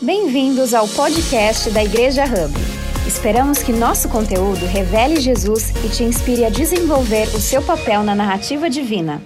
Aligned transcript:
Bem-vindos 0.00 0.74
ao 0.74 0.86
podcast 0.86 1.70
da 1.70 1.82
Igreja 1.82 2.22
Hub. 2.22 2.54
Esperamos 3.04 3.64
que 3.64 3.72
nosso 3.72 4.08
conteúdo 4.08 4.64
revele 4.64 5.20
Jesus 5.20 5.70
e 5.84 5.88
te 5.88 6.04
inspire 6.04 6.44
a 6.44 6.50
desenvolver 6.50 7.26
o 7.34 7.40
seu 7.40 7.60
papel 7.60 8.04
na 8.04 8.14
narrativa 8.14 8.70
divina. 8.70 9.20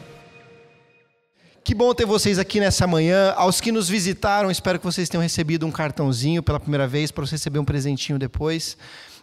Que 1.62 1.74
bom 1.74 1.92
ter 1.92 2.06
vocês 2.06 2.38
aqui 2.38 2.58
nessa 2.58 2.86
manhã. 2.86 3.34
Aos 3.36 3.60
que 3.60 3.70
nos 3.70 3.86
visitaram, 3.86 4.50
espero 4.50 4.78
que 4.78 4.84
vocês 4.86 5.10
tenham 5.10 5.22
recebido 5.22 5.66
um 5.66 5.70
cartãozinho 5.70 6.42
pela 6.42 6.58
primeira 6.58 6.88
vez 6.88 7.10
para 7.10 7.26
você 7.26 7.32
receber 7.34 7.58
um 7.58 7.66
presentinho 7.66 8.18
depois. 8.18 8.78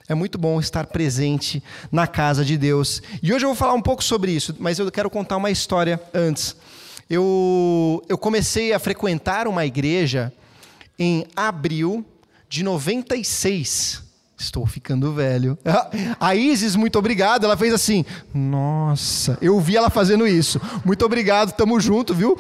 É 0.08 0.14
muito 0.14 0.38
bom 0.38 0.60
estar 0.60 0.86
presente 0.86 1.64
na 1.92 2.06
casa 2.06 2.46
de 2.46 2.60
Deus. 2.60 3.02
E 3.24 3.34
hoje 3.34 3.46
eu 3.46 3.50
vou 3.50 3.56
falar 3.56 3.74
um 3.74 3.82
pouco 3.82 4.04
sobre 4.04 4.32
isso, 4.32 4.56
mas 4.60 4.78
eu 4.78 4.92
quero 4.92 5.10
contar 5.10 5.38
uma 5.38 5.50
história 5.50 6.00
antes. 6.14 6.56
Eu, 7.10 8.04
eu 8.08 8.20
comecei 8.20 8.72
a 8.72 8.78
frequentar 8.78 9.48
uma 9.48 9.66
igreja 9.66 10.32
em 11.00 11.26
abril 11.36 12.06
de 12.50 12.62
96. 12.62 14.04
Estou 14.38 14.66
ficando 14.66 15.12
velho. 15.14 15.58
A 16.20 16.36
Isis, 16.36 16.76
muito 16.76 16.98
obrigado. 16.98 17.46
Ela 17.46 17.58
fez 17.58 17.74
assim. 17.74 18.06
Nossa, 18.34 19.38
eu 19.42 19.60
vi 19.60 19.76
ela 19.76 19.90
fazendo 19.90 20.28
isso. 20.28 20.62
Muito 20.86 21.06
obrigado, 21.06 21.52
tamo 21.54 21.80
junto, 21.80 22.14
viu? 22.14 22.38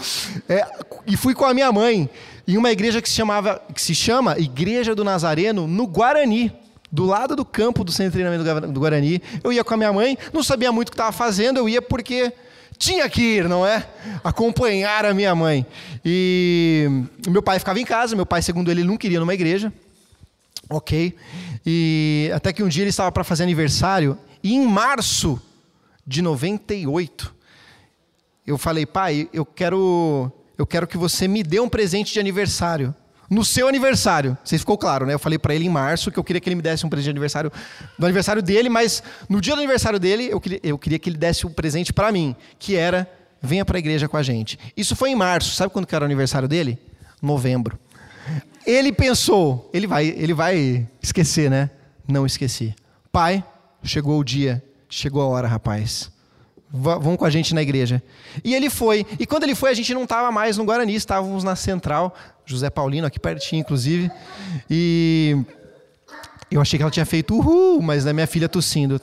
É, 0.47 0.65
e 1.05 1.17
fui 1.17 1.33
com 1.33 1.45
a 1.45 1.53
minha 1.53 1.71
mãe 1.71 2.09
em 2.47 2.57
uma 2.57 2.71
igreja 2.71 3.01
que 3.01 3.09
se 3.09 3.15
chamava, 3.15 3.61
que 3.73 3.81
se 3.81 3.93
chama 3.93 4.39
Igreja 4.39 4.95
do 4.95 5.03
Nazareno 5.03 5.67
no 5.67 5.85
Guarani. 5.85 6.51
Do 6.91 7.05
lado 7.05 7.35
do 7.35 7.45
campo 7.45 7.83
do 7.83 7.91
centro 7.91 8.17
de 8.17 8.23
treinamento 8.23 8.71
do 8.71 8.79
Guarani. 8.79 9.21
Eu 9.43 9.53
ia 9.53 9.63
com 9.63 9.75
a 9.75 9.77
minha 9.77 9.93
mãe, 9.93 10.17
não 10.33 10.41
sabia 10.41 10.71
muito 10.71 10.87
o 10.87 10.91
que 10.91 10.95
estava 10.95 11.11
fazendo, 11.11 11.57
eu 11.57 11.69
ia 11.69 11.83
porque 11.83 12.33
tinha 12.79 13.07
que 13.09 13.21
ir, 13.21 13.49
não 13.49 13.67
é? 13.67 13.85
Acompanhar 14.23 15.05
a 15.05 15.13
minha 15.13 15.35
mãe. 15.35 15.65
E 16.03 16.87
meu 17.27 17.43
pai 17.43 17.59
ficava 17.59 17.77
em 17.77 17.85
casa, 17.85 18.15
meu 18.15 18.25
pai, 18.25 18.41
segundo 18.41 18.71
ele, 18.71 18.85
não 18.85 18.97
queria 18.97 19.19
numa 19.19 19.33
igreja. 19.33 19.71
Ok. 20.69 21.13
E 21.65 22.31
até 22.33 22.53
que 22.53 22.63
um 22.63 22.69
dia 22.69 22.83
ele 22.83 22.89
estava 22.89 23.11
para 23.11 23.25
fazer 23.25 23.43
aniversário, 23.43 24.17
e 24.41 24.55
em 24.55 24.65
março 24.65 25.39
de 26.07 26.21
98, 26.21 27.35
eu 28.47 28.57
falei, 28.57 28.85
pai, 28.85 29.29
eu 29.33 29.45
quero, 29.45 30.31
eu 30.57 30.65
quero 30.65 30.87
que 30.87 30.97
você 30.97 31.27
me 31.27 31.43
dê 31.43 31.59
um 31.59 31.67
presente 31.67 32.13
de 32.13 32.19
aniversário 32.19 32.95
no 33.29 33.45
seu 33.45 33.67
aniversário. 33.67 34.37
Vocês 34.43 34.61
ficou 34.61 34.77
claro, 34.77 35.05
né? 35.05 35.13
Eu 35.13 35.19
falei 35.19 35.37
para 35.37 35.53
ele 35.53 35.65
em 35.65 35.69
março 35.69 36.11
que 36.11 36.17
eu 36.17 36.23
queria 36.23 36.39
que 36.39 36.49
ele 36.49 36.55
me 36.55 36.61
desse 36.61 36.85
um 36.85 36.89
presente 36.89 37.05
de 37.05 37.11
aniversário 37.11 37.51
do 37.97 38.05
aniversário 38.05 38.41
dele, 38.41 38.69
mas 38.69 39.03
no 39.27 39.39
dia 39.39 39.55
do 39.55 39.59
aniversário 39.59 39.99
dele 39.99 40.27
eu 40.31 40.39
queria, 40.39 40.59
eu 40.63 40.77
queria 40.77 40.99
que 40.99 41.09
ele 41.09 41.17
desse 41.17 41.45
um 41.45 41.51
presente 41.51 41.93
para 41.93 42.11
mim, 42.11 42.35
que 42.57 42.75
era 42.75 43.09
venha 43.41 43.63
para 43.63 43.77
a 43.77 43.79
igreja 43.79 44.07
com 44.07 44.17
a 44.17 44.23
gente. 44.23 44.57
Isso 44.75 44.95
foi 44.95 45.11
em 45.11 45.15
março. 45.15 45.55
Sabe 45.55 45.71
quando 45.71 45.85
que 45.85 45.95
era 45.95 46.03
o 46.03 46.05
aniversário 46.05 46.47
dele? 46.47 46.77
Novembro. 47.21 47.79
Ele 48.65 48.91
pensou, 48.91 49.69
ele 49.73 49.87
vai, 49.87 50.07
ele 50.07 50.33
vai 50.33 50.87
esquecer, 51.01 51.49
né? 51.49 51.69
Não 52.07 52.25
esqueci. 52.25 52.75
Pai, 53.11 53.43
chegou 53.83 54.19
o 54.19 54.23
dia, 54.23 54.63
chegou 54.89 55.21
a 55.21 55.25
hora, 55.25 55.47
rapaz 55.47 56.11
vão 56.71 57.17
com 57.17 57.25
a 57.25 57.29
gente 57.29 57.53
na 57.53 57.61
igreja. 57.61 58.01
E 58.43 58.53
ele 58.53 58.69
foi. 58.69 59.05
E 59.19 59.25
quando 59.25 59.43
ele 59.43 59.55
foi, 59.55 59.71
a 59.71 59.73
gente 59.73 59.93
não 59.93 60.03
estava 60.03 60.31
mais 60.31 60.57
no 60.57 60.63
Guarani, 60.63 60.95
estávamos 60.95 61.43
na 61.43 61.55
Central, 61.55 62.15
José 62.45 62.69
Paulino, 62.69 63.07
aqui 63.07 63.19
pertinho, 63.19 63.61
inclusive. 63.61 64.11
E 64.69 65.37
eu 66.51 66.61
achei 66.61 66.77
que 66.77 66.83
ela 66.83 66.91
tinha 66.91 67.05
feito 67.05 67.35
uhul, 67.35 67.81
mas 67.81 68.05
a 68.05 68.13
minha 68.13 68.27
filha 68.27 68.47
tossindo. 68.47 69.01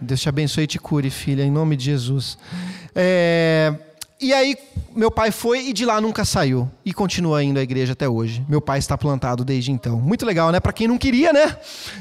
Deus 0.00 0.20
te 0.20 0.28
abençoe 0.28 0.64
e 0.64 0.66
te 0.66 0.78
cure, 0.78 1.10
filha, 1.10 1.42
em 1.42 1.50
nome 1.50 1.76
de 1.76 1.84
Jesus. 1.84 2.36
É... 2.94 3.72
E 4.20 4.32
aí, 4.32 4.56
meu 4.94 5.10
pai 5.10 5.32
foi 5.32 5.68
e 5.68 5.72
de 5.72 5.84
lá 5.84 6.00
nunca 6.00 6.24
saiu. 6.24 6.70
E 6.84 6.92
continua 6.92 7.42
indo 7.42 7.58
à 7.58 7.62
igreja 7.62 7.94
até 7.94 8.08
hoje. 8.08 8.44
Meu 8.48 8.60
pai 8.60 8.78
está 8.78 8.96
plantado 8.96 9.44
desde 9.44 9.72
então. 9.72 10.00
Muito 10.00 10.24
legal, 10.24 10.52
né? 10.52 10.60
Para 10.60 10.72
quem 10.72 10.86
não 10.86 10.96
queria, 10.96 11.32
né? 11.32 11.56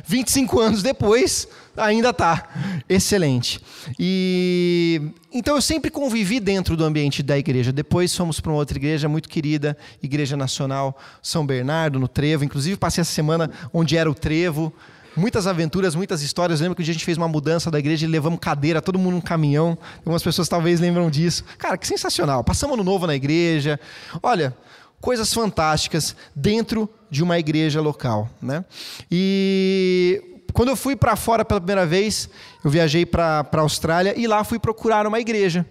25 0.05 0.59
anos 0.59 0.83
depois, 0.83 1.47
ainda 1.75 2.13
tá. 2.13 2.47
Excelente. 2.87 3.59
E 3.97 5.01
então 5.33 5.55
eu 5.55 5.61
sempre 5.61 5.89
convivi 5.89 6.39
dentro 6.39 6.77
do 6.77 6.85
ambiente 6.85 7.23
da 7.23 7.37
igreja. 7.37 7.71
Depois 7.71 8.15
fomos 8.15 8.39
para 8.39 8.51
uma 8.51 8.59
outra 8.59 8.77
igreja 8.77 9.09
muito 9.09 9.27
querida, 9.27 9.75
Igreja 10.01 10.37
Nacional 10.37 10.97
São 11.21 11.45
Bernardo, 11.45 11.99
no 11.99 12.07
Trevo. 12.07 12.45
Inclusive, 12.45 12.77
passei 12.77 13.01
essa 13.01 13.11
semana 13.11 13.49
onde 13.73 13.97
era 13.97 14.09
o 14.09 14.13
Trevo 14.13 14.71
muitas 15.15 15.47
aventuras, 15.47 15.95
muitas 15.95 16.21
histórias. 16.21 16.59
Eu 16.59 16.65
lembro 16.65 16.75
que 16.75 16.81
um 16.81 16.85
dia 16.85 16.91
a 16.91 16.95
gente 16.95 17.05
fez 17.05 17.17
uma 17.17 17.27
mudança 17.27 17.69
da 17.69 17.79
igreja 17.79 18.05
e 18.05 18.09
levamos 18.09 18.39
cadeira, 18.39 18.81
todo 18.81 18.97
mundo 18.99 19.15
num 19.15 19.21
caminhão. 19.21 19.77
Algumas 19.97 20.23
pessoas 20.23 20.47
talvez 20.47 20.79
lembram 20.79 21.09
disso. 21.09 21.43
Cara, 21.57 21.77
que 21.77 21.87
sensacional. 21.87 22.43
Passamos 22.43 22.75
ano 22.75 22.83
novo 22.83 23.07
na 23.07 23.15
igreja. 23.15 23.79
Olha, 24.21 24.55
coisas 24.99 25.33
fantásticas 25.33 26.15
dentro 26.35 26.89
de 27.09 27.21
uma 27.21 27.37
igreja 27.37 27.81
local, 27.81 28.29
né? 28.41 28.63
E 29.11 30.39
quando 30.53 30.69
eu 30.69 30.75
fui 30.75 30.95
para 30.95 31.15
fora 31.15 31.43
pela 31.43 31.59
primeira 31.59 31.85
vez, 31.85 32.29
eu 32.63 32.69
viajei 32.69 33.05
para 33.05 33.45
a 33.51 33.59
Austrália 33.59 34.13
e 34.17 34.27
lá 34.27 34.43
fui 34.43 34.59
procurar 34.59 35.05
uma 35.05 35.19
igreja. 35.19 35.65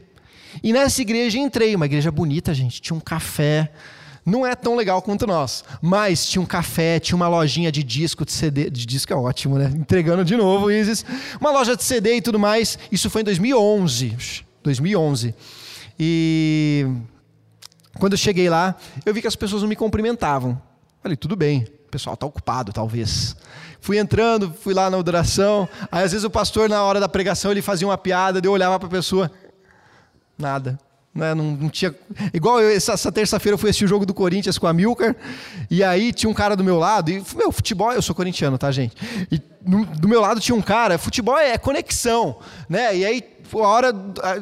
E 0.63 0.73
nessa 0.73 1.01
igreja 1.01 1.39
entrei, 1.39 1.75
uma 1.75 1.87
igreja 1.87 2.11
bonita, 2.11 2.53
gente. 2.53 2.83
Tinha 2.83 2.97
um 2.97 3.01
café, 3.01 3.73
não 4.25 4.47
é 4.47 4.55
tão 4.55 4.77
legal 4.77 5.03
quanto 5.03 5.27
nós. 5.27 5.65
Mas 5.81 6.27
tinha 6.27 6.41
um 6.41 6.47
café, 6.47 7.01
tinha 7.01 7.17
uma 7.17 7.29
lojinha 7.29 7.73
de 7.73 7.83
disco, 7.83 8.25
de 8.25 8.33
CD. 8.33 8.71
De 8.71 8.87
disco 8.87 9.13
é 9.13 9.17
ótimo, 9.17 9.59
né? 9.59 9.73
Entregando 9.75 10.25
de 10.25 10.37
novo, 10.37 10.71
Isis. 10.71 11.05
Uma 11.41 11.51
loja 11.51 11.77
de 11.77 11.83
CD 11.83 12.17
e 12.17 12.23
tudo 12.23 12.39
mais. 12.39 12.79
Isso 12.91 13.11
foi 13.11 13.23
em 13.23 13.25
2011. 13.25 14.17
2011. 14.63 15.35
E 15.99 16.87
quando 17.99 18.13
eu 18.13 18.19
cheguei 18.19 18.49
lá, 18.49 18.77
eu 19.05 19.13
vi 19.13 19.21
que 19.21 19.27
as 19.27 19.37
pessoas 19.37 19.63
não 19.63 19.69
me 19.69 19.77
cumprimentavam. 19.77 20.61
Falei, 21.03 21.17
tudo 21.17 21.35
bem, 21.35 21.67
o 21.87 21.91
pessoal 21.91 22.15
está 22.15 22.25
ocupado, 22.25 22.73
talvez. 22.73 23.37
Fui 23.81 23.99
entrando, 23.99 24.55
fui 24.61 24.73
lá 24.73 24.89
na 24.89 24.97
adoração. 24.97 25.69
Aí, 25.91 26.05
às 26.05 26.13
vezes, 26.13 26.25
o 26.25 26.31
pastor, 26.31 26.69
na 26.69 26.83
hora 26.85 27.01
da 27.01 27.09
pregação, 27.09 27.51
ele 27.51 27.61
fazia 27.61 27.87
uma 27.87 27.99
piada, 27.99 28.41
eu 28.43 28.53
olhava 28.53 28.79
para 28.79 28.87
a 28.87 28.91
pessoa. 28.91 29.31
Nada. 30.39 30.79
Né? 31.15 31.35
Não, 31.35 31.53
não, 31.53 31.69
tinha... 31.69 31.95
Igual 32.33 32.61
eu, 32.61 32.75
essa, 32.75 32.93
essa 32.93 33.13
terça-feira 33.13 33.55
eu 33.55 33.59
fui 33.59 33.71
assistir 33.71 33.85
o 33.85 33.89
jogo 33.89 34.07
do 34.07 34.15
Corinthians 34.15 34.59
com 34.59 34.67
a 34.67 34.73
Milker, 34.73 35.15
e 35.71 35.85
aí 35.85 36.13
tinha 36.13 36.31
um 36.31 36.35
cara 36.35 36.57
do 36.57 36.65
meu 36.65 36.79
lado, 36.79 37.11
e, 37.11 37.23
meu, 37.37 37.53
futebol, 37.53 37.93
eu 37.93 38.03
sou 38.03 38.15
corintiano, 38.15 38.57
tá, 38.57 38.71
gente? 38.71 38.97
E 39.31 39.41
no, 39.65 39.85
do 39.85 40.09
meu 40.09 40.21
lado 40.21 40.41
tinha 40.41 40.55
um 40.55 40.63
cara, 40.63 40.99
futebol 40.99 41.39
é 41.39 41.57
conexão, 41.59 42.39
né? 42.69 42.97
E 42.97 43.05
aí 43.05 43.23
a 43.55 43.69
hora 43.69 43.95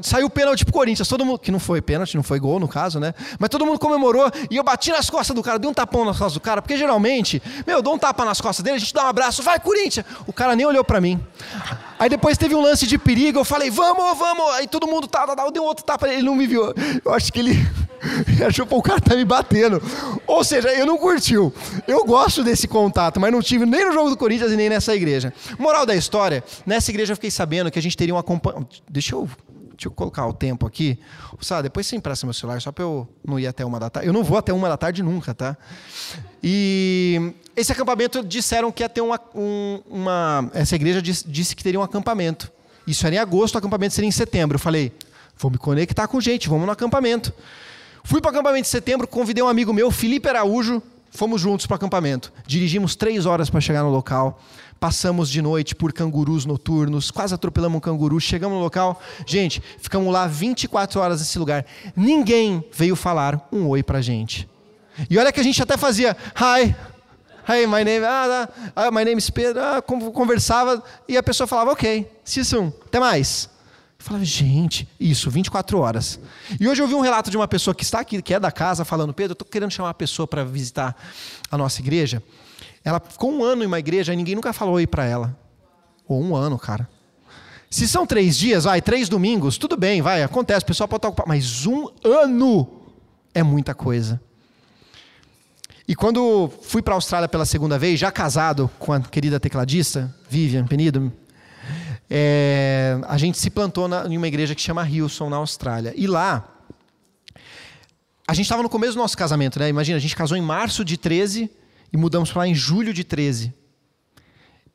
saiu 0.02 0.26
o 0.26 0.30
pênalti 0.30 0.64
pro 0.64 0.72
Corinthians, 0.72 1.08
todo 1.08 1.24
mundo 1.24 1.38
que 1.38 1.50
não 1.50 1.58
foi 1.58 1.80
pênalti, 1.80 2.16
não 2.16 2.22
foi 2.22 2.38
gol 2.38 2.60
no 2.60 2.68
caso, 2.68 3.00
né? 3.00 3.14
Mas 3.38 3.48
todo 3.50 3.66
mundo 3.66 3.78
comemorou 3.78 4.30
e 4.50 4.56
eu 4.56 4.62
bati 4.62 4.90
nas 4.90 5.08
costas 5.10 5.34
do 5.34 5.42
cara, 5.42 5.58
dei 5.58 5.70
um 5.70 5.74
tapão 5.74 6.04
nas 6.04 6.16
costas 6.16 6.34
do 6.34 6.40
cara, 6.40 6.62
porque 6.62 6.76
geralmente, 6.76 7.42
meu, 7.66 7.78
eu 7.78 7.82
dou 7.82 7.94
um 7.94 7.98
tapa 7.98 8.24
nas 8.24 8.40
costas 8.40 8.62
dele, 8.62 8.76
a 8.76 8.80
gente 8.80 8.94
dá 8.94 9.04
um 9.04 9.08
abraço, 9.08 9.42
vai 9.42 9.58
Corinthians. 9.58 10.06
O 10.26 10.32
cara 10.32 10.54
nem 10.54 10.66
olhou 10.66 10.84
para 10.84 11.00
mim. 11.00 11.20
Aí 11.98 12.08
depois 12.08 12.38
teve 12.38 12.54
um 12.54 12.62
lance 12.62 12.86
de 12.86 12.96
perigo, 12.96 13.40
eu 13.40 13.44
falei, 13.44 13.70
vamos, 13.70 14.18
vamos. 14.18 14.46
Aí 14.54 14.66
todo 14.66 14.86
mundo 14.86 15.06
tá, 15.06 15.26
tá, 15.26 15.36
tá, 15.36 15.42
eu 15.44 15.50
dei 15.50 15.62
outro 15.62 15.84
tapa, 15.84 16.08
ele 16.08 16.22
não 16.22 16.34
me 16.34 16.46
viu. 16.46 16.72
Eu 17.04 17.12
acho 17.12 17.32
que 17.32 17.40
ele 17.40 17.68
achou 18.46 18.66
que 18.66 18.74
o 18.74 18.82
cara 18.82 19.00
tá 19.00 19.14
me 19.14 19.24
batendo. 19.24 19.82
Ou 20.26 20.42
seja, 20.42 20.68
eu 20.68 20.86
não 20.86 20.98
curtiu. 20.98 21.52
Eu 21.86 22.04
gosto 22.04 22.42
desse 22.42 22.66
contato, 22.66 23.20
mas 23.20 23.32
não 23.32 23.42
tive 23.42 23.66
nem 23.66 23.84
no 23.84 23.92
jogo 23.92 24.10
do 24.10 24.16
Corinthians 24.16 24.52
e 24.52 24.56
nem 24.56 24.68
nessa 24.68 24.94
igreja. 24.94 25.32
Moral 25.58 25.84
da 25.84 25.94
história, 25.94 26.42
nessa 26.64 26.90
igreja 26.90 27.12
eu 27.12 27.16
fiquei 27.16 27.30
sabendo 27.30 27.70
que 27.70 27.78
a 27.78 27.82
gente 27.82 27.96
teria 27.96 28.14
um 28.14 28.18
acompanhamento. 28.18 28.82
Deixa 28.88 29.14
eu 29.14 29.28
Deixa 29.80 29.88
eu 29.88 29.92
colocar 29.92 30.26
o 30.26 30.34
tempo 30.34 30.66
aqui. 30.66 30.98
Sabe, 31.40 31.62
depois 31.62 31.86
você 31.86 31.96
empresta 31.96 32.26
meu 32.26 32.34
celular, 32.34 32.60
só 32.60 32.70
para 32.70 32.84
eu 32.84 33.08
não 33.26 33.40
ir 33.40 33.46
até 33.46 33.64
uma 33.64 33.80
da 33.80 33.88
tarde. 33.88 34.06
Eu 34.06 34.12
não 34.12 34.22
vou 34.22 34.36
até 34.36 34.52
uma 34.52 34.68
da 34.68 34.76
tarde 34.76 35.02
nunca, 35.02 35.32
tá? 35.32 35.56
E 36.42 37.32
esse 37.56 37.72
acampamento 37.72 38.22
disseram 38.22 38.70
que 38.70 38.82
ia 38.82 38.90
ter 38.90 39.00
uma. 39.00 39.18
Um, 39.34 39.80
uma 39.88 40.50
essa 40.52 40.76
igreja 40.76 41.00
disse, 41.00 41.26
disse, 41.26 41.56
que 41.56 41.62
teria 41.62 41.80
um 41.80 41.82
acampamento. 41.82 42.52
Isso 42.86 43.06
era 43.06 43.16
em 43.16 43.18
agosto, 43.18 43.54
o 43.54 43.58
acampamento 43.58 43.94
seria 43.94 44.06
em 44.06 44.12
setembro. 44.12 44.56
Eu 44.56 44.60
falei, 44.60 44.92
vou 45.38 45.50
me 45.50 45.56
conectar 45.56 46.06
com 46.06 46.20
gente, 46.20 46.46
vamos 46.46 46.66
no 46.66 46.72
acampamento. 46.72 47.32
Fui 48.04 48.20
para 48.20 48.28
o 48.28 48.32
acampamento 48.32 48.62
de 48.62 48.68
setembro, 48.68 49.06
convidei 49.06 49.42
um 49.42 49.48
amigo 49.48 49.72
meu, 49.72 49.90
Felipe 49.90 50.28
Araújo, 50.28 50.82
fomos 51.10 51.40
juntos 51.40 51.66
para 51.66 51.74
o 51.74 51.76
acampamento. 51.76 52.32
Dirigimos 52.46 52.96
três 52.96 53.26
horas 53.26 53.50
para 53.50 53.60
chegar 53.60 53.82
no 53.82 53.90
local. 53.90 54.40
Passamos 54.78 55.28
de 55.28 55.42
noite 55.42 55.74
por 55.74 55.92
cangurus 55.92 56.46
noturnos, 56.46 57.10
quase 57.10 57.34
atropelamos 57.34 57.76
um 57.76 57.80
canguru, 57.80 58.18
chegamos 58.18 58.56
no 58.56 58.64
local. 58.64 58.98
Gente, 59.26 59.62
ficamos 59.78 60.10
lá 60.10 60.26
24 60.26 60.98
horas 60.98 61.20
nesse 61.20 61.38
lugar. 61.38 61.66
Ninguém 61.94 62.64
veio 62.72 62.96
falar 62.96 63.46
um 63.52 63.68
oi 63.68 63.82
pra 63.82 64.00
gente. 64.00 64.48
E 65.08 65.18
olha 65.18 65.30
que 65.30 65.40
a 65.40 65.42
gente 65.42 65.62
até 65.62 65.76
fazia, 65.76 66.16
hi, 66.34 66.74
Hey, 67.52 67.66
my 67.66 67.82
name, 67.82 68.04
ah, 68.04 68.48
ah, 68.76 68.90
my 68.92 69.04
name 69.04 69.18
is 69.18 69.28
Pedro. 69.28 69.60
Ah, 69.60 69.82
conversava 69.82 70.80
e 71.08 71.16
a 71.16 71.22
pessoa 71.22 71.48
falava, 71.48 71.72
ok, 71.72 72.08
see 72.22 72.40
you 72.40 72.44
soon, 72.44 72.72
até 72.86 73.00
mais. 73.00 73.49
Eu 74.00 74.04
falava, 74.04 74.24
gente, 74.24 74.88
isso, 74.98 75.30
24 75.30 75.78
horas. 75.78 76.18
E 76.58 76.66
hoje 76.66 76.82
eu 76.82 76.88
vi 76.88 76.94
um 76.94 77.02
relato 77.02 77.30
de 77.30 77.36
uma 77.36 77.46
pessoa 77.46 77.74
que 77.74 77.84
está 77.84 78.00
aqui, 78.00 78.22
que 78.22 78.32
é 78.32 78.40
da 78.40 78.50
casa, 78.50 78.82
falando, 78.82 79.12
Pedro, 79.12 79.32
eu 79.32 79.34
estou 79.34 79.46
querendo 79.46 79.70
chamar 79.70 79.88
uma 79.88 79.94
pessoa 79.94 80.26
para 80.26 80.42
visitar 80.42 80.96
a 81.50 81.58
nossa 81.58 81.82
igreja. 81.82 82.22
Ela 82.82 82.98
ficou 82.98 83.30
um 83.30 83.44
ano 83.44 83.62
em 83.62 83.66
uma 83.66 83.78
igreja 83.78 84.14
e 84.14 84.16
ninguém 84.16 84.34
nunca 84.34 84.54
falou 84.54 84.76
oi 84.76 84.86
para 84.86 85.04
ela. 85.04 85.38
Ou 86.08 86.18
um 86.18 86.34
ano, 86.34 86.58
cara. 86.58 86.88
Se 87.68 87.86
são 87.86 88.06
três 88.06 88.38
dias, 88.38 88.64
vai, 88.64 88.80
três 88.80 89.06
domingos, 89.06 89.58
tudo 89.58 89.76
bem, 89.76 90.00
vai, 90.00 90.22
acontece, 90.22 90.64
o 90.64 90.66
pessoal 90.66 90.88
pode 90.88 91.00
estar 91.00 91.08
ocupado. 91.08 91.28
Mas 91.28 91.66
um 91.66 91.86
ano 92.02 92.68
é 93.34 93.42
muita 93.42 93.74
coisa. 93.74 94.18
E 95.86 95.94
quando 95.94 96.50
fui 96.62 96.80
para 96.80 96.94
a 96.94 96.96
Austrália 96.96 97.28
pela 97.28 97.44
segunda 97.44 97.78
vez, 97.78 98.00
já 98.00 98.10
casado 98.10 98.70
com 98.78 98.94
a 98.94 99.00
querida 99.00 99.38
tecladista, 99.38 100.14
Vivian 100.30 100.66
Penido, 100.66 101.12
é, 102.10 102.98
a 103.06 103.16
gente 103.16 103.38
se 103.38 103.48
plantou 103.48 103.86
na, 103.86 104.04
em 104.06 104.16
uma 104.16 104.26
igreja 104.26 104.54
que 104.54 104.60
chama 104.60 104.88
Hilson, 104.88 105.30
na 105.30 105.36
Austrália. 105.36 105.94
E 105.96 106.08
lá, 106.08 106.44
a 108.26 108.34
gente 108.34 108.46
estava 108.46 108.62
no 108.62 108.68
começo 108.68 108.94
do 108.94 108.98
nosso 108.98 109.16
casamento, 109.16 109.60
né? 109.60 109.68
Imagina, 109.68 109.96
a 109.96 110.00
gente 110.00 110.16
casou 110.16 110.36
em 110.36 110.42
março 110.42 110.84
de 110.84 110.96
13 110.96 111.48
e 111.92 111.96
mudamos 111.96 112.30
para 112.32 112.40
lá 112.40 112.48
em 112.48 112.54
julho 112.54 112.92
de 112.92 113.04
13. 113.04 113.54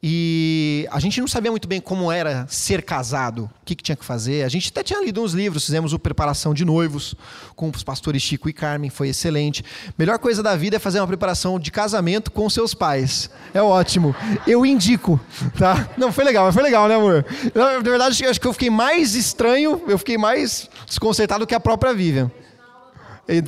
E 0.08 0.88
a 0.92 1.00
gente 1.00 1.20
não 1.20 1.28
sabia 1.28 1.50
muito 1.50 1.68
bem 1.68 1.82
como 1.82 2.12
era 2.12 2.46
ser 2.48 2.84
casado, 2.84 3.46
o 3.46 3.66
que, 3.66 3.74
que, 3.74 3.82
tinha 3.82 3.96
que 3.96 4.06
fazer. 4.06 4.44
A 4.44 4.48
gente 4.48 4.70
até 4.70 4.84
tinha 4.84 5.04
lido 5.04 5.20
uns 5.20 5.34
livros, 5.34 5.66
fizemos 5.66 5.94
o 5.94 5.98
Preparação 5.98 6.54
de 6.54 6.64
Noivos 6.64 7.16
com 7.56 7.72
os 7.72 7.82
pastores 7.82 8.22
Chico 8.22 8.48
e 8.48 8.54
Carmen, 8.54 8.92
foi 8.92 9.10
excelente. 9.10 9.66
Melhor 9.98 10.20
coisa 10.20 10.44
da 10.44 10.56
vida 10.56 10.76
é 10.76 10.80
fazer 10.80 11.00
uma 11.00 11.08
preparação 11.08 11.60
de 11.60 11.72
casamento 11.72 12.30
com 12.30 12.48
seus 12.52 12.76
pais. 12.76 13.32
É 13.52 13.64
ótimo. 13.64 14.16
Eu 14.46 14.64
indico, 14.64 15.20
tá? 15.58 15.90
Não, 15.98 16.12
foi 16.12 16.24
legal, 16.24 16.54
foi 16.54 16.62
legal, 16.62 16.88
né, 16.88 16.94
amor? 16.94 17.26
Na 17.56 17.80
verdade, 17.80 18.24
acho 18.28 18.40
que 18.40 18.46
eu 18.46 18.54
fiquei 18.54 18.70
mais 18.70 19.16
estranho, 19.16 19.82
eu 19.88 19.98
fiquei 19.98 20.20
mais 20.20 20.70
desconcertado 20.86 21.48
que 21.48 21.56
a 21.56 21.60
própria 21.60 21.96
Vivian. 21.96 22.30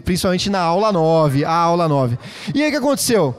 Principalmente 0.04 0.50
na 0.50 0.62
aula 0.62 0.92
9, 0.92 1.46
a 1.46 1.54
aula 1.54 1.88
9. 1.88 2.18
E 2.56 2.64
aí 2.64 2.70
o 2.70 2.72
que 2.72 2.78
aconteceu? 2.78 3.38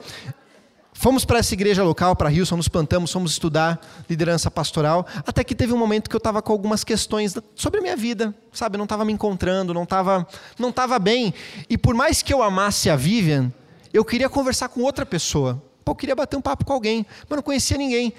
Fomos 1.00 1.24
para 1.24 1.38
essa 1.38 1.54
igreja 1.54 1.84
local, 1.84 2.16
para 2.16 2.28
Rio, 2.28 2.44
nos 2.56 2.66
plantamos, 2.66 3.12
fomos 3.12 3.30
estudar 3.30 3.80
liderança 4.10 4.50
pastoral, 4.50 5.06
até 5.24 5.44
que 5.44 5.54
teve 5.54 5.72
um 5.72 5.76
momento 5.76 6.10
que 6.10 6.16
eu 6.16 6.18
estava 6.18 6.42
com 6.42 6.52
algumas 6.52 6.82
questões 6.82 7.36
sobre 7.54 7.78
a 7.78 7.82
minha 7.82 7.96
vida, 7.96 8.34
sabe? 8.52 8.74
Eu 8.74 8.78
não 8.78 8.84
estava 8.84 9.04
me 9.04 9.12
encontrando, 9.12 9.72
não 9.72 9.84
estava 9.84 10.26
não 10.58 10.72
tava 10.72 10.98
bem. 10.98 11.32
E 11.70 11.78
por 11.78 11.94
mais 11.94 12.20
que 12.20 12.34
eu 12.34 12.42
amasse 12.42 12.90
a 12.90 12.96
Vivian, 12.96 13.52
eu 13.94 14.04
queria 14.04 14.28
conversar 14.28 14.70
com 14.70 14.80
outra 14.80 15.06
pessoa. 15.06 15.62
Pô, 15.84 15.92
eu 15.92 15.94
queria 15.94 16.16
bater 16.16 16.36
um 16.36 16.42
papo 16.42 16.64
com 16.64 16.72
alguém, 16.72 17.06
mas 17.28 17.36
não 17.36 17.44
conhecia 17.44 17.78
ninguém. 17.78 18.12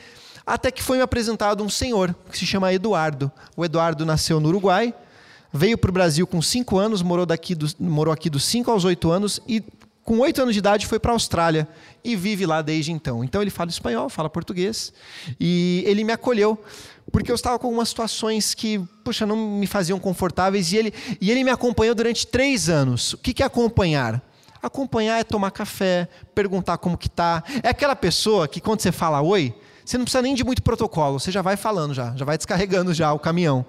Até 0.47 0.71
que 0.71 0.81
foi 0.81 0.95
me 0.95 1.03
apresentado 1.03 1.61
um 1.61 1.69
senhor, 1.69 2.15
que 2.31 2.37
se 2.37 2.45
chama 2.45 2.73
Eduardo. 2.73 3.29
O 3.57 3.65
Eduardo 3.65 4.05
nasceu 4.05 4.39
no 4.39 4.47
Uruguai, 4.47 4.93
veio 5.51 5.77
para 5.77 5.89
o 5.89 5.93
Brasil 5.93 6.25
com 6.25 6.41
5 6.41 6.77
anos, 6.77 7.01
morou, 7.01 7.25
daqui 7.25 7.55
do, 7.55 7.67
morou 7.77 8.13
aqui 8.13 8.29
dos 8.29 8.45
5 8.45 8.71
aos 8.71 8.85
8 8.85 9.11
anos 9.11 9.41
e 9.45 9.61
com 10.09 10.17
oito 10.21 10.41
anos 10.41 10.55
de 10.55 10.59
idade 10.59 10.87
foi 10.87 10.97
para 10.97 11.11
a 11.11 11.13
Austrália 11.13 11.67
e 12.03 12.15
vive 12.15 12.43
lá 12.43 12.63
desde 12.63 12.91
então. 12.91 13.23
Então 13.23 13.43
ele 13.43 13.51
fala 13.51 13.69
espanhol, 13.69 14.09
fala 14.09 14.27
português 14.27 14.91
e 15.39 15.83
ele 15.85 16.03
me 16.03 16.11
acolheu 16.11 16.59
porque 17.11 17.29
eu 17.29 17.35
estava 17.35 17.59
com 17.59 17.67
algumas 17.67 17.89
situações 17.89 18.55
que, 18.55 18.79
puxa, 19.03 19.23
não 19.23 19.37
me 19.37 19.67
faziam 19.67 19.99
confortáveis 19.99 20.71
e 20.71 20.77
ele, 20.77 20.93
e 21.21 21.29
ele 21.29 21.43
me 21.43 21.51
acompanhou 21.51 21.93
durante 21.93 22.25
três 22.25 22.69
anos. 22.69 23.13
O 23.13 23.17
que 23.19 23.43
é 23.43 23.45
acompanhar? 23.45 24.19
Acompanhar 24.63 25.19
é 25.19 25.23
tomar 25.23 25.51
café, 25.51 26.09
perguntar 26.33 26.79
como 26.79 26.97
que 26.97 27.07
tá. 27.07 27.43
É 27.61 27.69
aquela 27.69 27.95
pessoa 27.95 28.47
que 28.47 28.59
quando 28.59 28.81
você 28.81 28.91
fala 28.91 29.21
oi, 29.21 29.53
você 29.85 29.95
não 29.95 30.05
precisa 30.05 30.23
nem 30.23 30.33
de 30.33 30.43
muito 30.43 30.63
protocolo, 30.63 31.19
você 31.19 31.31
já 31.31 31.43
vai 31.43 31.55
falando 31.55 31.93
já, 31.93 32.15
já 32.15 32.25
vai 32.25 32.35
descarregando 32.35 32.95
já 32.95 33.13
o 33.13 33.19
caminhão. 33.19 33.63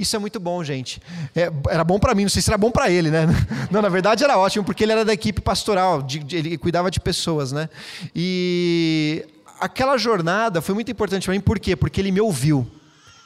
Isso 0.00 0.16
é 0.16 0.18
muito 0.18 0.40
bom, 0.40 0.64
gente. 0.64 0.98
É, 1.36 1.52
era 1.68 1.84
bom 1.84 1.98
para 1.98 2.14
mim, 2.14 2.22
não 2.22 2.30
sei 2.30 2.40
se 2.40 2.48
era 2.48 2.56
bom 2.56 2.70
para 2.70 2.90
ele, 2.90 3.10
né? 3.10 3.26
Não, 3.70 3.82
na 3.82 3.90
verdade 3.90 4.24
era 4.24 4.38
ótimo, 4.38 4.64
porque 4.64 4.82
ele 4.82 4.92
era 4.92 5.04
da 5.04 5.12
equipe 5.12 5.42
pastoral, 5.42 6.00
de, 6.00 6.20
de, 6.20 6.36
ele 6.38 6.56
cuidava 6.56 6.90
de 6.90 6.98
pessoas, 6.98 7.52
né? 7.52 7.68
E 8.16 9.26
aquela 9.60 9.98
jornada 9.98 10.62
foi 10.62 10.74
muito 10.74 10.90
importante 10.90 11.26
para 11.26 11.34
mim, 11.34 11.40
por 11.40 11.60
quê? 11.60 11.76
Porque 11.76 12.00
ele 12.00 12.10
me 12.10 12.18
ouviu. 12.18 12.66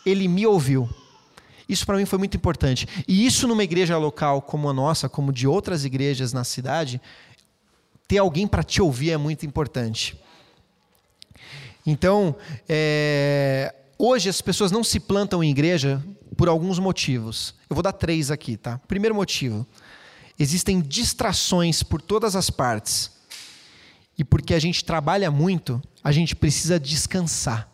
Ele 0.05 0.27
me 0.27 0.45
ouviu. 0.49 0.91
Isso 1.69 1.87
para 1.87 1.97
mim 1.97 2.05
foi 2.07 2.19
muito 2.19 2.37
importante. 2.37 2.89
E 3.07 3.25
isso 3.25 3.47
numa 3.47 3.63
igreja 3.63 3.97
local 3.97 4.43
como 4.43 4.69
a 4.69 4.73
nossa, 4.73 5.09
como 5.09 5.33
de 5.33 5.47
outras 5.47 5.85
igrejas 5.85 6.33
na 6.33 6.43
cidade, 6.43 7.01
ter 8.09 8.19
alguém 8.19 8.49
para 8.49 8.65
te 8.65 8.83
ouvir 8.83 9.13
é 9.13 9.17
muito 9.17 9.47
importante. 9.47 10.21
Então, 11.87 12.35
é, 12.69 13.73
hoje 13.97 14.29
as 14.29 14.41
pessoas 14.41 14.73
não 14.73 14.83
se 14.83 14.99
plantam 14.99 15.43
em 15.45 15.53
igreja 15.53 16.03
por 16.35 16.49
alguns 16.49 16.79
motivos. 16.79 17.55
Eu 17.69 17.75
vou 17.75 17.83
dar 17.83 17.93
três 17.93 18.31
aqui, 18.31 18.57
tá? 18.57 18.81
Primeiro 18.89 19.15
motivo: 19.15 19.67
existem 20.39 20.81
distrações 20.81 21.83
por 21.83 22.01
todas 22.01 22.37
as 22.37 22.51
partes. 22.51 23.13
E 24.17 24.23
porque 24.23 24.55
a 24.55 24.59
gente 24.59 24.85
trabalha 24.85 25.31
muito, 25.31 25.83
a 26.03 26.13
gente 26.13 26.37
precisa 26.37 26.79
descansar. 26.79 27.69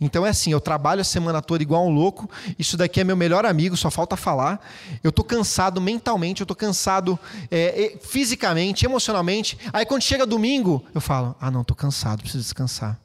Então 0.00 0.26
é 0.26 0.30
assim, 0.30 0.50
eu 0.50 0.60
trabalho 0.60 1.00
a 1.00 1.04
semana 1.04 1.40
toda 1.40 1.62
igual 1.62 1.86
um 1.86 1.90
louco, 1.90 2.28
isso 2.58 2.76
daqui 2.76 3.00
é 3.00 3.04
meu 3.04 3.16
melhor 3.16 3.46
amigo, 3.46 3.76
só 3.76 3.90
falta 3.90 4.16
falar. 4.16 4.60
Eu 5.02 5.10
estou 5.10 5.24
cansado 5.24 5.80
mentalmente, 5.80 6.40
eu 6.40 6.44
estou 6.44 6.56
cansado 6.56 7.18
é, 7.50 7.96
fisicamente, 8.00 8.84
emocionalmente. 8.84 9.56
Aí 9.72 9.86
quando 9.86 10.02
chega 10.02 10.26
domingo, 10.26 10.84
eu 10.94 11.00
falo, 11.00 11.36
ah 11.40 11.50
não, 11.50 11.62
estou 11.62 11.76
cansado, 11.76 12.20
preciso 12.20 12.42
descansar. 12.42 13.01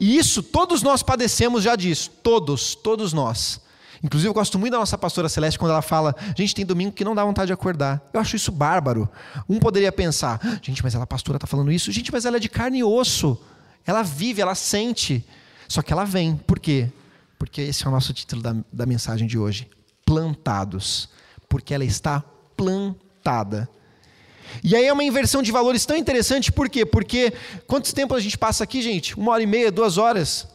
E 0.00 0.16
isso 0.16 0.42
todos 0.42 0.82
nós 0.82 1.02
padecemos 1.02 1.62
já 1.62 1.74
disso, 1.74 2.10
todos, 2.22 2.74
todos 2.74 3.12
nós. 3.12 3.60
Inclusive, 4.02 4.28
eu 4.28 4.34
gosto 4.34 4.58
muito 4.58 4.72
da 4.72 4.78
nossa 4.78 4.96
pastora 4.96 5.28
Celeste 5.28 5.58
quando 5.58 5.72
ela 5.72 5.82
fala: 5.82 6.14
gente, 6.36 6.54
tem 6.54 6.64
domingo 6.64 6.92
que 6.92 7.04
não 7.04 7.14
dá 7.14 7.24
vontade 7.24 7.48
de 7.48 7.52
acordar. 7.52 8.00
Eu 8.12 8.20
acho 8.20 8.36
isso 8.36 8.52
bárbaro. 8.52 9.08
Um 9.48 9.58
poderia 9.58 9.90
pensar: 9.90 10.40
gente, 10.62 10.82
mas 10.82 10.94
ela, 10.94 11.06
pastora, 11.06 11.36
está 11.36 11.46
falando 11.46 11.72
isso? 11.72 11.90
Gente, 11.90 12.12
mas 12.12 12.24
ela 12.24 12.36
é 12.36 12.40
de 12.40 12.48
carne 12.48 12.78
e 12.78 12.84
osso. 12.84 13.40
Ela 13.84 14.02
vive, 14.02 14.40
ela 14.40 14.54
sente. 14.54 15.24
Só 15.66 15.82
que 15.82 15.92
ela 15.92 16.04
vem. 16.04 16.36
Por 16.36 16.58
quê? 16.58 16.90
Porque 17.38 17.60
esse 17.60 17.84
é 17.84 17.88
o 17.88 17.90
nosso 17.90 18.12
título 18.12 18.42
da, 18.42 18.56
da 18.72 18.86
mensagem 18.86 19.26
de 19.26 19.36
hoje: 19.36 19.68
Plantados. 20.04 21.08
Porque 21.48 21.74
ela 21.74 21.84
está 21.84 22.22
plantada. 22.56 23.68
E 24.62 24.74
aí 24.74 24.86
é 24.86 24.92
uma 24.92 25.04
inversão 25.04 25.42
de 25.42 25.52
valores 25.52 25.84
tão 25.86 25.96
interessante, 25.96 26.50
por 26.50 26.68
quê? 26.68 26.84
Porque 26.84 27.32
quanto 27.66 27.94
tempo 27.94 28.14
a 28.14 28.20
gente 28.20 28.36
passa 28.36 28.64
aqui, 28.64 28.82
gente? 28.82 29.18
Uma 29.18 29.32
hora 29.32 29.42
e 29.42 29.46
meia, 29.46 29.70
duas 29.70 29.98
horas. 29.98 30.48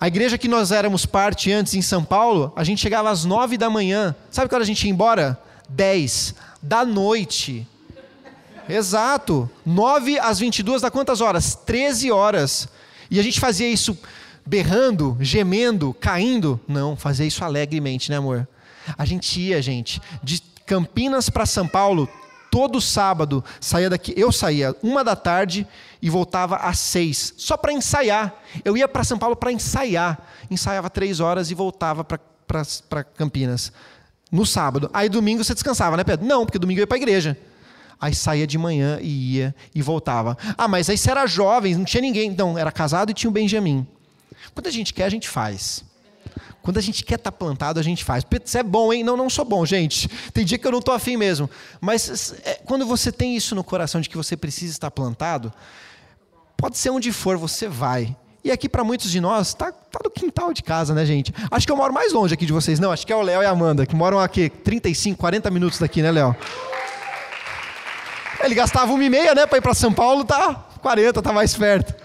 A 0.00 0.08
igreja 0.08 0.38
que 0.38 0.48
nós 0.48 0.72
éramos 0.72 1.04
parte 1.04 1.52
antes 1.52 1.74
em 1.74 1.82
São 1.82 2.02
Paulo, 2.02 2.52
a 2.56 2.64
gente 2.64 2.80
chegava 2.80 3.10
às 3.10 3.24
nove 3.24 3.58
da 3.58 3.68
manhã. 3.68 4.16
Sabe 4.30 4.52
hora 4.52 4.62
a 4.62 4.66
gente 4.66 4.84
ia 4.84 4.90
embora? 4.90 5.38
Dez 5.68 6.34
da 6.62 6.84
noite. 6.84 7.66
Exato. 8.68 9.50
Nove 9.64 10.18
às 10.18 10.38
vinte 10.38 10.60
e 10.60 10.62
duas 10.62 10.80
dá 10.80 10.90
quantas 10.90 11.20
horas? 11.20 11.54
Treze 11.54 12.10
horas. 12.10 12.68
E 13.10 13.20
a 13.20 13.22
gente 13.22 13.38
fazia 13.38 13.68
isso 13.68 13.98
berrando, 14.46 15.18
gemendo, 15.20 15.94
caindo? 16.00 16.58
Não, 16.66 16.96
fazia 16.96 17.26
isso 17.26 17.44
alegremente, 17.44 18.10
né, 18.10 18.16
amor? 18.16 18.48
A 18.96 19.04
gente 19.04 19.38
ia, 19.40 19.60
gente, 19.60 20.00
de 20.22 20.42
Campinas 20.64 21.28
para 21.28 21.44
São 21.44 21.68
Paulo 21.68 22.08
todo 22.50 22.80
sábado 22.80 23.44
saía 23.60 23.88
daqui, 23.88 24.12
eu 24.16 24.32
saía 24.32 24.74
uma 24.82 25.04
da 25.04 25.14
tarde 25.14 25.66
e 26.02 26.10
voltava 26.10 26.56
às 26.56 26.78
seis, 26.78 27.32
só 27.36 27.56
para 27.56 27.72
ensaiar. 27.72 28.34
Eu 28.64 28.76
ia 28.76 28.88
para 28.88 29.04
São 29.04 29.18
Paulo 29.18 29.36
para 29.36 29.52
ensaiar, 29.52 30.18
ensaiava 30.50 30.90
três 30.90 31.20
horas 31.20 31.50
e 31.50 31.54
voltava 31.54 32.04
para 32.04 33.04
Campinas 33.04 33.72
no 34.30 34.44
sábado. 34.44 34.90
Aí 34.92 35.08
domingo 35.08 35.44
você 35.44 35.54
descansava, 35.54 35.96
né, 35.96 36.04
Pedro? 36.04 36.26
Não, 36.26 36.44
porque 36.44 36.58
domingo 36.58 36.80
eu 36.80 36.82
ia 36.82 36.86
para 36.86 36.96
a 36.96 37.00
igreja. 37.00 37.38
Aí 38.00 38.14
saía 38.14 38.46
de 38.46 38.56
manhã 38.56 38.98
e 39.00 39.36
ia 39.36 39.54
e 39.74 39.82
voltava. 39.82 40.36
Ah, 40.56 40.66
mas 40.66 40.88
aí 40.88 40.96
você 40.96 41.10
era 41.10 41.26
jovem, 41.26 41.74
não 41.74 41.84
tinha 41.84 42.00
ninguém. 42.00 42.30
Não, 42.30 42.56
era 42.56 42.72
casado 42.72 43.10
e 43.10 43.14
tinha 43.14 43.28
o 43.28 43.32
Benjamin. 43.32 43.86
Quando 44.54 44.66
a 44.68 44.70
gente 44.70 44.94
quer, 44.94 45.04
a 45.04 45.10
gente 45.10 45.28
faz. 45.28 45.84
Quando 46.70 46.78
a 46.78 46.82
gente 46.82 47.02
quer 47.02 47.16
estar 47.16 47.32
tá 47.32 47.36
plantado, 47.36 47.80
a 47.80 47.82
gente 47.82 48.04
faz. 48.04 48.24
Você 48.44 48.60
é 48.60 48.62
bom, 48.62 48.92
hein? 48.92 49.02
Não, 49.02 49.16
não 49.16 49.28
sou 49.28 49.44
bom, 49.44 49.66
gente. 49.66 50.08
Tem 50.32 50.44
dia 50.44 50.56
que 50.56 50.64
eu 50.64 50.70
não 50.70 50.78
estou 50.78 50.94
afim 50.94 51.16
mesmo. 51.16 51.50
Mas 51.80 52.32
é, 52.44 52.60
quando 52.64 52.86
você 52.86 53.10
tem 53.10 53.34
isso 53.34 53.56
no 53.56 53.64
coração 53.64 54.00
de 54.00 54.08
que 54.08 54.16
você 54.16 54.36
precisa 54.36 54.72
estar 54.72 54.88
plantado, 54.88 55.52
pode 56.56 56.78
ser 56.78 56.90
onde 56.90 57.10
for, 57.10 57.36
você 57.36 57.66
vai. 57.66 58.16
E 58.44 58.52
aqui 58.52 58.68
para 58.68 58.84
muitos 58.84 59.10
de 59.10 59.20
nós, 59.20 59.48
está 59.48 59.72
tá 59.72 59.98
no 60.04 60.12
quintal 60.12 60.52
de 60.52 60.62
casa, 60.62 60.94
né, 60.94 61.04
gente? 61.04 61.34
Acho 61.50 61.66
que 61.66 61.72
eu 61.72 61.76
moro 61.76 61.92
mais 61.92 62.12
longe 62.12 62.34
aqui 62.34 62.46
de 62.46 62.52
vocês. 62.52 62.78
Não, 62.78 62.92
acho 62.92 63.04
que 63.04 63.12
é 63.12 63.16
o 63.16 63.20
Léo 63.20 63.42
e 63.42 63.46
a 63.46 63.50
Amanda, 63.50 63.84
que 63.84 63.96
moram 63.96 64.20
aqui 64.20 64.48
35, 64.48 65.18
40 65.18 65.50
minutos 65.50 65.80
daqui, 65.80 66.00
né, 66.00 66.12
Léo? 66.12 66.36
Ele 68.44 68.54
gastava 68.54 68.92
uma 68.92 69.02
e 69.02 69.10
meia, 69.10 69.34
né, 69.34 69.44
para 69.44 69.58
ir 69.58 69.60
para 69.60 69.74
São 69.74 69.92
Paulo, 69.92 70.24
tá 70.24 70.68
40, 70.80 71.20
tá 71.20 71.32
mais 71.32 71.52
perto. 71.52 71.96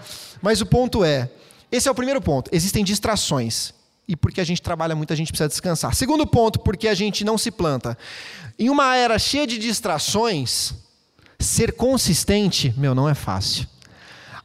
Mas 0.42 0.60
o 0.60 0.66
ponto 0.66 1.04
é, 1.04 1.30
esse 1.70 1.86
é 1.86 1.90
o 1.92 1.94
primeiro 1.94 2.20
ponto. 2.20 2.50
Existem 2.52 2.82
distrações 2.82 3.75
e 4.08 4.14
porque 4.14 4.40
a 4.40 4.44
gente 4.44 4.62
trabalha 4.62 4.94
muito, 4.94 5.12
a 5.12 5.16
gente 5.16 5.28
precisa 5.28 5.48
descansar. 5.48 5.94
Segundo 5.94 6.26
ponto, 6.26 6.60
porque 6.60 6.88
a 6.88 6.94
gente 6.94 7.24
não 7.24 7.36
se 7.36 7.50
planta. 7.50 7.96
Em 8.58 8.70
uma 8.70 8.96
era 8.96 9.18
cheia 9.18 9.46
de 9.46 9.58
distrações, 9.58 10.74
ser 11.38 11.72
consistente, 11.72 12.72
meu, 12.76 12.94
não 12.94 13.08
é 13.08 13.14
fácil. 13.14 13.66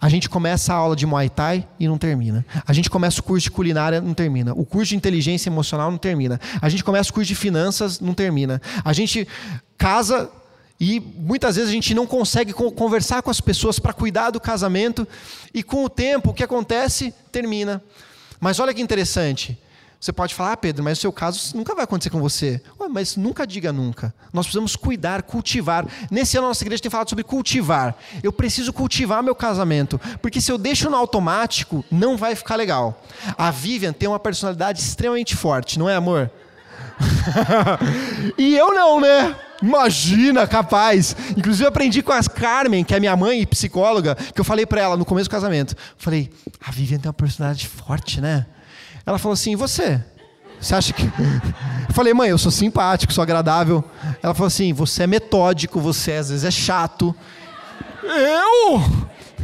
A 0.01 0.10
gente 0.10 0.27
começa 0.27 0.74
a 0.74 0.75
aula 0.75 0.96
de 0.96 1.06
Muay 1.06 1.30
Thai 1.30 1.68
e 1.80 1.88
não 1.88 1.96
termina. 1.96 2.44
A 2.65 2.74
gente 2.74 2.89
começa 2.89 3.20
o 3.20 3.24
curso 3.24 3.44
de 3.44 3.51
culinária 3.51 3.98
e 3.98 4.01
não 4.01 4.15
termina. 4.15 4.51
O 4.53 4.65
curso 4.65 4.89
de 4.89 4.96
inteligência 4.96 5.48
emocional 5.48 5.91
não 5.91 5.98
termina. 6.00 6.41
A 6.60 6.68
gente 6.70 6.84
começa 6.84 7.12
o 7.12 7.13
curso 7.13 7.27
de 7.27 7.36
finanças, 7.36 8.00
não 8.00 8.15
termina. 8.15 8.60
A 8.84 8.94
gente 8.94 9.27
casa 9.77 10.27
e 10.80 11.00
muitas 11.00 11.56
vezes 11.56 11.70
a 11.70 11.74
gente 11.74 11.94
não 11.94 12.08
consegue 12.08 12.51
conversar 12.51 13.22
com 13.22 13.30
as 13.30 13.39
pessoas 13.39 13.77
para 13.77 13.94
cuidar 13.94 14.32
do 14.32 14.39
casamento 14.39 15.08
e 15.53 15.62
com 15.62 15.86
o 15.86 15.89
tempo 15.89 16.32
o 16.32 16.34
que 16.34 16.44
acontece 16.44 17.13
termina. 17.32 17.80
Mas 18.42 18.60
olha 18.60 18.74
que 18.74 18.82
interessante. 18.82 19.58
Você 20.00 20.12
pode 20.12 20.34
falar, 20.34 20.54
ah, 20.54 20.58
Pedro, 20.58 20.84
mas 20.84 20.98
o 20.98 21.02
seu 21.02 21.14
caso 21.14 21.56
nunca 21.56 21.76
vai 21.76 21.84
acontecer 21.84 22.10
com 22.10 22.20
você. 22.20 22.60
Ué, 22.80 22.90
mas 22.90 23.16
nunca 23.16 23.46
diga 23.46 23.72
nunca. 23.72 24.12
Nós 24.34 24.48
precisamos 24.48 24.76
cuidar, 24.76 25.22
cultivar. 25.22 25.86
Nesse 26.10 26.38
ano 26.38 26.48
a 26.48 26.50
nossa 26.50 26.64
igreja 26.64 26.82
tem 26.82 26.90
falado 26.90 27.08
sobre 27.08 27.24
cultivar. 27.24 27.96
Eu 28.24 28.34
preciso 28.34 28.74
cultivar 28.74 29.22
meu 29.22 29.36
casamento, 29.36 30.02
porque 30.20 30.42
se 30.42 30.52
eu 30.52 30.58
deixo 30.58 30.90
no 30.90 30.98
automático, 30.98 31.86
não 31.92 32.18
vai 32.18 32.34
ficar 32.34 32.56
legal. 32.56 33.00
A 33.38 33.52
Vivian 33.52 33.94
tem 33.94 34.10
uma 34.10 34.20
personalidade 34.20 34.82
extremamente 34.82 35.36
forte, 35.36 35.78
não 35.78 35.88
é, 35.88 35.96
amor? 35.96 36.32
e 38.40 38.58
eu 38.58 38.74
não, 38.74 39.00
né? 39.00 39.36
Imagina, 39.62 40.48
capaz. 40.48 41.15
Inclusive, 41.38 41.65
eu 41.65 41.70
aprendi 41.70 42.01
com 42.01 42.12
a 42.12 42.24
Carmen, 42.24 42.84
que 42.84 42.96
é 42.96 43.00
minha 43.00 43.15
mãe 43.15 43.41
e 43.41 43.46
psicóloga, 43.46 44.15
que 44.15 44.39
eu 44.39 44.46
falei 44.46 44.65
para 44.65 44.82
ela 44.82 44.98
no 44.98 45.06
começo 45.06 45.30
do 45.30 45.32
casamento. 45.32 45.75
Falei, 45.98 46.32
a 46.65 46.72
Vivian 46.72 46.98
tem 46.98 47.08
uma 47.08 47.13
personalidade 47.13 47.68
forte, 47.68 48.20
né? 48.20 48.46
Ela 49.06 49.18
falou 49.18 49.34
assim: 49.34 49.56
você? 49.56 50.03
Você 50.60 50.75
acha 50.75 50.94
que. 50.94 51.03
Eu 51.89 51.94
falei, 51.94 52.13
mãe, 52.13 52.30
eu 52.30 52.38
sou 52.38 52.51
simpático, 52.51 53.12
sou 53.12 53.22
agradável. 53.22 53.84
Ela 54.24 54.34
falou 54.34 54.48
assim: 54.48 54.72
você 54.72 55.03
é 55.03 55.08
metódico, 55.08 55.82
você 55.82 56.13
às 56.13 56.30
vezes 56.30 56.46
é 56.46 56.51
chato. 56.51 57.13
Eu? 58.01 58.82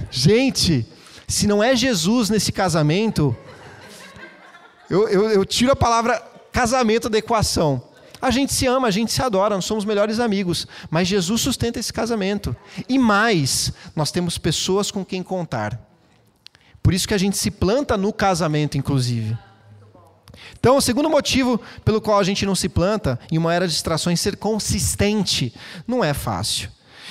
Gente, 0.09 0.87
se 1.27 1.45
não 1.45 1.61
é 1.61 1.75
Jesus 1.75 2.29
nesse 2.29 2.53
casamento, 2.53 3.35
eu, 4.89 5.09
eu, 5.09 5.29
eu 5.29 5.45
tiro 5.45 5.73
a 5.73 5.75
palavra 5.75 6.23
casamento 6.53 7.09
da 7.09 7.17
equação. 7.17 7.83
A 8.21 8.31
gente 8.31 8.53
se 8.53 8.65
ama, 8.65 8.87
a 8.87 8.91
gente 8.91 9.11
se 9.11 9.21
adora, 9.21 9.55
nós 9.55 9.65
somos 9.65 9.85
melhores 9.85 10.19
amigos, 10.19 10.67
mas 10.89 11.07
Jesus 11.07 11.41
sustenta 11.41 11.79
esse 11.79 11.93
casamento. 11.93 12.55
E 12.89 12.97
mais, 12.97 13.71
nós 13.95 14.11
temos 14.11 14.37
pessoas 14.37 14.89
com 14.89 15.05
quem 15.05 15.21
contar. 15.21 15.79
Por 16.81 16.93
isso 16.93 17.07
que 17.07 17.13
a 17.13 17.17
gente 17.17 17.37
se 17.37 17.51
planta 17.51 17.97
no 17.97 18.11
casamento, 18.11 18.77
inclusive. 18.77 19.37
Então, 20.59 20.77
o 20.77 20.81
segundo 20.81 21.09
motivo 21.09 21.59
pelo 21.83 22.01
qual 22.01 22.19
a 22.19 22.23
gente 22.23 22.45
não 22.45 22.55
se 22.55 22.69
planta 22.69 23.19
em 23.31 23.37
uma 23.37 23.53
era 23.53 23.67
de 23.67 23.73
distrações 23.73 24.19
ser 24.19 24.37
consistente 24.37 25.53
não 25.85 26.03
é 26.03 26.13
fácil. 26.13 26.69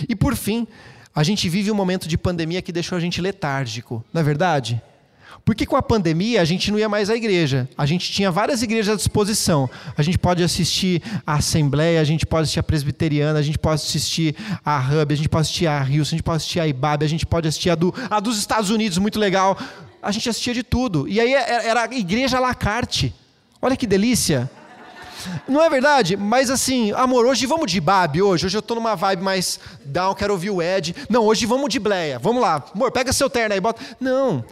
E 0.08 0.14
por 0.14 0.34
fim, 0.34 0.66
a 1.14 1.22
gente 1.22 1.48
vive 1.48 1.70
um 1.70 1.74
momento 1.74 2.08
de 2.08 2.18
pandemia 2.18 2.62
que 2.62 2.72
deixou 2.72 2.96
a 2.96 3.00
gente 3.00 3.20
letárgico, 3.20 4.04
não 4.12 4.20
é 4.20 4.24
verdade? 4.24 4.82
Porque 5.44 5.64
com 5.64 5.76
a 5.76 5.82
pandemia 5.82 6.40
a 6.40 6.44
gente 6.44 6.70
não 6.70 6.78
ia 6.78 6.88
mais 6.88 7.08
à 7.08 7.16
igreja. 7.16 7.68
A 7.76 7.86
gente 7.86 8.10
tinha 8.10 8.30
várias 8.30 8.62
igrejas 8.62 8.94
à 8.94 8.96
disposição. 8.96 9.70
A 9.96 10.02
gente 10.02 10.18
pode 10.18 10.42
assistir 10.42 11.02
a 11.26 11.34
Assembleia, 11.34 12.00
a 12.00 12.04
gente 12.04 12.26
pode 12.26 12.42
assistir 12.42 12.60
a 12.60 12.62
Presbiteriana, 12.62 13.38
a 13.38 13.42
gente 13.42 13.58
pode 13.58 13.80
assistir 13.80 14.34
a 14.64 14.78
Hub, 14.78 15.12
a 15.12 15.16
gente 15.16 15.28
pode 15.28 15.42
assistir 15.42 15.66
a 15.66 15.80
Rio, 15.80 16.02
a 16.02 16.04
gente 16.04 16.22
pode 16.22 16.36
assistir 16.38 16.60
a 16.60 16.66
IBAB, 16.66 17.04
a 17.04 17.08
gente 17.08 17.26
pode 17.26 17.48
assistir 17.48 17.70
a, 17.70 17.74
do, 17.74 17.94
a 18.10 18.18
dos 18.18 18.38
Estados 18.38 18.70
Unidos, 18.70 18.98
muito 18.98 19.18
legal. 19.18 19.56
A 20.02 20.10
gente 20.10 20.28
assistia 20.28 20.54
de 20.54 20.62
tudo. 20.62 21.06
E 21.08 21.20
aí 21.20 21.32
era 21.32 21.84
a 21.84 21.94
igreja 21.94 22.38
à 22.38 22.40
la 22.40 22.54
carte. 22.54 23.14
Olha 23.60 23.76
que 23.76 23.86
delícia. 23.86 24.50
Não 25.48 25.62
é 25.62 25.70
verdade? 25.70 26.16
Mas 26.16 26.50
assim, 26.50 26.92
amor, 26.92 27.24
hoje 27.24 27.46
vamos 27.46 27.70
de 27.70 27.80
Babi 27.80 28.20
hoje. 28.20 28.46
Hoje 28.46 28.56
eu 28.56 28.62
tô 28.62 28.74
numa 28.74 28.94
vibe 28.94 29.22
mais 29.22 29.58
down, 29.84 30.14
quero 30.14 30.32
ouvir 30.32 30.50
o 30.50 30.60
Ed. 30.60 30.94
Não, 31.08 31.24
hoje 31.24 31.46
vamos 31.46 31.68
de 31.68 31.78
Bleia. 31.78 32.18
Vamos 32.18 32.42
lá. 32.42 32.64
Amor, 32.74 32.92
pega 32.92 33.12
seu 33.12 33.30
terno 33.30 33.54
aí, 33.54 33.60
bota. 33.60 33.80
Não 34.00 34.44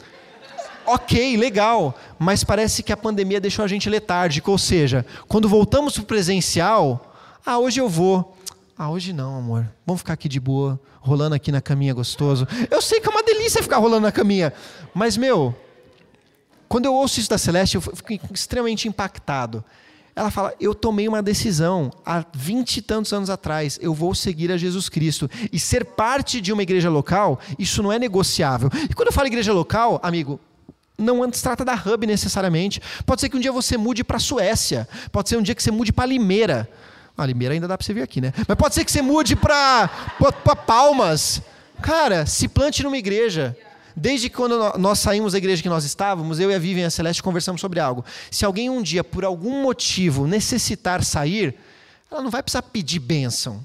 ok, 0.87 1.37
legal, 1.37 1.95
mas 2.19 2.45
parece 2.45 2.83
que 2.83 2.93
a 2.93 2.97
pandemia 2.97 3.41
deixou 3.41 3.64
a 3.64 3.69
gente 3.69 3.88
letárgico, 3.88 4.50
ou 4.50 4.59
seja, 4.59 5.05
quando 5.29 5.49
voltamos 5.49 5.95
para 5.95 6.03
o 6.03 6.07
presencial, 6.07 7.14
ah, 7.45 7.59
hoje 7.59 7.81
eu 7.81 7.88
vou. 7.88 8.37
Ah, 8.76 8.91
hoje 8.91 9.12
não, 9.12 9.37
amor. 9.38 9.69
Vamos 9.87 10.00
ficar 10.00 10.14
aqui 10.14 10.29
de 10.29 10.41
boa, 10.41 10.81
rolando 11.00 11.35
aqui 11.35 11.53
na 11.53 11.61
caminha 11.61 11.95
gostoso. 11.95 12.47
Eu 12.71 12.83
sei 12.83 13.00
que 13.00 13.09
é 13.09 13.11
uma 13.11 13.23
delícia 13.23 13.62
ficar 13.62 13.79
rolando 13.79 14.03
na 14.03 14.12
caminha, 14.12 14.53
mas 14.93 15.17
meu, 15.17 15.55
quando 16.69 16.87
eu 16.87 16.95
ouço 16.95 17.21
isso 17.21 17.31
da 17.31 17.38
Celeste, 17.38 17.76
eu 17.76 17.81
fico 17.81 18.35
extremamente 18.35 18.88
impactado. 18.88 19.64
Ela 20.17 20.31
fala: 20.31 20.55
Eu 20.61 20.75
tomei 20.75 21.09
uma 21.09 21.23
decisão 21.23 21.91
há 22.05 22.25
vinte 22.35 22.79
e 22.79 22.83
tantos 22.83 23.12
anos 23.12 23.29
atrás. 23.29 23.79
Eu 23.83 23.93
vou 23.93 24.14
seguir 24.14 24.50
a 24.53 24.57
Jesus 24.57 24.88
Cristo. 24.88 25.29
E 25.53 25.59
ser 25.59 25.85
parte 25.85 26.41
de 26.41 26.53
uma 26.53 26.62
igreja 26.62 26.88
local, 26.88 27.38
isso 27.59 27.83
não 27.83 27.93
é 27.93 27.99
negociável. 27.99 28.71
E 28.88 28.95
quando 28.95 29.09
eu 29.09 29.12
falo 29.12 29.26
igreja 29.26 29.53
local, 29.53 30.00
amigo, 30.03 30.41
não 30.96 31.30
se 31.32 31.42
trata 31.42 31.64
da 31.64 31.74
Hub 31.74 32.06
necessariamente. 32.06 32.80
Pode 33.04 33.20
ser 33.20 33.28
que 33.28 33.36
um 33.36 33.40
dia 33.40 33.52
você 33.52 33.76
mude 33.76 34.04
para 34.04 34.16
a 34.16 34.20
Suécia. 34.20 34.88
Pode 35.10 35.28
ser 35.28 35.36
um 35.36 35.42
dia 35.42 35.54
que 35.54 35.62
você 35.62 35.70
mude 35.70 35.92
para 35.92 36.06
Limeira. 36.06 36.68
Ah, 37.16 37.26
Limeira 37.26 37.54
ainda 37.54 37.68
dá 37.68 37.76
para 37.76 37.84
você 37.84 37.92
vir 37.92 38.02
aqui, 38.02 38.20
né? 38.20 38.32
Mas 38.46 38.56
pode 38.56 38.74
ser 38.74 38.84
que 38.84 38.90
você 38.92 39.02
mude 39.02 39.36
para 39.36 39.88
Palmas. 40.66 41.42
Cara, 41.82 42.26
se 42.26 42.48
plante 42.48 42.82
numa 42.82 42.96
igreja. 42.96 43.56
Desde 43.96 44.28
quando 44.28 44.76
nós 44.76 44.98
saímos 44.98 45.32
da 45.32 45.38
igreja 45.38 45.62
que 45.62 45.68
nós 45.68 45.84
estávamos, 45.84 46.40
eu 46.40 46.50
e 46.50 46.54
a 46.54 46.58
Vivian 46.58 46.82
e 46.82 46.86
a 46.86 46.90
Celeste 46.90 47.22
conversamos 47.22 47.60
sobre 47.60 47.78
algo. 47.78 48.04
Se 48.28 48.44
alguém 48.44 48.68
um 48.68 48.82
dia, 48.82 49.04
por 49.04 49.24
algum 49.24 49.62
motivo, 49.62 50.26
necessitar 50.26 51.04
sair, 51.04 51.54
ela 52.10 52.20
não 52.20 52.30
vai 52.30 52.42
precisar 52.42 52.62
pedir 52.62 52.98
bênção. 52.98 53.64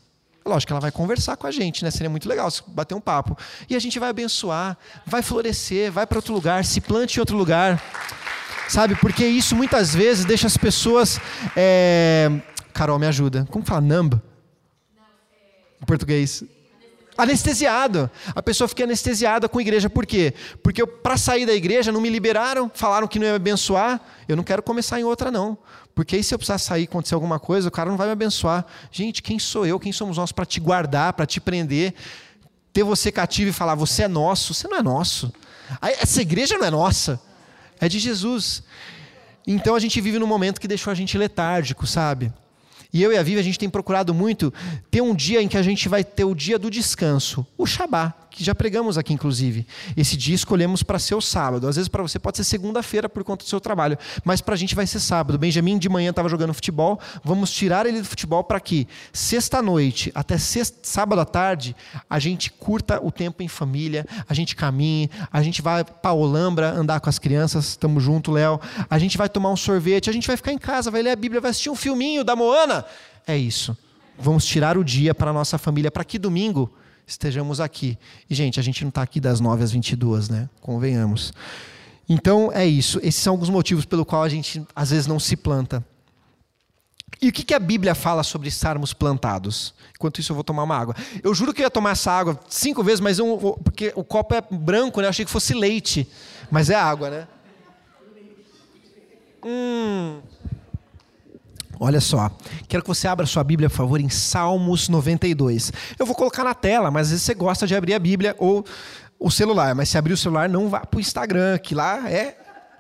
Lógico 0.50 0.74
ela 0.74 0.79
vai 0.79 0.91
conversar 0.91 1.38
com 1.38 1.46
a 1.46 1.51
gente, 1.51 1.84
né? 1.84 1.91
Seria 1.91 2.10
muito 2.10 2.27
legal 2.27 2.50
bater 2.68 2.96
um 2.96 3.00
papo. 3.00 3.38
E 3.70 3.75
a 3.75 3.79
gente 3.79 4.00
vai 4.00 4.10
abençoar, 4.10 4.75
vai 5.06 5.22
florescer, 5.22 5.91
vai 5.91 6.08
para 6.08 6.18
outro 6.18 6.34
lugar, 6.34 6.65
se 6.65 6.82
plante 6.82 7.18
em 7.18 7.20
outro 7.20 7.38
lugar. 7.38 7.79
Sabe? 8.68 8.96
Porque 8.96 9.25
isso 9.25 9.56
muitas 9.56 9.94
vezes 9.94 10.25
deixa 10.25 10.48
as 10.48 10.58
pessoas. 10.58 11.20
É... 11.56 12.32
Carol, 12.74 12.98
me 12.98 13.06
ajuda. 13.06 13.48
Como 13.51 13.63
fala? 13.63 13.82
Numb? 13.82 14.20
Em 15.82 15.86
português. 15.86 16.44
Anestesiado. 17.20 18.10
A 18.34 18.42
pessoa 18.42 18.66
fica 18.66 18.86
anestesiada 18.86 19.50
com 19.50 19.60
a 19.60 19.62
igreja. 19.62 19.90
Por 19.90 20.06
quê? 20.06 20.34
Porque 20.64 20.86
para 20.86 21.18
sair 21.18 21.46
da 21.46 21.54
igreja 21.54 21.92
não 21.92 22.00
me 22.00 22.10
liberaram, 22.10 22.72
falaram 22.74 23.10
que 23.10 23.20
não 23.20 23.26
ia 23.26 23.34
me 23.34 23.36
abençoar. 23.36 24.00
Eu 24.26 24.38
não 24.38 24.44
quero 24.44 24.64
começar 24.64 25.02
em 25.02 25.04
outra, 25.04 25.30
não. 25.30 25.58
Porque 25.94 26.16
aí 26.16 26.24
se 26.24 26.34
eu 26.34 26.38
precisar 26.40 26.58
sair, 26.58 26.86
acontecer 26.86 27.16
alguma 27.16 27.38
coisa, 27.38 27.68
o 27.68 27.72
cara 27.72 27.90
não 27.90 27.98
vai 27.98 28.08
me 28.08 28.14
abençoar. 28.14 28.66
Gente, 28.90 29.22
quem 29.22 29.38
sou 29.38 29.66
eu? 29.66 29.78
Quem 29.78 29.92
somos 29.92 30.16
nós 30.16 30.32
para 30.32 30.46
te 30.46 30.62
guardar, 30.62 31.12
para 31.12 31.26
te 31.26 31.42
prender? 31.42 31.94
Ter 32.72 32.84
você 32.84 33.12
cativo 33.12 33.50
e 33.50 33.54
falar, 33.54 33.76
você 33.76 34.04
é 34.04 34.08
nosso. 34.08 34.54
Você 34.54 34.70
não 34.70 34.78
é 34.78 34.82
nosso. 34.82 35.30
Essa 35.82 36.22
igreja 36.22 36.58
não 36.58 36.66
é 36.66 36.72
nossa. 36.72 37.22
É 37.82 37.90
de 37.90 38.00
Jesus. 38.00 38.64
Então 39.46 39.76
a 39.76 39.80
gente 39.80 40.00
vive 40.00 40.20
num 40.20 40.28
momento 40.28 40.62
que 40.62 40.70
deixou 40.70 40.90
a 40.90 40.96
gente 40.96 41.18
letárgico, 41.18 41.86
sabe? 41.86 42.32
E 42.91 43.03
eu 43.03 43.13
e 43.13 43.17
a 43.17 43.24
Vivi, 43.24 43.39
a 43.39 43.43
gente 43.43 43.60
tem 43.60 43.69
procurado 43.69 44.13
muito 44.13 44.51
ter 44.89 45.01
um 45.01 45.13
dia 45.13 45.41
em 45.41 45.48
que 45.48 45.58
a 45.58 45.62
gente 45.62 45.88
vai 45.88 46.03
ter 46.03 46.24
o 46.24 46.34
dia 46.34 46.58
do 46.58 46.72
descanso, 46.72 47.46
o 47.58 47.65
Shabá, 47.65 48.13
que 48.29 48.43
já 48.43 48.53
pregamos 48.53 48.98
aqui, 48.98 49.13
inclusive. 49.13 49.65
Esse 49.95 50.15
dia 50.15 50.36
escolhemos 50.36 50.83
para 50.83 51.00
ser 51.00 51.15
o 51.15 51.21
sábado. 51.21 51.67
Às 51.67 51.75
vezes 51.75 51.89
para 51.89 52.01
você 52.01 52.19
pode 52.19 52.38
ser 52.38 52.43
segunda-feira 52.43 53.09
por 53.09 53.24
conta 53.24 53.43
do 53.43 53.50
seu 53.50 53.59
trabalho, 53.59 53.98
mas 54.24 54.41
para 54.41 54.53
a 54.53 54.57
gente 54.57 54.75
vai 54.75 54.86
ser 54.88 55.00
sábado. 55.00 55.38
Benjamin 55.38 55.77
de 55.77 55.89
manhã 55.89 56.09
estava 56.09 56.29
jogando 56.29 56.53
futebol, 56.53 57.00
vamos 57.24 57.51
tirar 57.51 57.86
ele 57.86 58.00
do 58.00 58.05
futebol 58.05 58.43
para 58.43 58.59
que 58.59 58.88
sexta-noite 59.12 60.12
até 60.13 60.38
sexta, 60.38 60.79
sábado 60.83 61.21
à 61.21 61.25
tarde 61.25 61.75
a 62.09 62.19
gente 62.19 62.51
curta 62.51 63.00
o 63.03 63.12
tempo 63.12 63.43
em 63.43 63.48
família, 63.48 64.05
a 64.27 64.33
gente 64.33 64.55
caminhe, 64.55 65.09
a 65.31 65.41
gente 65.41 65.62
vai 65.62 65.83
para 65.83 66.13
Olambra 66.13 66.71
andar 66.71 67.00
com 67.00 67.09
as 67.09 67.19
crianças, 67.19 67.69
estamos 67.69 68.03
junto, 68.03 68.31
Léo. 68.31 68.59
A 68.89 69.00
gente 69.00 69.17
vai 69.17 69.29
tomar 69.29 69.51
um 69.51 69.57
sorvete, 69.57 70.09
a 70.09 70.13
gente 70.13 70.27
vai 70.27 70.38
ficar 70.38 70.51
em 70.51 70.57
casa, 70.57 70.91
vai 70.91 71.01
ler 71.01 71.12
a 71.12 71.15
Bíblia, 71.15 71.41
vai 71.41 71.51
assistir 71.51 71.69
um 71.69 71.75
filminho 71.75 72.24
da 72.24 72.36
Moana 72.36 72.86
é 73.31 73.38
isso. 73.38 73.77
Vamos 74.17 74.45
tirar 74.45 74.77
o 74.77 74.83
dia 74.83 75.13
para 75.13 75.31
nossa 75.31 75.57
família, 75.57 75.91
para 75.91 76.03
que 76.03 76.17
domingo 76.17 76.71
estejamos 77.10 77.60
aqui. 77.60 77.98
E, 78.30 78.36
gente, 78.36 78.60
a 78.60 78.63
gente 78.63 78.84
não 78.84 78.89
está 78.89 79.01
aqui 79.01 79.20
das 79.20 79.39
9 79.39 79.63
às 79.63 79.72
22, 79.72 80.30
né? 80.30 80.50
Convenhamos. 80.62 81.34
Então, 82.08 82.51
é 82.54 82.66
isso. 82.66 83.00
Esses 83.04 83.22
são 83.22 83.34
alguns 83.34 83.50
motivos 83.50 83.86
pelo 83.86 84.06
qual 84.06 84.24
a 84.24 84.30
gente, 84.30 84.63
às 84.75 84.92
vezes, 84.92 85.08
não 85.08 85.20
se 85.20 85.36
planta. 85.36 85.84
E 87.22 87.30
o 87.30 87.32
que, 87.34 87.44
que 87.44 87.54
a 87.54 87.60
Bíblia 87.60 87.94
fala 87.96 88.24
sobre 88.24 88.48
estarmos 88.48 88.94
plantados? 88.94 89.74
Enquanto 89.96 90.20
isso, 90.20 90.32
eu 90.32 90.36
vou 90.36 90.44
tomar 90.44 90.63
uma 90.63 90.78
água. 90.78 90.96
Eu 91.24 91.34
juro 91.34 91.54
que 91.54 91.62
eu 91.62 91.66
ia 91.66 91.72
tomar 91.72 91.92
essa 91.92 92.12
água 92.12 92.39
cinco 92.48 92.84
vezes, 92.84 93.00
mas 93.00 93.20
eu, 93.20 93.60
porque 93.63 93.92
o 93.96 94.04
copo 94.04 94.36
é 94.36 94.42
branco, 94.42 95.01
né? 95.01 95.08
Eu 95.08 95.10
achei 95.10 95.25
que 95.25 95.32
fosse 95.32 95.54
leite. 95.54 96.08
Mas 96.50 96.70
é 96.70 96.75
água, 96.75 97.10
né? 97.10 97.28
Hum. 99.44 100.22
Olha 101.81 102.01
só, 102.01 102.29
quero 102.67 102.83
que 102.83 102.89
você 102.89 103.07
abra 103.07 103.25
sua 103.25 103.41
Bíblia, 103.41 103.69
por 103.69 103.77
favor, 103.77 104.01
em 104.01 104.09
Salmos 104.09 104.89
92. 104.89 105.71
Eu 105.98 106.05
vou 106.05 106.13
colocar 106.13 106.43
na 106.43 106.53
tela, 106.53 106.91
mas 106.91 107.07
às 107.07 107.12
vezes 107.12 107.24
você 107.24 107.33
gosta 107.33 107.65
de 107.65 107.74
abrir 107.74 107.93
a 107.93 108.00
Bíblia 108.00 108.36
ou 108.38 108.65
o 109.17 109.31
celular, 109.31 109.74
mas 109.74 109.88
se 109.88 109.98
abrir 109.98 110.12
o 110.12 110.17
celular, 110.17 110.50
não 110.50 110.67
vá 110.67 110.81
para 110.81 110.98
o 110.98 111.00
Instagram, 111.00 111.57
que 111.57 111.74
lá 111.74 112.09
é 112.09 112.36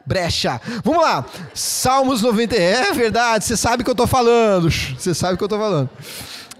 brecha. 0.05 0.59
Vamos 0.83 1.01
lá, 1.01 1.25
Salmos 1.53 2.21
90. 2.21 2.57
É 2.57 2.91
verdade, 2.91 3.45
você 3.45 3.55
sabe 3.55 3.81
o 3.81 3.83
que 3.85 3.89
eu 3.89 3.93
estou 3.93 4.07
falando. 4.07 4.69
Você 4.69 5.13
sabe 5.13 5.35
o 5.35 5.37
que 5.37 5.43
eu 5.43 5.47
estou 5.47 5.59
falando. 5.59 5.89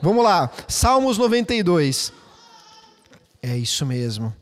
Vamos 0.02 0.24
lá, 0.24 0.50
Salmos 0.66 1.18
92. 1.18 2.14
É 3.44 3.58
isso 3.58 3.86
mesmo. 3.86 4.34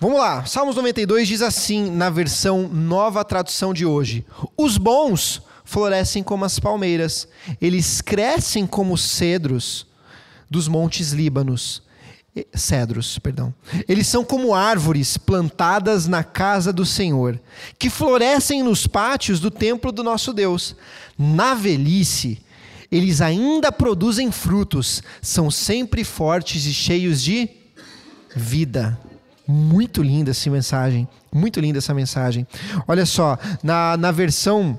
Vamos 0.00 0.18
lá, 0.18 0.46
Salmos 0.46 0.74
92 0.76 1.28
diz 1.28 1.42
assim, 1.42 1.90
na 1.90 2.08
versão 2.08 2.66
nova 2.66 3.22
tradução 3.26 3.74
de 3.74 3.84
hoje: 3.84 4.24
Os 4.56 4.78
bons 4.78 5.42
florescem 5.64 6.22
como 6.22 6.44
as 6.44 6.58
palmeiras, 6.58 7.26
eles 7.60 8.00
crescem 8.00 8.66
como 8.66 8.96
cedros 8.98 9.86
dos 10.48 10.68
montes 10.68 11.12
Líbanos. 11.12 11.82
cedros, 12.52 13.18
perdão. 13.18 13.54
Eles 13.88 14.06
são 14.06 14.24
como 14.24 14.54
árvores 14.54 15.16
plantadas 15.16 16.06
na 16.06 16.22
casa 16.24 16.72
do 16.72 16.84
Senhor, 16.84 17.40
que 17.78 17.88
florescem 17.88 18.62
nos 18.62 18.86
pátios 18.86 19.40
do 19.40 19.50
templo 19.50 19.90
do 19.90 20.02
nosso 20.02 20.32
Deus. 20.32 20.76
Na 21.18 21.54
velhice, 21.54 22.40
eles 22.90 23.20
ainda 23.20 23.72
produzem 23.72 24.30
frutos, 24.30 25.02
são 25.22 25.50
sempre 25.50 26.04
fortes 26.04 26.66
e 26.66 26.74
cheios 26.74 27.22
de 27.22 27.48
vida. 28.34 28.98
Muito 29.46 30.02
linda 30.02 30.30
essa 30.30 30.50
mensagem, 30.50 31.08
muito 31.32 31.60
linda 31.60 31.78
essa 31.78 31.94
mensagem. 31.94 32.46
Olha 32.88 33.06
só, 33.06 33.38
na, 33.62 33.96
na 33.96 34.10
versão 34.10 34.78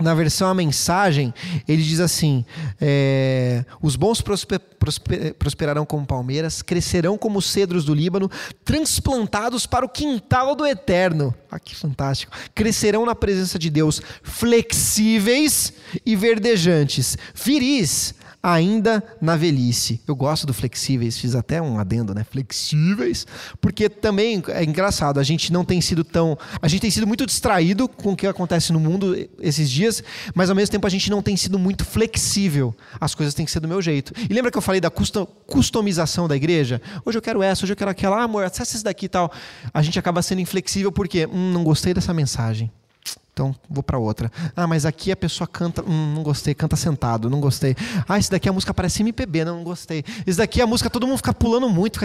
na 0.00 0.14
versão 0.14 0.48
a 0.48 0.54
mensagem, 0.54 1.32
ele 1.66 1.82
diz 1.82 2.00
assim: 2.00 2.44
é, 2.80 3.64
os 3.80 3.96
bons 3.96 4.20
prosper, 4.20 4.60
prosper, 4.60 5.34
prosperarão 5.34 5.86
como 5.86 6.06
palmeiras, 6.06 6.60
crescerão 6.60 7.16
como 7.16 7.40
cedros 7.40 7.84
do 7.84 7.94
Líbano, 7.94 8.30
transplantados 8.64 9.66
para 9.66 9.86
o 9.86 9.88
quintal 9.88 10.54
do 10.54 10.66
eterno. 10.66 11.34
Ah, 11.50 11.58
que 11.58 11.74
fantástico! 11.74 12.32
Crescerão 12.54 13.06
na 13.06 13.14
presença 13.14 13.58
de 13.58 13.70
Deus, 13.70 14.02
flexíveis 14.22 15.72
e 16.04 16.14
verdejantes, 16.14 17.16
viris 17.34 18.14
ainda 18.46 19.02
na 19.20 19.34
velhice. 19.34 20.00
Eu 20.06 20.14
gosto 20.14 20.46
do 20.46 20.54
flexíveis, 20.54 21.18
fiz 21.18 21.34
até 21.34 21.60
um 21.60 21.80
adendo, 21.80 22.14
né? 22.14 22.22
Flexíveis, 22.22 23.26
porque 23.60 23.88
também 23.88 24.40
é 24.50 24.62
engraçado, 24.62 25.18
a 25.18 25.24
gente 25.24 25.52
não 25.52 25.64
tem 25.64 25.80
sido 25.80 26.04
tão. 26.04 26.38
A 26.62 26.68
gente 26.68 26.82
tem 26.82 26.90
sido 26.90 27.08
muito 27.08 27.26
distraído 27.26 27.88
com 27.88 28.12
o 28.12 28.16
que 28.16 28.24
acontece 28.24 28.72
no 28.72 28.78
mundo 28.78 29.16
esses 29.40 29.68
dias, 29.68 30.00
mas 30.32 30.48
ao 30.48 30.54
mesmo 30.54 30.70
tempo 30.70 30.86
a 30.86 30.90
gente 30.90 31.10
não 31.10 31.20
tem 31.20 31.36
sido 31.36 31.58
muito 31.58 31.84
flexível. 31.84 32.72
As 33.00 33.16
coisas 33.16 33.34
têm 33.34 33.44
que 33.44 33.50
ser 33.50 33.58
do 33.58 33.66
meu 33.66 33.82
jeito. 33.82 34.12
E 34.30 34.32
lembra 34.32 34.52
que 34.52 34.58
eu 34.58 34.62
falei 34.62 34.80
da 34.80 34.90
customização 34.90 36.28
da 36.28 36.36
igreja? 36.36 36.80
Hoje 37.04 37.18
eu 37.18 37.22
quero 37.22 37.42
essa, 37.42 37.64
hoje 37.64 37.72
eu 37.72 37.76
quero 37.76 37.90
aquela, 37.90 38.20
ah, 38.20 38.22
amor, 38.22 38.44
acessa 38.44 38.76
isso 38.76 38.84
daqui 38.84 39.06
e 39.06 39.08
tal. 39.08 39.32
A 39.74 39.82
gente 39.82 39.98
acaba 39.98 40.22
sendo 40.22 40.40
inflexível 40.40 40.92
porque, 40.92 41.26
hum, 41.26 41.52
não 41.52 41.64
gostei 41.64 41.92
dessa 41.92 42.14
mensagem. 42.14 42.70
Então, 43.36 43.54
vou 43.68 43.82
para 43.82 43.98
outra. 43.98 44.32
Ah, 44.56 44.66
mas 44.66 44.86
aqui 44.86 45.12
a 45.12 45.16
pessoa 45.16 45.46
canta. 45.46 45.82
Hum, 45.82 46.14
não 46.14 46.22
gostei, 46.22 46.54
canta 46.54 46.74
sentado, 46.74 47.28
não 47.28 47.38
gostei. 47.38 47.76
Ah, 48.08 48.18
esse 48.18 48.30
daqui 48.30 48.48
a 48.48 48.52
música 48.52 48.72
parece 48.72 49.02
MPB, 49.02 49.44
não, 49.44 49.56
não 49.58 49.62
gostei. 49.62 50.02
Esse 50.26 50.38
daqui 50.38 50.62
a 50.62 50.66
música 50.66 50.88
todo 50.88 51.06
mundo 51.06 51.18
fica 51.18 51.34
pulando 51.34 51.68
muito. 51.68 52.00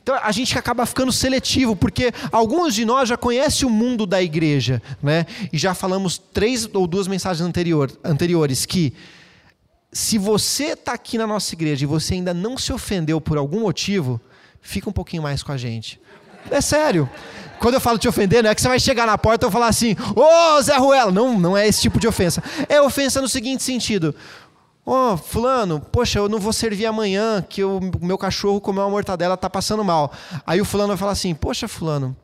Então 0.00 0.14
a 0.14 0.30
gente 0.30 0.56
acaba 0.56 0.86
ficando 0.86 1.10
seletivo, 1.10 1.74
porque 1.74 2.12
alguns 2.30 2.72
de 2.72 2.84
nós 2.84 3.08
já 3.08 3.16
conhecem 3.16 3.66
o 3.66 3.70
mundo 3.70 4.06
da 4.06 4.22
igreja, 4.22 4.80
né? 5.02 5.26
E 5.52 5.58
já 5.58 5.74
falamos 5.74 6.18
três 6.18 6.72
ou 6.72 6.86
duas 6.86 7.08
mensagens 7.08 7.44
anterior, 7.44 7.90
anteriores 8.04 8.64
que 8.64 8.94
se 9.90 10.18
você 10.18 10.74
está 10.74 10.92
aqui 10.92 11.18
na 11.18 11.26
nossa 11.26 11.52
igreja 11.52 11.82
e 11.82 11.86
você 11.86 12.14
ainda 12.14 12.32
não 12.32 12.56
se 12.56 12.72
ofendeu 12.72 13.20
por 13.20 13.36
algum 13.36 13.62
motivo, 13.62 14.20
fica 14.60 14.88
um 14.88 14.92
pouquinho 14.92 15.24
mais 15.24 15.42
com 15.42 15.50
a 15.50 15.56
gente. 15.56 16.00
É 16.50 16.60
sério. 16.60 17.08
Quando 17.58 17.74
eu 17.74 17.80
falo 17.80 17.98
te 17.98 18.08
ofender, 18.08 18.42
não 18.42 18.50
é 18.50 18.54
que 18.54 18.60
você 18.60 18.68
vai 18.68 18.78
chegar 18.78 19.06
na 19.06 19.16
porta 19.16 19.46
e 19.46 19.50
falar 19.50 19.68
assim, 19.68 19.96
ô 20.14 20.20
oh, 20.20 20.62
Zé 20.62 20.76
Ruela. 20.76 21.10
Não, 21.10 21.38
não 21.38 21.56
é 21.56 21.66
esse 21.66 21.80
tipo 21.80 21.98
de 21.98 22.06
ofensa. 22.06 22.42
É 22.68 22.80
ofensa 22.80 23.20
no 23.20 23.28
seguinte 23.28 23.62
sentido. 23.62 24.14
Ô, 24.84 25.14
oh, 25.14 25.16
fulano, 25.16 25.80
poxa, 25.80 26.20
eu 26.20 26.28
não 26.28 26.38
vou 26.38 26.52
servir 26.52 26.86
amanhã, 26.86 27.44
que 27.48 27.64
o 27.64 27.80
meu 28.00 28.16
cachorro 28.16 28.60
comeu 28.60 28.84
uma 28.84 28.90
mortadela, 28.90 29.36
tá 29.36 29.50
passando 29.50 29.82
mal. 29.82 30.12
Aí 30.46 30.60
o 30.60 30.64
fulano 30.64 30.88
vai 30.88 30.96
falar 30.96 31.12
assim, 31.12 31.34
poxa, 31.34 31.66
fulano, 31.66 32.16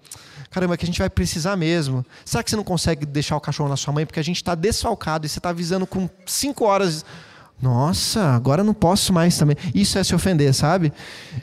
caramba, 0.48 0.74
é 0.74 0.76
que 0.76 0.84
a 0.84 0.86
gente 0.86 1.00
vai 1.00 1.10
precisar 1.10 1.56
mesmo. 1.56 2.06
Será 2.24 2.40
que 2.44 2.50
você 2.50 2.54
não 2.54 2.62
consegue 2.62 3.04
deixar 3.04 3.36
o 3.36 3.40
cachorro 3.40 3.68
na 3.68 3.76
sua 3.76 3.92
mãe? 3.92 4.06
Porque 4.06 4.20
a 4.20 4.22
gente 4.22 4.36
está 4.36 4.54
desfalcado 4.54 5.26
e 5.26 5.28
você 5.28 5.40
está 5.40 5.48
avisando 5.48 5.88
com 5.88 6.08
cinco 6.24 6.64
horas 6.64 7.04
nossa, 7.60 8.34
agora 8.34 8.64
não 8.64 8.74
posso 8.74 9.12
mais 9.12 9.38
também. 9.38 9.56
Isso 9.72 9.96
é 9.96 10.02
se 10.02 10.14
ofender, 10.14 10.52
sabe? 10.52 10.92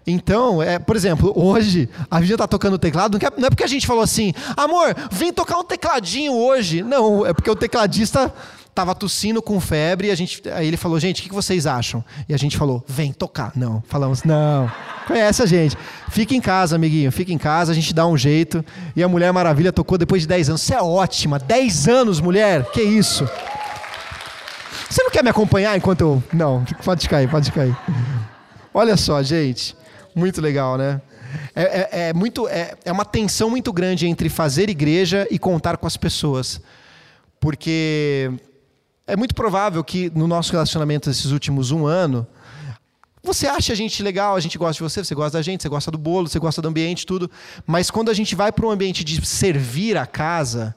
Então, 0.06 0.62
é, 0.62 0.78
por 0.78 0.96
exemplo, 0.98 1.32
hoje 1.34 1.88
a 2.12 2.22
gente 2.22 2.36
tá 2.36 2.46
tocando 2.48 2.78
teclado, 2.78 3.18
não 3.38 3.48
é 3.48 3.50
porque 3.50 3.63
a 3.63 3.68
gente 3.68 3.88
falou 3.88 4.04
assim, 4.04 4.34
amor, 4.58 4.94
vem 5.10 5.32
tocar 5.32 5.58
um 5.58 5.63
tecladinho 5.63 6.34
hoje. 6.34 6.84
Não, 6.84 7.25
é 7.25 7.34
porque 7.34 7.50
o 7.50 7.56
tecladista 7.56 8.34
tava 8.75 8.96
tossindo 8.96 9.42
com 9.42 9.60
febre 9.60 10.08
e 10.08 10.12
a 10.12 10.16
gente, 10.16 10.42
aí 10.50 10.68
ele 10.68 10.78
falou, 10.78 11.00
gente, 11.00 11.22
o 11.22 11.24
que 11.24 11.34
vocês 11.34 11.66
acham? 11.66 12.04
E 12.28 12.34
a 12.34 12.38
gente 12.38 12.58
falou, 12.58 12.84
vem 12.88 13.12
tocar. 13.12 13.51
Não, 13.56 13.84
falamos, 13.88 14.24
não. 14.24 14.72
Conhece 15.08 15.42
a 15.42 15.46
gente. 15.46 15.78
Fica 16.10 16.36
em 16.36 16.42
casa, 16.42 16.75
amiguinho, 16.75 17.12
fica 17.12 17.32
em 17.32 17.38
casa, 17.38 17.72
a 17.72 17.75
gente 17.75 17.94
dá 17.94 18.06
um 18.06 18.18
jeito. 18.18 18.63
E 18.96 19.04
a 19.04 19.08
Mulher 19.08 19.32
Maravilha 19.32 19.72
tocou 19.72 19.98
depois 19.98 20.22
de 20.22 20.28
10 20.28 20.50
anos. 20.50 20.62
Você 20.62 20.75
é 20.75 20.81
ótima, 20.81 21.40
10 21.40 21.88
anos, 21.88 22.22
mulher, 22.22 22.72
que 22.72 22.81
isso? 22.81 23.27
Você 24.90 25.04
não 25.04 25.12
quer 25.12 25.24
me 25.24 25.30
acompanhar 25.30 25.78
enquanto 25.78 26.02
eu. 26.02 26.24
Não, 26.34 26.66
pode 26.84 27.08
cair, 27.08 27.30
pode 27.30 27.52
cair. 27.52 27.78
Olha 28.74 28.98
só, 28.98 29.22
gente. 29.22 29.75
Muito 30.16 30.42
legal, 30.42 30.78
né? 30.78 31.00
É, 31.56 31.62
é, 31.62 31.90
é, 32.10 32.14
muito, 32.14 32.48
é, 32.48 32.74
é 32.84 32.92
uma 32.92 33.06
tensão 33.06 33.52
muito 33.52 33.72
grande 33.72 34.08
entre 34.08 34.30
fazer 34.30 34.68
igreja 34.68 35.28
e 35.30 35.38
contar 35.38 35.78
com 35.78 35.86
as 35.86 35.96
pessoas. 35.96 36.60
Porque 37.40 38.32
é 39.06 39.16
muito 39.16 39.36
provável 39.36 39.84
que 39.84 40.12
no 40.16 40.28
nosso 40.28 40.52
relacionamento 40.52 41.10
esses 41.10 41.32
últimos 41.32 41.70
um 41.70 41.86
ano, 41.86 42.28
você 43.22 43.48
acha 43.48 43.74
a 43.74 43.75
gente 43.75 44.02
legal, 44.02 44.36
a 44.36 44.40
gente 44.40 44.58
gosta 44.58 44.74
de 44.74 44.82
você, 44.90 45.04
você 45.04 45.14
gosta 45.14 45.38
da 45.38 45.42
gente, 45.42 45.62
você 45.62 45.70
gosta 45.70 45.92
do 45.92 45.98
bolo, 45.98 46.28
você 46.28 46.40
gosta 46.40 46.62
do 46.62 46.68
ambiente, 46.68 47.06
tudo. 47.06 47.30
Mas 47.66 47.92
quando 47.92 48.10
a 48.10 48.14
gente 48.14 48.34
vai 48.34 48.52
para 48.52 48.66
um 48.66 48.72
ambiente 48.72 49.04
de 49.04 49.24
servir 49.25 49.98
a 49.98 50.08
casa, 50.08 50.75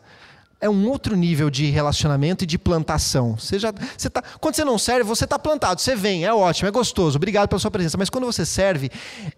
é 0.62 0.70
um 0.70 0.88
outro 0.88 1.16
nível 1.16 1.50
de 1.50 1.66
relacionamento 1.70 2.44
e 2.44 2.46
de 2.46 2.56
plantação. 2.56 3.36
Você 3.36 3.58
já, 3.58 3.74
você 3.98 4.08
tá, 4.08 4.22
quando 4.40 4.54
você 4.54 4.64
não 4.64 4.78
serve, 4.78 5.02
você 5.02 5.24
está 5.24 5.36
plantado. 5.36 5.80
Você 5.80 5.96
vem, 5.96 6.24
é 6.24 6.32
ótimo, 6.32 6.68
é 6.68 6.70
gostoso, 6.70 7.16
obrigado 7.16 7.48
pela 7.48 7.58
sua 7.58 7.70
presença. 7.70 7.98
Mas 7.98 8.08
quando 8.08 8.24
você 8.24 8.46
serve, 8.46 8.88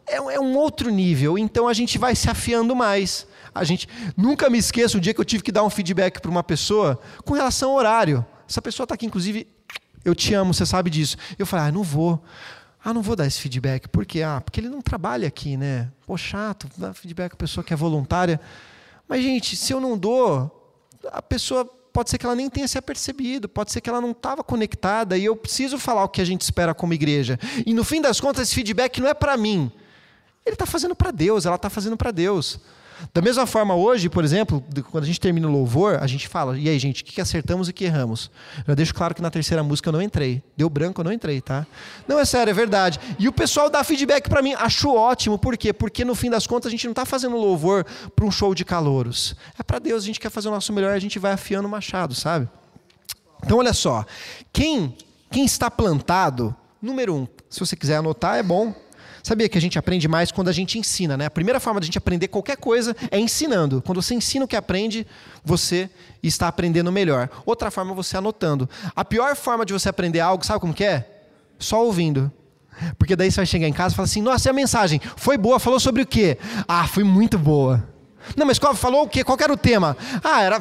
é, 0.07 0.17
é 0.17 0.39
um 0.39 0.55
outro 0.55 0.91
nível. 0.91 1.39
Então 1.39 1.67
a 1.67 1.73
gente 1.73 1.97
vai 1.97 2.15
se 2.15 2.29
afiando 2.29 2.77
mais. 2.77 3.27
A 3.55 3.65
gente 3.65 3.89
nunca 4.15 4.51
me 4.51 4.59
esqueço 4.59 4.99
o 4.99 5.01
dia 5.01 5.15
que 5.15 5.21
eu 5.21 5.25
tive 5.25 5.43
que 5.43 5.51
dar 5.51 5.65
um 5.65 5.71
feedback 5.71 6.21
para 6.21 6.31
uma 6.31 6.43
pessoa 6.43 7.01
com 7.25 7.33
relação 7.33 7.71
ao 7.71 7.77
horário. 7.77 8.27
Essa 8.47 8.61
pessoa 8.61 8.85
está 8.85 8.95
aqui, 8.95 9.07
inclusive, 9.07 9.49
eu 10.05 10.15
te 10.15 10.35
amo, 10.35 10.53
você 10.53 10.67
sabe 10.67 10.91
disso. 10.91 11.17
Eu 11.39 11.47
falei, 11.47 11.69
ah, 11.69 11.73
não 11.73 11.83
vou. 11.83 12.23
Ah, 12.85 12.93
não 12.93 13.01
vou 13.01 13.17
dar 13.17 13.27
esse 13.27 13.41
feedback. 13.41 13.89
Por 13.89 14.05
quê? 14.05 14.21
Ah, 14.21 14.43
porque 14.45 14.61
ele 14.61 14.69
não 14.69 14.83
trabalha 14.83 15.27
aqui, 15.27 15.57
né? 15.57 15.91
Pô, 16.07 16.19
chato, 16.19 16.69
dar 16.77 16.93
feedback 16.93 17.33
a 17.33 17.37
pessoa 17.37 17.65
que 17.65 17.73
é 17.73 17.77
voluntária. 17.77 18.39
Mas, 19.09 19.23
gente, 19.23 19.57
se 19.57 19.73
eu 19.73 19.81
não 19.81 19.97
dou, 19.97 20.64
a 21.13 21.23
pessoa 21.23 21.65
pode 21.93 22.11
ser 22.11 22.19
que 22.19 22.27
ela 22.27 22.35
nem 22.35 22.51
tenha 22.51 22.67
se 22.67 22.77
apercebido, 22.77 23.49
pode 23.49 23.71
ser 23.71 23.81
que 23.81 23.89
ela 23.89 24.01
não 24.01 24.11
estava 24.11 24.43
conectada 24.43 25.17
e 25.17 25.25
eu 25.25 25.37
preciso 25.37 25.79
falar 25.79 26.03
o 26.05 26.09
que 26.09 26.21
a 26.21 26.25
gente 26.25 26.43
espera 26.43 26.75
como 26.75 26.93
igreja. 26.93 27.39
E 27.65 27.73
no 27.73 27.85
fim 27.85 28.01
das 28.01 28.21
contas, 28.21 28.49
esse 28.49 28.55
feedback 28.55 29.01
não 29.01 29.09
é 29.09 29.15
para 29.15 29.37
mim. 29.37 29.71
Ele 30.45 30.55
está 30.55 30.67
fazendo 30.67 30.95
para 30.95 31.11
Deus, 31.11 31.47
ela 31.47 31.57
está 31.57 31.71
fazendo 31.71 31.97
para 31.97 32.11
Deus. 32.11 32.61
Da 33.13 33.21
mesma 33.21 33.47
forma, 33.47 33.75
hoje, 33.75 34.09
por 34.09 34.25
exemplo, 34.25 34.63
quando 34.91 35.05
a 35.05 35.07
gente 35.07 35.21
termina 35.21 35.47
o 35.49 35.51
louvor, 35.51 35.99
a 36.01 36.07
gente 36.07 36.29
fala: 36.29 36.59
e 36.59 36.69
aí, 36.69 36.79
gente, 36.79 37.03
o 37.03 37.05
que 37.05 37.21
acertamos 37.21 37.69
e 37.69 37.71
o 37.71 37.75
que 37.75 37.85
erramos? 37.85 38.31
Já 38.67 38.75
deixo 38.75 38.95
claro 38.95 39.15
que 39.15 39.23
na 39.23 39.31
terceira 39.31 39.63
música 39.63 39.89
eu 39.89 39.93
não 39.93 40.03
entrei. 40.03 40.43
Deu 40.57 40.69
branco, 40.69 41.01
eu 41.01 41.05
não 41.05 41.13
entrei, 41.13 41.41
tá? 41.41 41.67
Não, 42.07 42.19
é 42.19 42.25
sério, 42.25 42.51
é 42.51 42.55
verdade. 42.55 43.01
E 43.19 43.29
o 43.29 43.33
pessoal 43.33 43.69
dá 43.69 43.83
feedback 43.85 44.29
para 44.29 44.43
mim, 44.43 44.55
acho 44.55 44.93
ótimo. 44.93 45.39
Por 45.39 45.57
quê? 45.57 45.73
Porque 45.73 46.05
no 46.05 46.15
fim 46.15 46.31
das 46.31 46.47
contas 46.47 46.69
a 46.69 46.71
gente 46.71 46.85
não 46.85 46.93
está 46.93 47.05
fazendo 47.05 47.37
louvor 47.37 47.85
para 48.15 48.25
um 48.25 48.31
show 48.31 48.55
de 48.55 48.65
calouros. 48.65 49.35
É 49.59 49.63
para 49.63 49.79
Deus, 49.79 50.05
a 50.05 50.07
gente 50.07 50.21
quer 50.21 50.31
fazer 50.31 50.49
o 50.49 50.51
nosso 50.51 50.73
melhor, 50.73 50.93
a 50.93 50.99
gente 50.99 51.19
vai 51.19 51.33
afiando 51.33 51.69
o 51.69 51.71
machado, 51.71 52.15
sabe? 52.15 52.49
Então, 53.45 53.59
olha 53.59 53.73
só. 53.73 54.05
Quem, 54.53 54.97
quem 55.31 55.45
está 55.45 55.71
plantado, 55.71 56.55
número 56.81 57.15
um, 57.15 57.29
se 57.51 57.61
você 57.61 57.77
quiser 57.77 57.97
anotar, 57.97 58.37
é 58.37 58.43
bom. 58.43 58.75
Sabia 59.25 59.49
que 59.49 59.57
a 59.57 59.61
gente 59.61 59.79
aprende 59.79 60.07
mais 60.07 60.31
quando 60.31 60.49
a 60.49 60.53
gente 60.53 60.79
ensina, 60.79 61.17
né? 61.17 61.25
A 61.25 61.31
primeira 61.31 61.59
forma 61.59 61.81
de 61.81 61.85
a 61.85 61.87
gente 61.87 61.97
aprender 61.97 62.29
qualquer 62.29 62.59
coisa 62.59 62.95
é 63.11 63.19
ensinando. 63.19 63.81
Quando 63.81 64.03
você 64.03 64.15
ensina 64.15 64.45
o 64.45 64.49
que 64.49 64.55
aprende, 64.55 65.07
você 65.43 65.89
está 66.23 66.47
aprendendo 66.47 66.93
melhor. 66.93 67.31
Outra 67.47 67.71
forma 67.71 67.93
é 67.93 67.95
você 67.95 68.19
anotando. 68.19 68.69
A 68.95 69.03
pior 69.03 69.35
forma 69.35 69.65
de 69.65 69.73
você 69.73 69.89
aprender 69.89 70.21
algo, 70.21 70.45
sabe 70.45 70.61
como 70.61 70.75
que 70.75 70.85
é? 70.85 71.09
Só 71.59 71.83
ouvindo. 71.83 72.31
Porque 72.99 73.17
daí 73.17 73.31
você 73.31 73.37
vai 73.37 73.47
chegar 73.47 73.67
em 73.67 73.73
casa 73.73 73.95
e 73.95 73.97
falar 73.97 74.05
assim: 74.05 74.21
nossa, 74.21 74.47
e 74.47 74.51
a 74.51 74.53
mensagem? 74.53 75.01
Foi 75.17 75.39
boa, 75.39 75.59
falou 75.59 75.81
sobre 75.81 76.03
o 76.03 76.07
quê? 76.07 76.37
Ah, 76.69 76.87
foi 76.87 77.03
muito 77.03 77.39
boa. 77.39 77.83
Não, 78.37 78.45
mas 78.45 78.59
qual, 78.59 78.75
falou 78.75 79.05
o 79.05 79.09
quê? 79.09 79.25
Qual 79.25 79.39
era 79.41 79.53
o 79.53 79.57
tema? 79.57 79.97
Ah, 80.23 80.43
era 80.43 80.61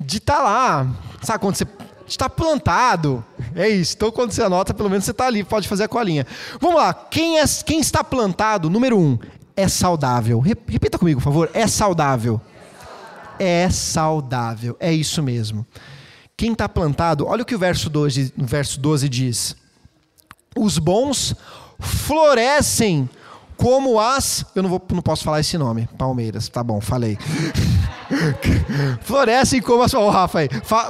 de 0.00 0.18
estar 0.18 0.38
tá 0.38 0.42
lá. 0.42 0.86
Sabe 1.22 1.38
quando 1.38 1.54
você 1.54 1.66
está 2.06 2.28
plantado. 2.28 3.24
É 3.54 3.68
isso. 3.68 3.94
Então, 3.96 4.10
quando 4.10 4.32
você 4.32 4.42
anota, 4.42 4.74
pelo 4.74 4.90
menos 4.90 5.04
você 5.04 5.10
está 5.10 5.26
ali, 5.26 5.44
pode 5.44 5.68
fazer 5.68 5.84
a 5.84 5.88
colinha. 5.88 6.26
Vamos 6.60 6.76
lá. 6.76 6.92
Quem, 6.92 7.38
é, 7.38 7.44
quem 7.64 7.80
está 7.80 8.02
plantado, 8.02 8.70
número 8.70 8.98
um, 8.98 9.18
é 9.56 9.68
saudável. 9.68 10.40
Repita 10.40 10.98
comigo, 10.98 11.20
por 11.20 11.24
favor. 11.24 11.50
É 11.52 11.66
saudável. 11.66 12.40
É 13.38 13.68
saudável. 13.70 14.76
É 14.78 14.92
isso 14.92 15.22
mesmo. 15.22 15.66
Quem 16.36 16.52
está 16.52 16.68
plantado, 16.68 17.26
olha 17.26 17.42
o 17.42 17.46
que 17.46 17.54
o 17.54 17.58
verso 17.58 17.88
12, 17.88 18.34
o 18.38 18.44
verso 18.44 18.80
12 18.80 19.08
diz. 19.08 19.56
Os 20.56 20.78
bons 20.78 21.34
florescem 21.78 23.08
como 23.56 24.00
as. 24.00 24.44
Eu 24.54 24.62
não, 24.62 24.70
vou, 24.70 24.82
não 24.90 25.02
posso 25.02 25.24
falar 25.24 25.40
esse 25.40 25.56
nome. 25.56 25.88
Palmeiras. 25.96 26.48
Tá 26.48 26.62
bom, 26.62 26.80
falei. 26.80 27.16
florescem 29.02 29.60
como 29.60 29.82
as. 29.82 29.94
Oh, 29.94 30.10
Rafa 30.10 30.40
aí. 30.40 30.48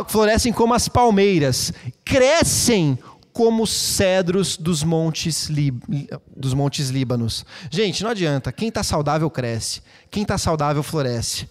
Florescem 0.08 0.52
como 0.52 0.74
as 0.74 0.88
palmeiras. 0.88 1.72
Crescem 2.04 2.98
como 3.32 3.66
cedros 3.66 4.56
dos 4.56 4.82
montes, 4.82 5.48
dos 6.37 6.54
montes 6.54 6.88
Líbanos. 6.90 7.46
Gente, 7.70 8.02
não 8.02 8.11
adianta. 8.11 8.52
Quem 8.52 8.68
está 8.68 8.82
saudável 8.82 9.30
cresce. 9.30 9.82
Quem 10.11 10.22
está 10.22 10.37
saudável 10.37 10.82
floresce. 10.82 11.48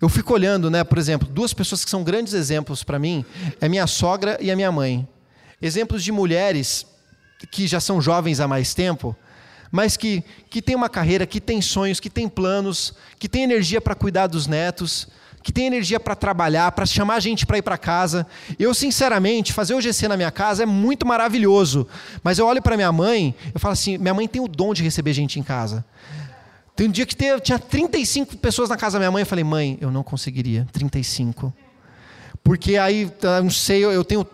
Eu 0.00 0.08
fico 0.08 0.32
olhando, 0.32 0.70
né, 0.70 0.84
por 0.84 0.98
exemplo, 0.98 1.28
duas 1.28 1.52
pessoas 1.52 1.84
que 1.84 1.90
são 1.90 2.04
grandes 2.04 2.32
exemplos 2.32 2.84
para 2.84 2.98
mim, 2.98 3.24
é 3.60 3.68
minha 3.68 3.86
sogra 3.86 4.38
e 4.40 4.50
a 4.50 4.56
minha 4.56 4.70
mãe. 4.70 5.06
Exemplos 5.60 6.02
de 6.02 6.12
mulheres 6.12 6.86
que 7.50 7.66
já 7.66 7.80
são 7.80 8.00
jovens 8.00 8.40
há 8.40 8.48
mais 8.48 8.72
tempo, 8.72 9.16
mas 9.70 9.96
que, 9.96 10.24
que 10.48 10.60
têm 10.60 10.74
uma 10.74 10.88
carreira, 10.88 11.26
que 11.26 11.40
têm 11.40 11.62
sonhos, 11.62 12.00
que 12.00 12.10
têm 12.10 12.28
planos, 12.28 12.94
que 13.18 13.28
têm 13.28 13.44
energia 13.44 13.80
para 13.80 13.94
cuidar 13.94 14.26
dos 14.26 14.46
netos, 14.46 15.08
que 15.42 15.52
tem 15.52 15.66
energia 15.66 15.98
para 15.98 16.14
trabalhar, 16.14 16.72
para 16.72 16.84
chamar 16.84 17.14
a 17.14 17.20
gente 17.20 17.46
para 17.46 17.58
ir 17.58 17.62
para 17.62 17.78
casa. 17.78 18.26
Eu, 18.58 18.74
sinceramente, 18.74 19.52
fazer 19.52 19.74
o 19.74 19.80
GC 19.80 20.08
na 20.08 20.16
minha 20.16 20.30
casa 20.30 20.64
é 20.64 20.66
muito 20.66 21.06
maravilhoso. 21.06 21.86
Mas 22.22 22.38
eu 22.38 22.46
olho 22.46 22.60
para 22.60 22.76
minha 22.76 22.92
mãe, 22.92 23.34
eu 23.54 23.60
falo 23.60 23.72
assim: 23.72 23.96
minha 23.96 24.12
mãe 24.12 24.28
tem 24.28 24.42
o 24.42 24.48
dom 24.48 24.74
de 24.74 24.82
receber 24.82 25.12
gente 25.12 25.38
em 25.38 25.42
casa. 25.42 25.84
Tem 26.76 26.88
um 26.88 26.90
dia 26.90 27.06
que 27.06 27.16
teve, 27.16 27.40
tinha 27.40 27.58
35 27.58 28.36
pessoas 28.38 28.68
na 28.68 28.76
casa 28.76 28.94
da 28.94 29.00
minha 29.00 29.10
mãe, 29.10 29.22
eu 29.22 29.26
falei: 29.26 29.44
mãe, 29.44 29.78
eu 29.80 29.90
não 29.90 30.02
conseguiria, 30.02 30.66
35. 30.72 31.52
Porque 32.42 32.76
aí, 32.76 33.10
não 33.42 33.50
sei, 33.50 33.84
eu 33.84 34.04
tenho 34.04 34.26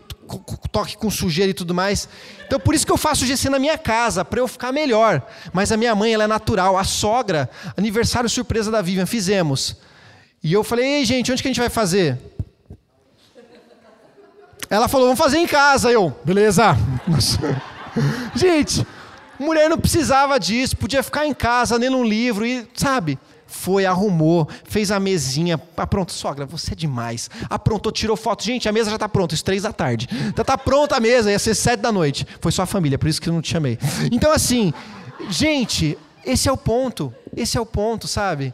toque 0.71 0.97
com 0.97 1.11
sujeira 1.11 1.51
e 1.51 1.55
tudo 1.55 1.75
mais. 1.75 2.09
Então 2.47 2.59
por 2.61 2.75
isso 2.75 2.85
que 2.85 2.93
eu 2.93 2.97
faço 2.97 3.25
GC 3.25 3.49
na 3.49 3.59
minha 3.59 3.79
casa, 3.79 4.25
para 4.25 4.41
eu 4.41 4.49
ficar 4.49 4.73
melhor. 4.73 5.23
Mas 5.53 5.73
a 5.73 5.77
minha 5.77 5.95
mãe, 5.95 6.13
ela 6.13 6.25
é 6.25 6.27
natural. 6.27 6.77
A 6.77 6.85
sogra, 6.85 7.49
aniversário 7.77 8.29
surpresa 8.29 8.71
da 8.71 8.83
Vivian, 8.83 9.07
fizemos. 9.07 9.77
E 10.43 10.53
eu 10.53 10.63
falei, 10.63 10.85
ei 10.87 11.05
gente, 11.05 11.33
onde 11.33 11.43
que 11.43 11.49
a 11.49 11.51
gente 11.51 11.61
vai 11.61 11.71
fazer? 11.71 12.19
Ela 14.69 14.89
falou, 14.89 15.07
vamos 15.07 15.19
fazer 15.19 15.39
em 15.39 15.47
casa. 15.47 15.91
Eu, 15.91 16.15
beleza. 16.25 16.77
gente, 18.35 18.87
mulher 19.39 19.69
não 19.69 19.79
precisava 19.79 20.39
disso, 20.39 20.77
podia 20.77 21.03
ficar 21.03 21.27
em 21.27 21.35
casa 21.35 21.77
lendo 21.77 21.97
um 21.97 22.05
livro 22.05 22.45
e, 22.45 22.67
sabe? 22.75 23.19
Foi, 23.47 23.87
arrumou, 23.87 24.49
fez 24.65 24.91
a 24.91 24.99
mesinha. 24.99 25.61
Ah, 25.77 25.87
pronto, 25.87 26.13
sogra, 26.13 26.45
você 26.45 26.73
é 26.73 26.75
demais. 26.75 27.31
Aprontou, 27.49 27.93
tirou 27.93 28.17
foto. 28.17 28.43
Gente, 28.45 28.69
a 28.69 28.73
mesa 28.73 28.91
já 28.91 28.97
está 28.97 29.09
pronta, 29.09 29.35
isso 29.35 29.45
três 29.45 29.63
da 29.63 29.73
tarde. 29.73 30.09
Já 30.37 30.43
está 30.43 30.59
pronta 30.59 30.97
a 30.97 31.01
mesa, 31.01 31.31
ia 31.31 31.39
ser 31.39 31.55
sete 31.55 31.81
da 31.81 31.93
noite. 31.93 32.27
Foi 32.41 32.51
sua 32.51 32.67
família, 32.67 32.99
por 32.99 33.09
isso 33.09 33.21
que 33.21 33.29
eu 33.29 33.33
não 33.33 33.41
te 33.41 33.51
chamei. 33.51 33.79
Então, 34.11 34.33
assim, 34.33 34.73
gente, 35.31 35.97
esse 36.25 36.49
é 36.49 36.53
o 36.53 36.57
ponto. 36.57 37.15
Esse 37.37 37.57
é 37.57 37.61
o 37.61 37.67
ponto, 37.67 38.09
sabe? 38.09 38.53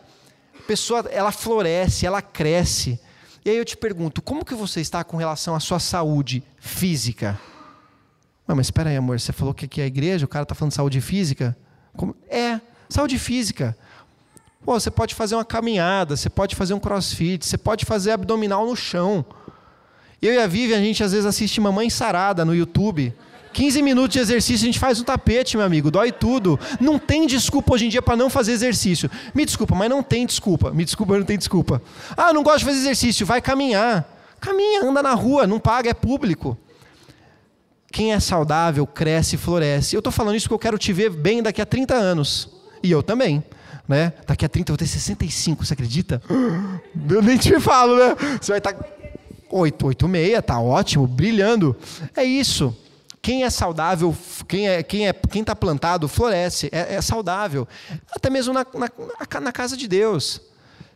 A 0.59 0.62
pessoa, 0.66 1.07
ela 1.11 1.33
floresce, 1.33 2.05
ela 2.05 2.20
cresce. 2.20 3.00
E 3.44 3.50
aí 3.50 3.57
eu 3.57 3.64
te 3.64 3.76
pergunto, 3.76 4.22
como 4.22 4.44
que 4.44 4.55
você 4.55 4.81
está 4.81 5.02
com 5.02 5.16
relação 5.16 5.55
à 5.55 5.61
sua 5.61 5.81
saúde 5.81 6.44
física? 6.59 7.40
Ué, 8.48 8.55
mas 8.55 8.66
espera 8.66 8.90
aí, 8.90 8.96
amor, 8.96 9.18
você 9.18 9.33
falou 9.33 9.55
que 9.55 9.64
aqui 9.64 9.81
é 9.81 9.85
a 9.85 9.87
igreja, 9.87 10.24
o 10.24 10.28
cara 10.28 10.42
está 10.42 10.55
falando 10.55 10.70
de 10.70 10.76
saúde 10.76 11.00
física? 11.00 11.57
Como? 11.96 12.14
É, 12.28 12.61
saúde 12.88 13.18
física. 13.18 13.76
Pô, 14.64 14.79
você 14.79 14.90
pode 14.90 15.14
fazer 15.14 15.35
uma 15.35 15.44
caminhada, 15.44 16.16
você 16.16 16.31
pode 16.31 16.55
fazer 16.55 16.72
um 16.72 16.79
crossfit, 16.79 17.44
você 17.44 17.59
pode 17.59 17.85
fazer 17.85 18.12
abdominal 18.12 18.64
no 18.64 18.77
chão. 18.77 19.25
Eu 20.20 20.33
e 20.33 20.38
a 20.38 20.46
Vivi, 20.46 20.72
a 20.72 20.79
gente 20.79 21.03
às 21.03 21.11
vezes 21.11 21.27
assiste 21.27 21.61
Mamãe 21.61 21.90
Sarada 21.90 22.44
no 22.44 22.55
YouTube. 22.55 23.12
15 23.53 23.83
minutos 23.83 24.14
de 24.14 24.20
exercício, 24.20 24.64
a 24.64 24.66
gente 24.66 24.79
faz 24.79 25.01
um 25.01 25.05
tapete, 25.05 25.57
meu 25.57 25.66
amigo, 25.66 25.90
dói 25.90 26.12
tudo. 26.12 26.59
Não 26.81 26.98
tem 26.98 27.27
desculpa 27.27 27.75
hoje 27.75 27.87
em 27.87 27.88
dia 27.88 28.01
para 28.01 28.16
não 28.16 28.31
fazer 28.31 28.53
exercício. 28.53 29.11
Me 29.35 29.44
desculpa, 29.44 29.75
mas 29.75 29.90
não 29.90 30.03
tem 30.03 30.25
desculpa. 30.25 30.70
Me 30.70 30.85
desculpa, 30.85 31.18
não 31.18 31.25
tem 31.25 31.37
desculpa. 31.37 31.83
Ah, 32.16 32.33
não 32.33 32.42
gosto 32.44 32.61
de 32.61 32.64
fazer 32.66 32.79
exercício, 32.79 33.27
vai 33.27 33.42
caminhar. 33.42 34.09
Caminha, 34.40 34.85
anda 34.85 35.03
na 35.03 35.12
rua, 35.12 35.46
não 35.46 35.59
paga, 35.59 35.90
é 35.90 35.94
público. 35.94 36.57
Quem 37.90 38.12
é 38.12 38.20
saudável 38.20 38.87
cresce 38.87 39.35
e 39.35 39.38
floresce. 39.38 39.94
Eu 39.94 40.01
estou 40.01 40.12
falando 40.12 40.37
isso 40.37 40.46
porque 40.46 40.55
eu 40.55 40.59
quero 40.59 40.79
te 40.79 40.92
ver 40.92 41.11
bem 41.11 41.42
daqui 41.42 41.61
a 41.61 41.66
30 41.66 41.94
anos. 41.94 42.48
E 42.83 42.90
eu 42.90 43.03
também. 43.03 43.44
Né? 43.88 44.12
Daqui 44.26 44.44
a 44.44 44.48
30 44.48 44.70
eu 44.70 44.74
vou 44.74 44.78
ter 44.78 44.86
65, 44.86 45.64
você 45.64 45.74
acredita? 45.74 46.22
Eu 47.10 47.20
nem 47.22 47.36
te 47.36 47.58
falo, 47.60 47.96
né? 47.96 48.16
Você 48.40 48.52
vai 48.52 48.58
estar. 48.58 48.74
8, 49.50 49.86
8, 49.86 50.10
6, 50.10 50.42
tá 50.46 50.60
ótimo, 50.60 51.06
brilhando. 51.06 51.76
É 52.16 52.24
isso. 52.24 52.74
Quem 53.20 53.44
é 53.44 53.50
saudável, 53.50 54.16
quem 54.48 54.68
é 54.68 54.82
quem 54.82 55.08
é 55.08 55.12
quem 55.12 55.42
está 55.42 55.54
plantado, 55.54 56.08
floresce, 56.08 56.68
é, 56.72 56.94
é, 56.94 57.00
saudável. 57.00 57.68
Até 58.10 58.28
mesmo 58.28 58.52
na, 58.52 58.66
na, 58.74 59.40
na 59.40 59.52
casa 59.52 59.76
de 59.76 59.86
Deus. 59.86 60.40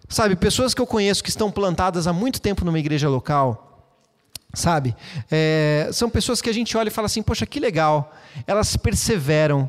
Sabe, 0.08 0.36
pessoas 0.36 0.72
que 0.72 0.80
eu 0.80 0.86
conheço 0.86 1.22
que 1.22 1.30
estão 1.30 1.50
plantadas 1.50 2.06
há 2.06 2.12
muito 2.12 2.40
tempo 2.40 2.64
numa 2.64 2.78
igreja 2.78 3.08
local, 3.08 3.90
sabe? 4.54 4.94
É, 5.30 5.88
são 5.92 6.08
pessoas 6.08 6.40
que 6.40 6.48
a 6.48 6.52
gente 6.52 6.76
olha 6.76 6.88
e 6.88 6.92
fala 6.92 7.06
assim, 7.06 7.22
poxa, 7.22 7.44
que 7.44 7.58
legal. 7.58 8.12
Elas 8.46 8.76
perseveram, 8.76 9.68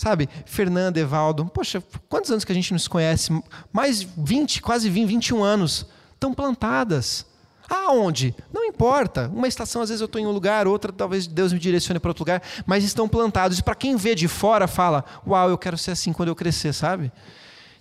sabe? 0.00 0.30
Fernanda, 0.46 0.98
Evaldo, 0.98 1.44
poxa, 1.44 1.82
quantos 2.08 2.30
anos 2.30 2.42
que 2.42 2.50
a 2.50 2.54
gente 2.54 2.72
nos 2.72 2.88
conhece? 2.88 3.30
Mais 3.70 4.02
20, 4.02 4.62
quase 4.62 4.88
20, 4.88 5.06
21 5.06 5.42
anos. 5.42 5.84
Estão 6.14 6.32
plantadas. 6.32 7.26
Aonde? 7.68 8.34
Não 8.50 8.64
importa. 8.64 9.30
Uma 9.32 9.46
estação, 9.46 9.82
às 9.82 9.90
vezes 9.90 10.00
eu 10.00 10.06
estou 10.06 10.18
em 10.18 10.26
um 10.26 10.30
lugar, 10.30 10.66
outra, 10.66 10.90
talvez 10.90 11.26
Deus 11.26 11.52
me 11.52 11.58
direcione 11.58 12.00
para 12.00 12.08
outro 12.08 12.22
lugar, 12.22 12.42
mas 12.64 12.82
estão 12.82 13.06
plantados. 13.06 13.58
E 13.58 13.62
para 13.62 13.74
quem 13.74 13.94
vê 13.94 14.14
de 14.14 14.26
fora, 14.26 14.66
fala: 14.66 15.04
Uau, 15.26 15.50
eu 15.50 15.58
quero 15.58 15.76
ser 15.76 15.90
assim 15.90 16.14
quando 16.14 16.30
eu 16.30 16.34
crescer, 16.34 16.72
sabe? 16.72 17.12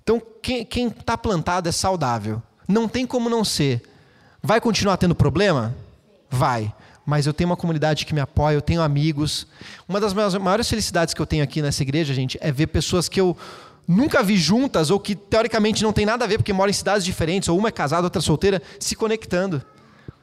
Então, 0.04 0.22
quem 0.42 0.88
está 0.88 1.18
plantado 1.18 1.70
é 1.70 1.72
saudável. 1.72 2.44
Não 2.68 2.86
tem 2.90 3.08
como 3.08 3.30
não 3.30 3.46
ser. 3.46 3.82
Vai 4.44 4.60
continuar 4.60 4.98
tendo 4.98 5.16
problema? 5.16 5.74
Vai. 6.30 6.74
Mas 7.10 7.26
eu 7.26 7.34
tenho 7.34 7.50
uma 7.50 7.58
comunidade 7.58 8.06
que 8.06 8.14
me 8.14 8.22
apoia, 8.22 8.54
eu 8.54 8.62
tenho 8.62 8.84
amigos. 8.84 9.48
Uma 9.88 10.00
das 10.00 10.14
maiores 10.14 10.70
felicidades 10.70 11.12
que 11.12 11.20
eu 11.20 11.26
tenho 11.26 11.44
aqui 11.44 11.60
nessa 11.60 11.82
igreja, 11.82 12.14
gente, 12.14 12.38
é 12.40 12.52
ver 12.52 12.68
pessoas 12.68 13.10
que 13.10 13.20
eu 13.20 13.36
nunca 13.88 14.22
vi 14.22 14.38
juntas 14.38 14.92
ou 14.92 15.00
que 15.00 15.16
teoricamente 15.16 15.82
não 15.82 15.92
tem 15.92 16.06
nada 16.06 16.24
a 16.24 16.28
ver 16.28 16.38
porque 16.38 16.54
moram 16.54 16.70
em 16.70 16.74
cidades 16.74 17.04
diferentes, 17.04 17.50
ou 17.50 17.58
uma 17.58 17.70
é 17.70 17.72
casada, 17.72 18.04
outra 18.04 18.22
solteira, 18.22 18.62
se 18.80 18.96
conectando. 18.96 19.60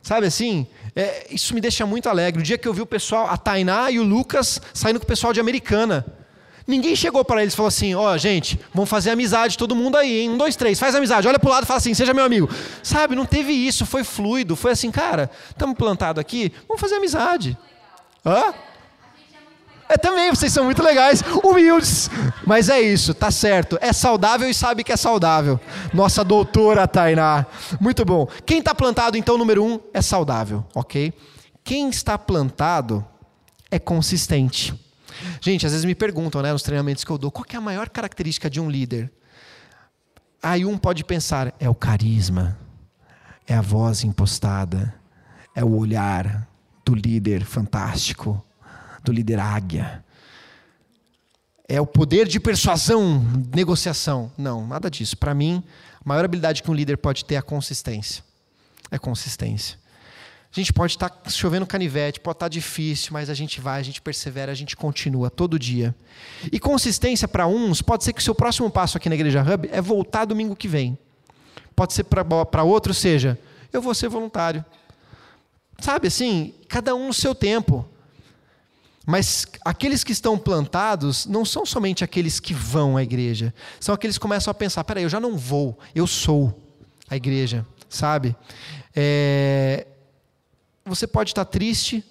Sabe 0.00 0.28
assim? 0.28 0.64
É, 0.94 1.26
isso 1.28 1.52
me 1.52 1.60
deixa 1.60 1.84
muito 1.84 2.08
alegre. 2.08 2.40
O 2.40 2.44
dia 2.44 2.56
que 2.56 2.68
eu 2.68 2.72
vi 2.72 2.82
o 2.82 2.86
pessoal, 2.86 3.26
a 3.28 3.36
Tainá 3.36 3.90
e 3.90 3.98
o 3.98 4.04
Lucas 4.04 4.60
saindo 4.72 5.00
com 5.00 5.04
o 5.04 5.08
pessoal 5.08 5.32
de 5.32 5.40
Americana. 5.40 6.06
Ninguém 6.66 6.96
chegou 6.96 7.24
para 7.24 7.42
eles 7.42 7.54
e 7.54 7.56
falou 7.56 7.68
assim: 7.68 7.94
Ó, 7.94 8.12
oh, 8.12 8.18
gente, 8.18 8.58
vamos 8.74 8.90
fazer 8.90 9.10
amizade, 9.10 9.56
todo 9.56 9.76
mundo 9.76 9.96
aí, 9.96 10.20
hein? 10.20 10.30
Um, 10.30 10.36
dois, 10.36 10.56
três, 10.56 10.80
faz 10.80 10.94
amizade, 10.94 11.28
olha 11.28 11.38
pro 11.38 11.50
lado 11.50 11.62
e 11.62 11.66
fala 11.66 11.78
assim: 11.78 11.94
seja 11.94 12.12
meu 12.12 12.24
amigo. 12.24 12.48
Sabe? 12.82 13.14
Não 13.14 13.24
teve 13.24 13.52
isso, 13.52 13.86
foi 13.86 14.02
fluido. 14.02 14.56
Foi 14.56 14.72
assim, 14.72 14.90
cara, 14.90 15.30
estamos 15.48 15.76
plantados 15.76 16.20
aqui, 16.20 16.52
vamos 16.66 16.80
fazer 16.80 16.96
amizade. 16.96 17.56
Hã? 18.24 18.52
É 19.88 19.96
também, 19.96 20.30
vocês 20.30 20.52
são 20.52 20.64
muito 20.64 20.82
legais, 20.82 21.22
humildes. 21.44 22.10
Mas 22.44 22.68
é 22.68 22.80
isso, 22.80 23.14
tá 23.14 23.30
certo. 23.30 23.78
É 23.80 23.92
saudável 23.92 24.50
e 24.50 24.54
sabe 24.54 24.82
que 24.82 24.90
é 24.90 24.96
saudável. 24.96 25.60
Nossa 25.94 26.24
doutora 26.24 26.88
Tainá. 26.88 27.46
Muito 27.80 28.04
bom. 28.04 28.26
Quem 28.44 28.58
está 28.58 28.74
plantado, 28.74 29.16
então, 29.16 29.38
número 29.38 29.62
um, 29.64 29.78
é 29.94 30.02
saudável, 30.02 30.64
ok? 30.74 31.12
Quem 31.62 31.88
está 31.88 32.18
plantado 32.18 33.04
é 33.70 33.78
consistente. 33.78 34.74
Gente, 35.40 35.66
às 35.66 35.72
vezes 35.72 35.84
me 35.84 35.94
perguntam, 35.94 36.42
né, 36.42 36.52
nos 36.52 36.62
treinamentos 36.62 37.04
que 37.04 37.10
eu 37.10 37.18
dou, 37.18 37.30
qual 37.30 37.44
é 37.52 37.56
a 37.56 37.60
maior 37.60 37.88
característica 37.88 38.48
de 38.48 38.60
um 38.60 38.70
líder? 38.70 39.10
Aí 40.42 40.64
um 40.64 40.78
pode 40.78 41.04
pensar, 41.04 41.54
é 41.58 41.68
o 41.68 41.74
carisma, 41.74 42.58
é 43.46 43.54
a 43.54 43.60
voz 43.60 44.04
impostada, 44.04 44.94
é 45.54 45.64
o 45.64 45.76
olhar 45.76 46.46
do 46.84 46.94
líder 46.94 47.44
fantástico 47.44 48.42
do 49.06 49.12
líder 49.12 49.38
águia. 49.38 50.04
É 51.68 51.80
o 51.80 51.86
poder 51.86 52.28
de 52.28 52.38
persuasão, 52.38 53.24
negociação. 53.54 54.30
Não, 54.36 54.66
nada 54.66 54.90
disso. 54.90 55.16
Para 55.16 55.34
mim, 55.34 55.62
a 55.94 56.08
maior 56.08 56.24
habilidade 56.24 56.62
que 56.62 56.70
um 56.70 56.74
líder 56.74 56.98
pode 56.98 57.24
ter 57.24 57.36
é 57.36 57.38
a 57.38 57.42
consistência. 57.42 58.22
É 58.90 58.98
consistência. 58.98 59.78
A 60.56 60.60
gente 60.60 60.72
pode 60.72 60.94
estar 60.94 61.10
tá 61.10 61.28
chovendo 61.28 61.66
canivete, 61.66 62.18
pode 62.18 62.36
estar 62.36 62.46
tá 62.46 62.48
difícil, 62.48 63.10
mas 63.12 63.28
a 63.28 63.34
gente 63.34 63.60
vai, 63.60 63.78
a 63.78 63.82
gente 63.82 64.00
persevera, 64.00 64.50
a 64.50 64.54
gente 64.54 64.74
continua 64.74 65.28
todo 65.28 65.58
dia. 65.58 65.94
E 66.50 66.58
consistência 66.58 67.28
para 67.28 67.46
uns, 67.46 67.82
pode 67.82 68.04
ser 68.04 68.14
que 68.14 68.20
o 68.20 68.24
seu 68.24 68.34
próximo 68.34 68.70
passo 68.70 68.96
aqui 68.96 69.10
na 69.10 69.14
Igreja 69.14 69.42
Hub 69.42 69.68
é 69.70 69.82
voltar 69.82 70.24
domingo 70.24 70.56
que 70.56 70.66
vem. 70.66 70.98
Pode 71.74 71.92
ser 71.92 72.04
para 72.04 72.62
outro, 72.62 72.94
seja, 72.94 73.38
eu 73.70 73.82
vou 73.82 73.94
ser 73.94 74.08
voluntário. 74.08 74.64
Sabe 75.78 76.08
assim, 76.08 76.54
cada 76.68 76.94
um 76.94 77.08
no 77.08 77.12
seu 77.12 77.34
tempo. 77.34 77.86
Mas 79.04 79.46
aqueles 79.62 80.02
que 80.02 80.12
estão 80.12 80.38
plantados 80.38 81.26
não 81.26 81.44
são 81.44 81.66
somente 81.66 82.02
aqueles 82.02 82.40
que 82.40 82.54
vão 82.54 82.96
à 82.96 83.02
igreja, 83.02 83.52
são 83.78 83.94
aqueles 83.94 84.16
que 84.16 84.22
começam 84.22 84.50
a 84.50 84.54
pensar: 84.54 84.82
peraí, 84.84 85.02
eu 85.02 85.10
já 85.10 85.20
não 85.20 85.36
vou, 85.36 85.78
eu 85.94 86.06
sou 86.06 86.58
a 87.10 87.14
igreja, 87.14 87.64
sabe? 87.90 88.34
É... 88.94 89.86
Você 90.86 91.06
pode 91.06 91.30
estar 91.30 91.44
triste, 91.44 92.04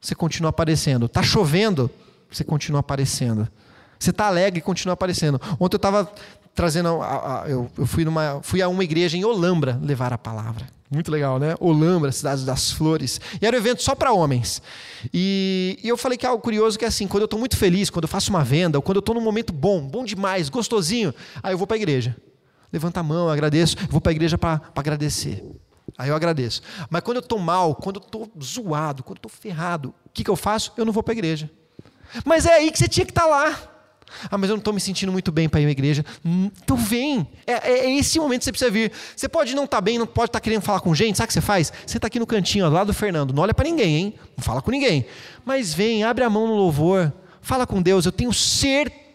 você 0.00 0.14
continua 0.14 0.50
aparecendo. 0.50 1.06
Está 1.06 1.22
chovendo, 1.22 1.90
você 2.30 2.44
continua 2.44 2.80
aparecendo. 2.80 3.48
Você 3.98 4.10
está 4.10 4.26
alegre 4.26 4.60
continua 4.60 4.92
aparecendo. 4.92 5.40
Ontem 5.58 5.76
eu 5.76 5.78
estava 5.78 6.12
trazendo. 6.54 7.00
A, 7.00 7.42
a, 7.42 7.48
eu, 7.48 7.70
eu 7.76 7.86
fui, 7.86 8.04
numa, 8.04 8.40
fui 8.42 8.60
a 8.60 8.68
uma 8.68 8.84
igreja 8.84 9.16
em 9.16 9.24
Olambra 9.24 9.80
levar 9.82 10.12
a 10.12 10.18
palavra. 10.18 10.66
Muito 10.90 11.10
legal, 11.10 11.38
né? 11.38 11.54
Olambra, 11.58 12.12
cidade 12.12 12.44
das 12.44 12.70
flores. 12.70 13.20
E 13.40 13.46
era 13.46 13.56
um 13.56 13.58
evento 13.58 13.82
só 13.82 13.94
para 13.94 14.12
homens. 14.12 14.62
E, 15.12 15.78
e, 15.82 15.88
eu 15.88 15.96
falei 15.96 16.16
que 16.16 16.24
é 16.24 16.28
algo 16.28 16.42
curioso 16.42 16.78
que 16.78 16.84
é 16.84 16.88
assim, 16.88 17.08
quando 17.08 17.22
eu 17.22 17.26
estou 17.26 17.40
muito 17.40 17.56
feliz, 17.56 17.90
quando 17.90 18.04
eu 18.04 18.08
faço 18.08 18.30
uma 18.30 18.44
venda, 18.44 18.78
ou 18.78 18.82
quando 18.82 18.96
eu 18.96 19.00
estou 19.00 19.14
num 19.14 19.20
momento 19.20 19.52
bom, 19.52 19.80
bom 19.80 20.04
demais, 20.04 20.48
gostosinho, 20.48 21.12
aí 21.42 21.52
eu 21.52 21.58
vou 21.58 21.66
para 21.66 21.76
a 21.76 21.78
igreja. 21.78 22.14
Levanta 22.72 23.00
a 23.00 23.02
mão, 23.02 23.28
agradeço, 23.28 23.76
vou 23.90 24.00
para 24.00 24.12
a 24.12 24.14
igreja 24.14 24.38
para 24.38 24.60
agradecer. 24.76 25.44
Aí 25.96 26.08
eu 26.08 26.16
agradeço. 26.16 26.62
Mas 26.90 27.02
quando 27.02 27.18
eu 27.18 27.22
estou 27.22 27.38
mal, 27.38 27.74
quando 27.74 27.96
eu 27.96 28.02
estou 28.02 28.30
zoado, 28.42 29.02
quando 29.02 29.18
eu 29.18 29.28
estou 29.28 29.30
ferrado, 29.30 29.94
o 30.04 30.10
que, 30.12 30.24
que 30.24 30.30
eu 30.30 30.36
faço? 30.36 30.72
Eu 30.76 30.84
não 30.84 30.92
vou 30.92 31.02
para 31.02 31.12
a 31.12 31.16
igreja. 31.16 31.50
Mas 32.24 32.46
é 32.46 32.54
aí 32.54 32.70
que 32.70 32.78
você 32.78 32.88
tinha 32.88 33.04
que 33.04 33.12
estar 33.12 33.22
tá 33.22 33.28
lá. 33.28 33.72
Ah, 34.30 34.38
mas 34.38 34.48
eu 34.48 34.56
não 34.56 34.60
estou 34.60 34.72
me 34.72 34.80
sentindo 34.80 35.10
muito 35.10 35.32
bem 35.32 35.48
para 35.48 35.60
ir 35.60 35.66
à 35.66 35.70
igreja. 35.70 36.04
Então 36.24 36.76
vem. 36.76 37.26
É, 37.46 37.52
é, 37.52 37.78
é, 37.86 37.96
esse 37.96 38.18
momento 38.18 38.40
que 38.40 38.44
você 38.44 38.52
precisa 38.52 38.70
vir. 38.70 38.92
Você 39.14 39.28
pode 39.28 39.54
não 39.54 39.64
estar 39.64 39.78
tá 39.78 39.80
bem, 39.80 39.98
não 39.98 40.06
pode 40.06 40.28
estar 40.28 40.38
tá 40.38 40.42
querendo 40.42 40.62
falar 40.62 40.80
com 40.80 40.94
gente. 40.94 41.16
Sabe 41.16 41.26
o 41.26 41.28
que 41.28 41.34
você 41.34 41.40
faz? 41.40 41.72
Você 41.84 41.98
está 41.98 42.06
aqui 42.06 42.18
no 42.18 42.26
cantinho, 42.26 42.66
ó, 42.66 42.68
lado 42.68 42.88
do 42.88 42.94
Fernando. 42.94 43.32
Não 43.32 43.42
olha 43.42 43.54
para 43.54 43.68
ninguém, 43.68 43.96
hein? 43.96 44.14
Não 44.36 44.44
fala 44.44 44.62
com 44.62 44.70
ninguém. 44.70 45.06
Mas 45.44 45.74
vem, 45.74 46.04
abre 46.04 46.24
a 46.24 46.30
mão 46.30 46.46
no 46.46 46.54
louvor. 46.54 47.12
Fala 47.40 47.66
com 47.66 47.82
Deus. 47.82 48.06
Eu 48.06 48.12
tenho 48.12 48.32
certeza 48.32 49.05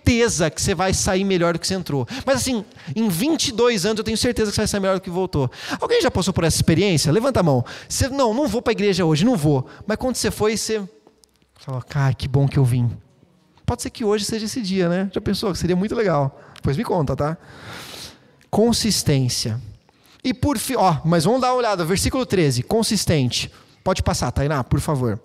que 0.50 0.62
você 0.62 0.76
vai 0.76 0.94
sair 0.94 1.24
melhor 1.24 1.54
do 1.54 1.60
que 1.60 1.68
você 1.68 1.74
entrou. 1.74 2.08
Mas 2.26 2.38
assim, 2.38 2.66
em 2.96 3.08
22 3.08 3.86
anos 3.86 4.00
eu 4.00 4.04
tenho 4.04 4.18
certeza 4.18 4.52
que 4.52 4.56
você 4.56 4.62
vai 4.62 4.68
sair 4.68 4.80
melhor 4.80 4.96
do 4.96 5.02
que 5.02 5.10
voltou. 5.10 5.50
Alguém 5.80 6.02
já 6.02 6.12
passou 6.12 6.34
por 6.34 6.44
essa 6.44 6.58
experiência? 6.58 7.12
Levanta 7.12 7.40
a 7.40 7.44
mão. 7.44 7.64
Você, 7.88 8.10
não, 8.10 8.34
não 8.34 8.48
vou 8.48 8.62
para 8.62 8.72
a 8.72 8.74
igreja 8.74 9.06
hoje, 9.06 9.24
não 9.24 9.38
vou. 9.38 9.66
Mas 9.86 9.98
quando 9.98 10.16
você 10.16 10.30
foi, 10.30 10.58
você 10.58 10.82
falou, 11.60 11.82
cara, 11.82 12.14
que 12.14 12.28
bom 12.28 12.48
que 12.48 12.58
eu 12.58 12.66
vim. 12.66 12.92
Pode 13.66 13.82
ser 13.84 13.90
que 13.90 14.04
hoje 14.04 14.26
seja 14.26 14.46
esse 14.46 14.62
dia, 14.62 14.90
né? 14.90 15.10
Já 15.14 15.22
pensou? 15.22 15.56
Seria 15.56 15.76
muito 15.76 15.96
legal. 15.96 16.42
Pois 16.62 16.76
me 16.76 16.84
conta, 16.84 17.16
tá? 17.16 17.38
Consistência. 18.50 19.60
E 20.24 20.34
por 20.34 20.58
fim, 20.58 20.76
ó, 20.76 20.98
mas 21.04 21.24
vamos 21.24 21.42
dar 21.42 21.50
uma 21.50 21.58
olhada, 21.58 21.84
versículo 21.84 22.26
13, 22.26 22.64
consistente. 22.64 23.52
Pode 23.84 24.04
passar, 24.04 24.32
Tainá, 24.32 24.64
por 24.64 24.80
favor. 24.80 25.20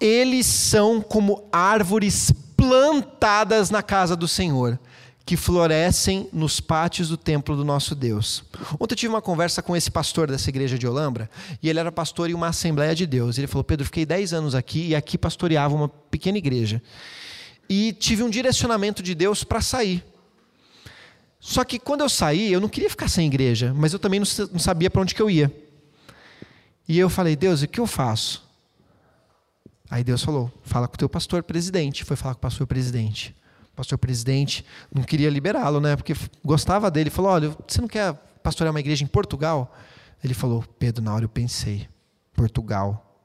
Eles 0.00 0.46
são 0.46 1.00
como 1.02 1.46
árvores 1.52 2.32
plantadas 2.56 3.70
na 3.70 3.82
casa 3.82 4.16
do 4.16 4.26
Senhor, 4.26 4.78
que 5.24 5.36
florescem 5.36 6.28
nos 6.32 6.58
pátios 6.58 7.08
do 7.08 7.16
templo 7.16 7.54
do 7.54 7.64
nosso 7.64 7.94
Deus. 7.94 8.42
Ontem 8.80 8.94
eu 8.94 8.96
tive 8.96 9.12
uma 9.12 9.22
conversa 9.22 9.62
com 9.62 9.76
esse 9.76 9.90
pastor 9.90 10.30
dessa 10.30 10.48
igreja 10.48 10.78
de 10.78 10.86
Olambra, 10.86 11.30
e 11.62 11.68
ele 11.68 11.78
era 11.78 11.92
pastor 11.92 12.30
em 12.30 12.34
uma 12.34 12.48
Assembleia 12.48 12.94
de 12.94 13.06
Deus. 13.06 13.38
Ele 13.38 13.46
falou: 13.46 13.62
Pedro, 13.62 13.84
fiquei 13.84 14.06
10 14.06 14.32
anos 14.32 14.54
aqui 14.54 14.88
e 14.88 14.94
aqui 14.94 15.16
pastoreava 15.16 15.74
uma 15.74 15.88
pequena 15.88 16.38
igreja. 16.38 16.82
E 17.68 17.92
tive 17.92 18.22
um 18.22 18.30
direcionamento 18.30 19.02
de 19.02 19.14
Deus 19.14 19.44
para 19.44 19.60
sair. 19.60 20.04
Só 21.38 21.62
que 21.62 21.78
quando 21.78 22.00
eu 22.00 22.08
saí, 22.08 22.52
eu 22.52 22.60
não 22.60 22.68
queria 22.68 22.90
ficar 22.90 23.08
sem 23.08 23.26
igreja, 23.26 23.72
mas 23.74 23.92
eu 23.92 23.98
também 23.98 24.20
não 24.20 24.58
sabia 24.58 24.90
para 24.90 25.00
onde 25.00 25.14
que 25.14 25.22
eu 25.22 25.30
ia. 25.30 25.54
E 26.88 26.98
eu 26.98 27.08
falei: 27.08 27.36
Deus, 27.36 27.62
o 27.62 27.68
que 27.68 27.78
eu 27.78 27.86
faço? 27.86 28.49
Aí 29.90 30.04
Deus 30.04 30.22
falou: 30.22 30.50
fala 30.62 30.86
com 30.86 30.94
o 30.94 30.98
teu 30.98 31.08
pastor 31.08 31.42
presidente. 31.42 32.04
Foi 32.04 32.16
falar 32.16 32.34
com 32.34 32.38
o 32.38 32.42
pastor 32.42 32.66
presidente 32.66 33.34
pastor 33.80 33.96
presidente, 33.96 34.64
não 34.94 35.02
queria 35.02 35.30
liberá-lo, 35.30 35.80
né? 35.80 35.96
Porque 35.96 36.14
gostava 36.44 36.90
dele. 36.90 37.08
Falou: 37.08 37.30
olha, 37.30 37.56
você 37.66 37.80
não 37.80 37.88
quer 37.88 38.12
pastorear 38.42 38.72
uma 38.72 38.80
igreja 38.80 39.02
em 39.04 39.06
Portugal? 39.06 39.74
Ele 40.22 40.34
falou: 40.34 40.62
Pedro, 40.78 41.02
na 41.02 41.14
hora 41.14 41.24
eu 41.24 41.28
pensei, 41.28 41.88
Portugal. 42.34 43.24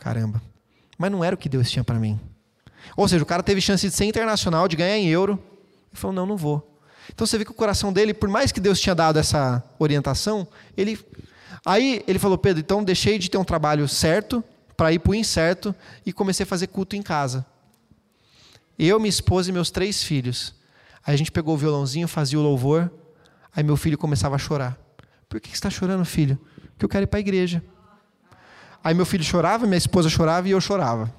Caramba. 0.00 0.40
Mas 0.96 1.10
não 1.10 1.22
era 1.22 1.34
o 1.34 1.38
que 1.38 1.48
Deus 1.48 1.70
tinha 1.70 1.84
para 1.84 1.98
mim. 1.98 2.18
Ou 2.96 3.06
seja, 3.06 3.22
o 3.22 3.26
cara 3.26 3.42
teve 3.42 3.60
chance 3.60 3.86
de 3.86 3.94
ser 3.94 4.06
internacional, 4.06 4.66
de 4.66 4.76
ganhar 4.76 4.96
em 4.96 5.08
euro. 5.08 5.32
Ele 5.32 6.00
falou: 6.00 6.14
não, 6.14 6.26
não 6.26 6.36
vou. 6.36 6.74
Então 7.12 7.26
você 7.26 7.38
vê 7.38 7.44
que 7.44 7.50
o 7.50 7.54
coração 7.54 7.92
dele, 7.92 8.14
por 8.14 8.28
mais 8.28 8.50
que 8.50 8.60
Deus 8.60 8.80
tinha 8.80 8.94
dado 8.94 9.18
essa 9.18 9.62
orientação, 9.78 10.48
ele. 10.76 10.98
Aí 11.64 12.02
ele 12.06 12.18
falou: 12.18 12.38
Pedro, 12.38 12.60
então 12.60 12.82
deixei 12.82 13.18
de 13.18 13.30
ter 13.30 13.36
um 13.36 13.44
trabalho 13.44 13.86
certo 13.86 14.42
para 14.76 14.92
ir 14.92 14.98
para 14.98 15.12
o 15.12 15.14
incerto 15.14 15.74
e 16.04 16.12
comecei 16.12 16.44
a 16.44 16.46
fazer 16.46 16.66
culto 16.66 16.94
em 16.96 17.02
casa. 17.02 17.46
Eu, 18.78 18.98
minha 18.98 19.08
esposa 19.08 19.48
e 19.50 19.52
meus 19.52 19.70
três 19.70 20.02
filhos. 20.02 20.54
Aí 21.04 21.14
a 21.14 21.16
gente 21.16 21.32
pegou 21.32 21.54
o 21.54 21.58
violãozinho, 21.58 22.06
fazia 22.06 22.38
o 22.38 22.42
louvor. 22.42 22.90
Aí 23.54 23.62
meu 23.64 23.76
filho 23.76 23.96
começava 23.96 24.34
a 24.34 24.38
chorar. 24.38 24.78
Por 25.28 25.40
que 25.40 25.48
você 25.48 25.54
está 25.54 25.70
chorando, 25.70 26.04
filho? 26.04 26.38
Porque 26.72 26.84
eu 26.84 26.88
quero 26.88 27.04
ir 27.04 27.06
para 27.06 27.18
a 27.18 27.20
igreja. 27.20 27.62
Aí 28.84 28.94
meu 28.94 29.06
filho 29.06 29.24
chorava, 29.24 29.66
minha 29.66 29.78
esposa 29.78 30.08
chorava 30.08 30.46
e 30.46 30.50
eu 30.50 30.60
chorava. 30.60 31.12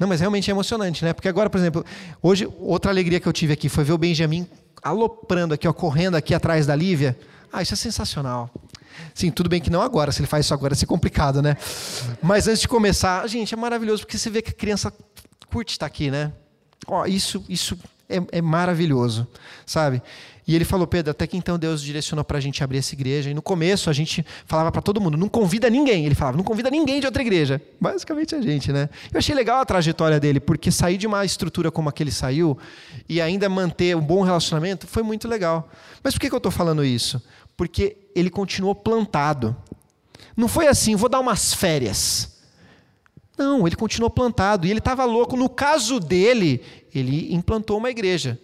Não, 0.00 0.08
mas 0.08 0.20
realmente 0.20 0.50
é 0.50 0.52
emocionante, 0.52 1.04
né? 1.04 1.12
Porque 1.12 1.28
agora, 1.28 1.50
por 1.50 1.58
exemplo, 1.58 1.84
hoje, 2.22 2.48
outra 2.58 2.90
alegria 2.90 3.20
que 3.20 3.26
eu 3.26 3.32
tive 3.32 3.52
aqui 3.52 3.68
foi 3.68 3.84
ver 3.84 3.92
o 3.92 3.98
Benjamin 3.98 4.46
aloprando 4.82 5.54
aqui, 5.54 5.66
ó, 5.66 5.72
correndo 5.72 6.16
aqui 6.16 6.34
atrás 6.34 6.66
da 6.66 6.74
Lívia. 6.74 7.18
Ah, 7.52 7.62
isso 7.62 7.74
é 7.74 7.76
sensacional. 7.76 8.50
Sim, 9.14 9.30
tudo 9.30 9.48
bem 9.48 9.60
que 9.60 9.70
não 9.70 9.82
agora, 9.82 10.12
se 10.12 10.20
ele 10.20 10.28
faz 10.28 10.44
isso 10.46 10.54
agora, 10.54 10.74
é 10.80 10.86
complicado, 10.86 11.42
né? 11.42 11.56
Mas 12.22 12.46
antes 12.46 12.60
de 12.60 12.68
começar, 12.68 13.26
gente, 13.26 13.54
é 13.54 13.56
maravilhoso 13.56 14.02
porque 14.02 14.18
você 14.18 14.30
vê 14.30 14.42
que 14.42 14.50
a 14.50 14.54
criança 14.54 14.92
curte 15.50 15.72
estar 15.72 15.86
aqui, 15.86 16.10
né? 16.10 16.32
Ó, 16.86 17.04
isso, 17.06 17.44
isso 17.48 17.78
é, 18.08 18.22
é, 18.32 18.42
maravilhoso, 18.42 19.26
sabe? 19.66 20.02
E 20.46 20.54
ele 20.54 20.64
falou, 20.64 20.86
Pedro, 20.86 21.10
até 21.10 21.26
que 21.26 21.36
então 21.36 21.58
Deus 21.58 21.82
direcionou 21.82 22.24
para 22.24 22.38
a 22.38 22.40
gente 22.40 22.64
abrir 22.64 22.78
essa 22.78 22.94
igreja. 22.94 23.28
E 23.28 23.34
no 23.34 23.42
começo 23.42 23.90
a 23.90 23.92
gente 23.92 24.24
falava 24.46 24.72
para 24.72 24.80
todo 24.80 24.98
mundo, 24.98 25.14
não 25.14 25.28
convida 25.28 25.68
ninguém. 25.68 26.06
Ele 26.06 26.14
falava, 26.14 26.38
não 26.38 26.44
convida 26.44 26.70
ninguém 26.70 27.00
de 27.00 27.06
outra 27.06 27.20
igreja. 27.20 27.60
Basicamente 27.78 28.34
a 28.34 28.40
gente, 28.40 28.72
né? 28.72 28.88
Eu 29.12 29.18
achei 29.18 29.34
legal 29.34 29.60
a 29.60 29.66
trajetória 29.66 30.18
dele, 30.18 30.40
porque 30.40 30.70
sair 30.70 30.96
de 30.96 31.06
uma 31.06 31.22
estrutura 31.22 31.70
como 31.70 31.90
a 31.90 31.92
que 31.92 32.02
ele 32.02 32.10
saiu 32.10 32.56
e 33.06 33.20
ainda 33.20 33.46
manter 33.46 33.94
um 33.94 34.00
bom 34.00 34.22
relacionamento 34.22 34.86
foi 34.86 35.02
muito 35.02 35.28
legal. 35.28 35.68
Mas 36.02 36.14
por 36.14 36.20
que, 36.20 36.30
que 36.30 36.34
eu 36.34 36.38
estou 36.38 36.52
falando 36.52 36.82
isso? 36.82 37.22
Porque 37.58 37.96
ele 38.14 38.30
continuou 38.30 38.72
plantado. 38.72 39.54
Não 40.36 40.46
foi 40.46 40.68
assim, 40.68 40.94
vou 40.94 41.08
dar 41.08 41.18
umas 41.18 41.52
férias. 41.52 42.38
Não, 43.36 43.66
ele 43.66 43.74
continuou 43.74 44.08
plantado 44.08 44.64
e 44.64 44.70
ele 44.70 44.78
estava 44.78 45.04
louco. 45.04 45.36
No 45.36 45.48
caso 45.48 45.98
dele, 45.98 46.62
ele 46.94 47.34
implantou 47.34 47.76
uma 47.76 47.90
igreja. 47.90 48.40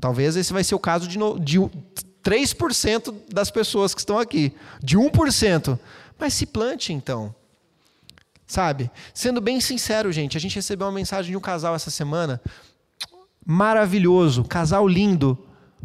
Talvez 0.00 0.36
esse 0.36 0.54
vai 0.54 0.64
ser 0.64 0.74
o 0.74 0.78
caso 0.78 1.06
de, 1.06 1.18
de 1.40 1.58
3% 2.24 3.14
das 3.30 3.50
pessoas 3.50 3.94
que 3.94 4.00
estão 4.00 4.18
aqui, 4.18 4.54
de 4.82 4.96
1%. 4.96 5.78
Mas 6.18 6.32
se 6.32 6.46
plante 6.46 6.94
então. 6.94 7.34
Sabe? 8.46 8.90
Sendo 9.12 9.40
bem 9.40 9.60
sincero, 9.60 10.10
gente, 10.10 10.36
a 10.36 10.40
gente 10.40 10.54
recebeu 10.56 10.86
uma 10.86 10.92
mensagem 10.94 11.30
de 11.30 11.36
um 11.36 11.40
casal 11.40 11.74
essa 11.74 11.90
semana. 11.90 12.40
Maravilhoso, 13.44 14.44
casal 14.44 14.88
lindo. 14.88 15.38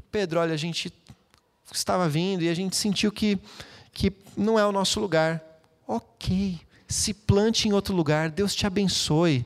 Pedro, 0.10 0.40
olha, 0.40 0.54
a 0.54 0.58
gente 0.58 0.90
estava 1.78 2.08
vindo 2.08 2.44
e 2.44 2.50
a 2.50 2.54
gente 2.54 2.76
sentiu 2.76 3.12
que, 3.12 3.40
que 3.94 4.14
não 4.36 4.58
é 4.60 4.66
o 4.66 4.72
nosso 4.72 5.00
lugar. 5.00 5.42
Ok 5.88 6.60
se 6.92 7.14
plante 7.14 7.68
em 7.68 7.74
outro 7.74 7.96
lugar, 7.96 8.30
Deus 8.30 8.54
te 8.54 8.68
abençoe. 8.68 9.46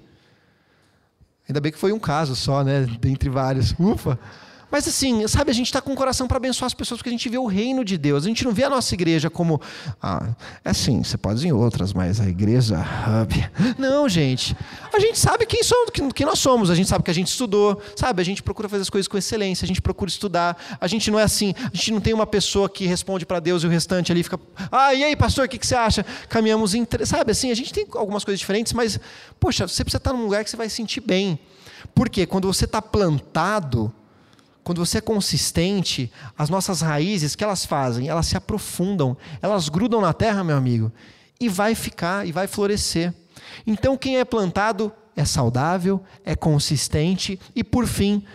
Ainda 1.47 1.61
bem 1.61 1.71
que 1.71 1.77
foi 1.77 1.93
um 1.93 1.99
caso 1.99 2.35
só, 2.35 2.63
né? 2.63 2.81
Dentre 2.99 3.29
vários. 3.29 3.73
Ufa! 3.79 4.19
Mas 4.71 4.88
assim, 4.88 5.28
sabe, 5.28 5.51
a 5.51 5.54
gente 5.54 5.67
está 5.67 5.82
com 5.82 5.93
o 5.93 5.95
coração 5.95 6.28
para 6.28 6.38
abençoar 6.38 6.67
as 6.67 6.73
pessoas 6.73 6.99
porque 6.99 7.10
a 7.10 7.12
gente 7.12 7.30
vê 7.30 7.38
o 7.38 7.45
reino 7.45 7.84
de 7.86 7.97
Deus. 7.97 8.25
A 8.25 8.28
gente 8.28 8.43
não 8.43 8.51
vê 8.51 8.63
a 8.63 8.69
nossa 8.69 8.93
igreja 8.93 9.30
como. 9.30 9.62
Ah, 10.01 10.30
é 10.63 10.69
assim, 10.69 11.04
você 11.04 11.17
pode 11.17 11.45
ir 11.45 11.49
em 11.49 11.51
outras, 11.51 11.93
mas 11.93 12.19
a 12.19 12.28
igreja 12.28 12.78
hub. 12.78 13.49
Não, 13.78 14.10
gente. 14.10 14.56
A 14.93 14.99
gente 14.99 15.17
sabe 15.17 15.45
quem, 15.45 15.63
somos, 15.63 15.91
quem 16.13 16.25
nós 16.25 16.39
somos, 16.39 16.69
a 16.69 16.75
gente 16.75 16.89
sabe 16.89 17.04
que 17.04 17.12
a 17.12 17.13
gente 17.13 17.28
estudou, 17.28 17.82
sabe? 17.95 18.21
A 18.21 18.25
gente 18.25 18.41
procura 18.41 18.67
fazer 18.67 18.82
as 18.82 18.89
coisas 18.89 19.08
com 19.08 19.17
excelência, 19.17 19.65
a 19.65 19.67
gente 19.67 19.82
procura 19.82 20.10
estudar. 20.10 20.78
A 20.80 20.88
gente 20.88 21.12
não 21.12 21.19
é 21.19 21.23
assim, 21.23 21.54
a 21.58 21.75
gente 21.75 21.91
não 21.91 22.01
tem 22.01 22.13
uma 22.13 22.28
pessoa 22.28 22.69
que 22.69 22.86
responde 22.86 23.25
para 23.25 23.39
Deus 23.39 23.63
e 23.63 23.67
o 23.67 23.69
restante 23.69 24.12
ali 24.12 24.23
fica. 24.23 24.39
Ah, 24.71 24.93
e 24.93 25.04
aí, 25.04 25.15
pastor, 25.15 25.45
o 25.45 25.49
que, 25.49 25.58
que 25.58 25.67
você 25.67 25.75
acha? 25.75 26.06
Caminhamos 26.28 26.73
em. 26.73 26.88
Sabe, 27.06 27.32
assim, 27.32 27.51
a 27.51 27.56
gente 27.56 27.73
tem 27.73 27.86
algumas 27.93 28.23
coisas 28.23 28.39
diferentes, 28.39 28.73
mas, 28.73 28.99
poxa, 29.39 29.67
você 29.67 29.84
precisa 29.84 29.97
estar 29.97 30.13
num 30.13 30.23
lugar 30.23 30.43
que 30.43 30.49
você 30.49 30.58
vai 30.58 30.69
sentir 30.69 31.01
bem. 31.01 31.39
Porque 31.93 32.25
quando 32.25 32.51
você 32.51 32.65
está 32.65 32.82
plantado 32.82 33.93
quando 34.65 34.84
você 34.84 34.97
é 34.97 35.01
consistente, 35.01 36.12
as 36.36 36.49
nossas 36.49 36.82
raízes, 36.82 37.36
que 37.36 37.43
elas 37.43 37.63
fazem? 37.63 38.10
Elas 38.10 38.25
se 38.25 38.36
aprofundam, 38.36 39.15
elas 39.39 39.69
grudam 39.69 40.01
na 40.01 40.12
terra, 40.12 40.43
meu 40.43 40.58
amigo, 40.58 40.91
e 41.39 41.47
vai 41.47 41.75
ficar, 41.75 42.25
e 42.25 42.32
vai 42.32 42.47
florescer. 42.47 43.13
Então, 43.67 43.95
quem 43.95 44.17
é 44.17 44.25
plantado 44.25 44.91
é 45.15 45.23
saudável, 45.23 46.04
é 46.25 46.36
consistente, 46.36 47.39
e 47.56 47.63
por 47.63 47.86
fim, 47.86 48.25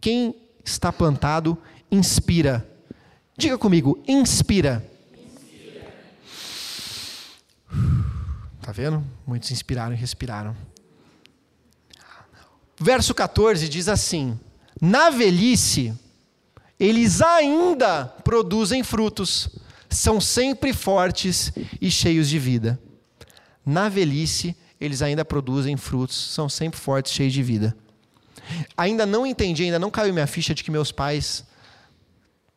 quem 0.00 0.34
está 0.64 0.92
plantado 0.92 1.56
inspira. 1.92 2.68
Diga 3.36 3.56
comigo, 3.56 4.02
inspira. 4.08 4.84
inspira. 5.14 5.94
Tá 8.60 8.72
vendo? 8.72 9.04
Muitos 9.24 9.52
inspiraram 9.52 9.94
e 9.94 9.96
respiraram. 9.96 10.56
Verso 12.76 13.14
14 13.14 13.68
diz 13.68 13.88
assim: 13.88 14.38
na 14.80 15.10
velhice, 15.10 15.94
eles 16.78 17.20
ainda 17.20 18.04
produzem 18.04 18.82
frutos, 18.82 19.48
são 19.88 20.20
sempre 20.20 20.72
fortes 20.72 21.52
e 21.80 21.90
cheios 21.90 22.28
de 22.28 22.38
vida. 22.38 22.80
Na 23.64 23.88
velhice, 23.88 24.56
eles 24.80 25.02
ainda 25.02 25.24
produzem 25.24 25.76
frutos, 25.76 26.16
são 26.16 26.48
sempre 26.48 26.78
fortes, 26.78 27.12
cheios 27.12 27.32
de 27.32 27.42
vida. 27.42 27.76
Ainda 28.76 29.04
não 29.04 29.26
entendi, 29.26 29.64
ainda 29.64 29.78
não 29.78 29.90
caiu 29.90 30.14
minha 30.14 30.26
ficha 30.26 30.54
de 30.54 30.62
que 30.62 30.70
meus 30.70 30.92
pais. 30.92 31.44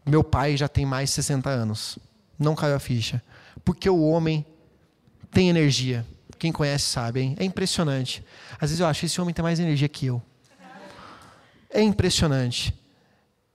Meu 0.05 0.23
pai 0.23 0.55
já 0.55 0.67
tem 0.67 0.85
mais 0.85 1.09
de 1.09 1.15
60 1.15 1.49
anos. 1.49 1.97
Não 2.37 2.55
caiu 2.55 2.75
a 2.75 2.79
ficha. 2.79 3.21
Porque 3.65 3.89
o 3.89 4.01
homem 4.01 4.45
tem 5.31 5.49
energia. 5.49 6.05
Quem 6.39 6.51
conhece 6.51 6.85
sabe, 6.85 7.21
hein? 7.21 7.35
É 7.39 7.43
impressionante. 7.43 8.23
Às 8.53 8.69
vezes 8.69 8.79
eu 8.79 8.87
acho 8.87 9.01
que 9.01 9.05
esse 9.05 9.19
homem 9.19 9.33
tem 9.33 9.43
mais 9.43 9.59
energia 9.59 9.87
que 9.89 10.05
eu. 10.05 10.21
É 11.73 11.81
impressionante. 11.81 12.73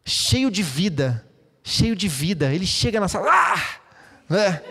Cheio 0.04 0.50
de 0.50 0.62
vida. 0.62 1.24
Cheio 1.62 1.94
de 1.94 2.08
vida. 2.08 2.52
Ele 2.52 2.66
chega 2.66 3.00
na 3.00 3.08
sala. 3.08 3.26
Ah! 3.30 4.34
É. 4.34 4.62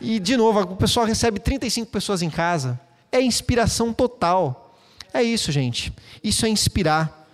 E, 0.00 0.18
de 0.18 0.36
novo, 0.36 0.60
o 0.60 0.76
pessoal 0.76 1.06
recebe 1.06 1.38
35 1.38 1.90
pessoas 1.90 2.22
em 2.22 2.30
casa. 2.30 2.80
É 3.10 3.20
inspiração 3.20 3.92
total. 3.92 4.76
É 5.12 5.22
isso, 5.22 5.52
gente. 5.52 5.92
Isso 6.22 6.46
é 6.46 6.48
inspirar. 6.48 7.28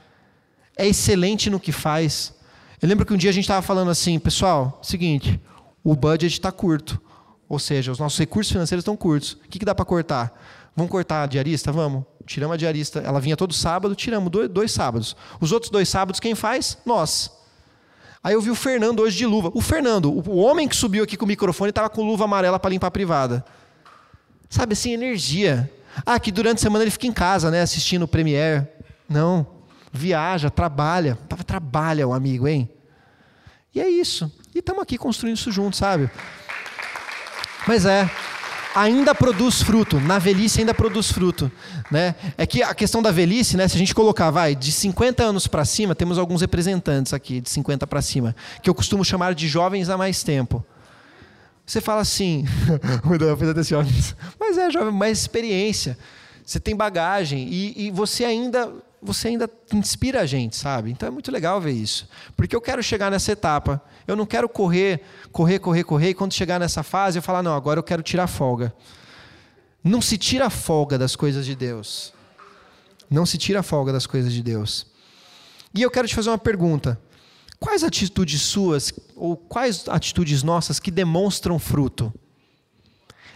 É 0.76 0.86
excelente 0.86 1.48
no 1.48 1.58
que 1.58 1.72
faz. 1.72 2.34
Eu 2.80 2.88
lembro 2.88 3.06
que 3.06 3.12
um 3.12 3.16
dia 3.16 3.30
a 3.30 3.32
gente 3.32 3.44
estava 3.44 3.62
falando 3.62 3.90
assim, 3.90 4.18
pessoal, 4.18 4.78
seguinte, 4.82 5.40
o 5.82 5.96
budget 5.96 6.32
está 6.32 6.52
curto. 6.52 7.00
Ou 7.48 7.58
seja, 7.58 7.90
os 7.90 7.98
nossos 7.98 8.18
recursos 8.18 8.52
financeiros 8.52 8.82
estão 8.82 8.96
curtos. 8.96 9.32
O 9.32 9.48
que, 9.48 9.58
que 9.58 9.64
dá 9.64 9.74
para 9.74 9.84
cortar? 9.84 10.32
Vamos 10.76 10.90
cortar 10.90 11.22
a 11.22 11.26
diarista? 11.26 11.72
Vamos. 11.72 12.04
Tiramos 12.28 12.54
a 12.54 12.56
diarista. 12.58 13.00
Ela 13.00 13.18
vinha 13.20 13.36
todo 13.36 13.54
sábado, 13.54 13.94
tiramos 13.94 14.30
dois, 14.30 14.48
dois 14.50 14.70
sábados. 14.70 15.16
Os 15.40 15.50
outros 15.50 15.70
dois 15.70 15.88
sábados, 15.88 16.20
quem 16.20 16.34
faz? 16.34 16.76
Nós. 16.84 17.32
Aí 18.22 18.34
eu 18.34 18.40
vi 18.42 18.50
o 18.50 18.54
Fernando 18.54 19.00
hoje 19.00 19.16
de 19.16 19.24
luva. 19.24 19.50
O 19.54 19.62
Fernando, 19.62 20.12
o 20.12 20.36
homem 20.36 20.68
que 20.68 20.76
subiu 20.76 21.04
aqui 21.04 21.16
com 21.16 21.24
o 21.24 21.28
microfone, 21.28 21.70
estava 21.70 21.88
com 21.88 22.02
luva 22.02 22.24
amarela 22.24 22.58
para 22.58 22.68
limpar 22.68 22.88
a 22.88 22.90
privada. 22.90 23.42
Sabe 24.50 24.74
assim, 24.74 24.92
energia. 24.92 25.72
Ah, 26.04 26.20
que 26.20 26.30
durante 26.30 26.58
a 26.58 26.60
semana 26.60 26.84
ele 26.84 26.90
fica 26.90 27.06
em 27.06 27.12
casa, 27.12 27.50
né, 27.50 27.62
assistindo 27.62 28.02
o 28.02 28.08
Premiere. 28.08 28.68
Não. 29.08 29.46
Viaja, 29.90 30.50
trabalha. 30.50 31.16
Trabalha 31.46 32.06
o 32.06 32.12
amigo, 32.12 32.46
hein? 32.46 32.68
E 33.74 33.80
é 33.80 33.88
isso. 33.88 34.30
E 34.54 34.58
estamos 34.58 34.82
aqui 34.82 34.98
construindo 34.98 35.36
isso 35.36 35.50
juntos, 35.50 35.78
sabe? 35.78 36.10
Mas 37.66 37.86
é, 37.86 38.10
ainda 38.80 39.14
produz 39.14 39.62
fruto, 39.62 39.98
na 40.00 40.18
velhice 40.18 40.60
ainda 40.60 40.72
produz 40.72 41.10
fruto, 41.10 41.50
né? 41.90 42.14
É 42.36 42.46
que 42.46 42.62
a 42.62 42.74
questão 42.74 43.02
da 43.02 43.10
velhice, 43.10 43.56
né, 43.56 43.66
se 43.66 43.74
a 43.74 43.78
gente 43.78 43.94
colocar, 43.94 44.30
vai, 44.30 44.54
de 44.54 44.70
50 44.70 45.22
anos 45.22 45.46
para 45.46 45.64
cima, 45.64 45.94
temos 45.94 46.18
alguns 46.18 46.40
representantes 46.40 47.12
aqui 47.12 47.40
de 47.40 47.50
50 47.50 47.86
para 47.86 48.00
cima, 48.00 48.36
que 48.62 48.70
eu 48.70 48.74
costumo 48.74 49.04
chamar 49.04 49.34
de 49.34 49.48
jovens 49.48 49.88
há 49.88 49.96
mais 49.96 50.22
tempo. 50.22 50.64
Você 51.66 51.80
fala 51.80 52.00
assim, 52.00 52.46
mas 54.40 54.56
é 54.56 54.70
jovem, 54.70 54.92
mais 54.92 55.18
experiência, 55.18 55.98
você 56.44 56.58
tem 56.58 56.74
bagagem 56.74 57.46
e, 57.50 57.86
e 57.86 57.90
você 57.90 58.24
ainda 58.24 58.72
você 59.00 59.28
ainda 59.28 59.48
inspira 59.72 60.20
a 60.20 60.26
gente, 60.26 60.56
sabe? 60.56 60.90
Então 60.90 61.06
é 61.06 61.10
muito 61.10 61.30
legal 61.30 61.60
ver 61.60 61.72
isso. 61.72 62.08
Porque 62.36 62.54
eu 62.54 62.60
quero 62.60 62.82
chegar 62.82 63.10
nessa 63.10 63.32
etapa. 63.32 63.82
Eu 64.06 64.16
não 64.16 64.26
quero 64.26 64.48
correr, 64.48 65.02
correr, 65.30 65.58
correr, 65.58 65.84
correr, 65.84 66.08
e 66.10 66.14
quando 66.14 66.32
chegar 66.32 66.58
nessa 66.58 66.82
fase 66.82 67.18
eu 67.18 67.22
falar, 67.22 67.42
não, 67.42 67.54
agora 67.54 67.78
eu 67.78 67.84
quero 67.84 68.02
tirar 68.02 68.26
folga. 68.26 68.74
Não 69.82 70.00
se 70.00 70.18
tira 70.18 70.50
folga 70.50 70.98
das 70.98 71.14
coisas 71.14 71.46
de 71.46 71.54
Deus. 71.54 72.12
Não 73.08 73.24
se 73.24 73.38
tira 73.38 73.62
folga 73.62 73.92
das 73.92 74.06
coisas 74.06 74.32
de 74.32 74.42
Deus. 74.42 74.86
E 75.74 75.82
eu 75.82 75.90
quero 75.90 76.08
te 76.08 76.14
fazer 76.14 76.30
uma 76.30 76.38
pergunta. 76.38 77.00
Quais 77.60 77.82
atitudes 77.82 78.42
suas, 78.42 78.92
ou 79.16 79.36
quais 79.36 79.88
atitudes 79.88 80.42
nossas 80.42 80.78
que 80.78 80.90
demonstram 80.90 81.58
fruto? 81.58 82.12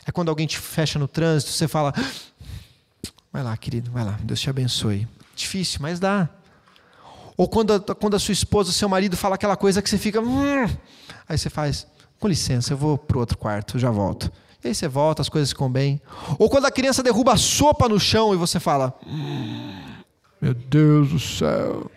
É 0.06 0.12
quando 0.12 0.28
alguém 0.28 0.46
te 0.46 0.58
fecha 0.58 0.98
no 0.98 1.08
trânsito, 1.08 1.52
você 1.52 1.68
fala, 1.68 1.92
vai 3.32 3.42
lá, 3.42 3.56
querido, 3.56 3.90
vai 3.90 4.04
lá, 4.04 4.18
Deus 4.22 4.40
te 4.40 4.50
abençoe. 4.50 5.08
Difícil, 5.42 5.78
mas 5.82 5.98
dá. 5.98 6.28
Ou 7.36 7.48
quando 7.48 7.74
a, 7.74 7.80
quando 7.94 8.14
a 8.14 8.18
sua 8.18 8.32
esposa, 8.32 8.72
seu 8.72 8.88
marido 8.88 9.16
fala 9.16 9.34
aquela 9.34 9.56
coisa 9.56 9.82
que 9.82 9.90
você 9.90 9.98
fica. 9.98 10.20
Hum", 10.20 10.68
aí 11.28 11.36
você 11.36 11.50
faz, 11.50 11.86
com 12.20 12.28
licença, 12.28 12.72
eu 12.72 12.76
vou 12.76 12.96
para 12.96 13.16
o 13.16 13.20
outro 13.20 13.36
quarto, 13.36 13.78
já 13.78 13.90
volto. 13.90 14.30
E 14.62 14.68
aí 14.68 14.74
você 14.74 14.86
volta, 14.86 15.22
as 15.22 15.28
coisas 15.28 15.50
ficam 15.50 15.70
bem. 15.70 16.00
Ou 16.38 16.48
quando 16.48 16.66
a 16.66 16.70
criança 16.70 17.02
derruba 17.02 17.32
a 17.32 17.36
sopa 17.36 17.88
no 17.88 17.98
chão 17.98 18.32
e 18.32 18.36
você 18.36 18.60
fala: 18.60 18.96
hum, 19.04 19.82
Meu 20.40 20.54
Deus 20.54 21.10
do 21.10 21.18
céu. 21.18 21.90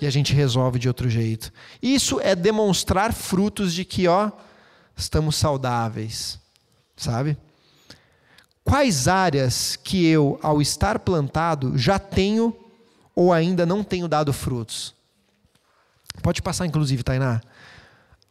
E 0.00 0.06
a 0.06 0.10
gente 0.10 0.34
resolve 0.34 0.78
de 0.78 0.88
outro 0.88 1.08
jeito. 1.08 1.52
Isso 1.80 2.20
é 2.20 2.34
demonstrar 2.34 3.12
frutos 3.12 3.72
de 3.72 3.84
que, 3.84 4.08
ó, 4.08 4.30
estamos 4.96 5.36
saudáveis. 5.36 6.40
Sabe? 6.96 7.38
Quais 8.64 9.08
áreas 9.08 9.76
que 9.76 10.06
eu, 10.06 10.38
ao 10.42 10.62
estar 10.62 10.98
plantado, 10.98 11.76
já 11.76 11.98
tenho 11.98 12.56
ou 13.14 13.32
ainda 13.32 13.66
não 13.66 13.82
tenho 13.82 14.08
dado 14.08 14.32
frutos? 14.32 14.94
Pode 16.22 16.40
passar, 16.40 16.66
inclusive, 16.66 17.02
Tainá. 17.02 17.40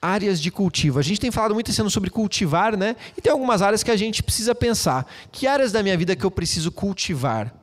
Áreas 0.02 0.42
de 0.42 0.50
cultivo. 0.50 0.98
A 1.00 1.02
gente 1.02 1.20
tem 1.20 1.32
falado 1.32 1.54
muito 1.54 1.70
esse 1.70 1.82
ano 1.82 1.90
sobre 1.90 2.10
cultivar, 2.10 2.76
né? 2.76 2.96
E 3.16 3.22
tem 3.22 3.32
algumas 3.32 3.62
áreas 3.62 3.84
que 3.84 3.92
a 3.92 3.98
gente 3.98 4.24
precisa 4.24 4.56
pensar. 4.56 5.06
Que 5.32 5.46
áreas 5.46 5.72
da 5.72 5.84
minha 5.84 5.98
vida 5.98 6.16
que 6.16 6.26
eu 6.26 6.32
preciso 6.32 6.72
cultivar? 6.72 7.54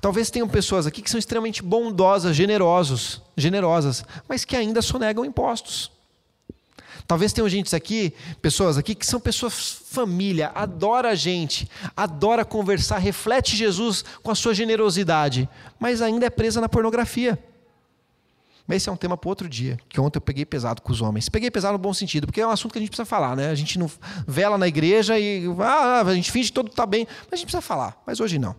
Talvez 0.00 0.30
tenham 0.30 0.48
pessoas 0.48 0.86
aqui 0.86 1.02
que 1.02 1.10
são 1.10 1.18
extremamente 1.18 1.62
bondosas, 1.62 2.36
generosos, 2.36 3.20
generosas, 3.36 4.04
mas 4.28 4.44
que 4.44 4.54
ainda 4.54 4.80
sonegam 4.80 5.24
impostos. 5.24 5.90
Talvez 7.08 7.32
tenham 7.32 7.48
gente 7.48 7.74
aqui, 7.74 8.12
pessoas 8.42 8.76
aqui 8.76 8.94
que 8.94 9.06
são 9.06 9.18
pessoas 9.18 9.80
família, 9.90 10.52
adora 10.54 11.08
a 11.08 11.14
gente, 11.14 11.66
adora 11.96 12.44
conversar, 12.44 12.98
reflete 12.98 13.56
Jesus 13.56 14.04
com 14.22 14.30
a 14.30 14.34
sua 14.34 14.52
generosidade, 14.52 15.48
mas 15.80 16.02
ainda 16.02 16.26
é 16.26 16.30
presa 16.30 16.60
na 16.60 16.68
pornografia. 16.68 17.42
Mas 18.66 18.82
esse 18.82 18.90
é 18.90 18.92
um 18.92 18.96
tema 18.96 19.16
para 19.16 19.30
outro 19.30 19.48
dia, 19.48 19.78
que 19.88 19.98
ontem 19.98 20.18
eu 20.18 20.20
peguei 20.20 20.44
pesado 20.44 20.82
com 20.82 20.92
os 20.92 21.00
homens. 21.00 21.30
Peguei 21.30 21.50
pesado 21.50 21.72
no 21.72 21.78
bom 21.78 21.94
sentido, 21.94 22.26
porque 22.26 22.42
é 22.42 22.46
um 22.46 22.50
assunto 22.50 22.72
que 22.72 22.78
a 22.78 22.82
gente 22.82 22.90
precisa 22.90 23.06
falar, 23.06 23.34
né? 23.34 23.48
A 23.48 23.54
gente 23.54 23.78
não 23.78 23.90
vela 24.26 24.58
na 24.58 24.68
igreja 24.68 25.18
e 25.18 25.46
ah, 25.60 26.02
a 26.02 26.14
gente 26.14 26.30
finge 26.30 26.48
que 26.48 26.54
todo 26.54 26.68
está 26.68 26.84
bem, 26.84 27.06
mas 27.22 27.32
a 27.32 27.36
gente 27.36 27.46
precisa 27.46 27.62
falar, 27.62 27.98
mas 28.06 28.20
hoje 28.20 28.38
não 28.38 28.54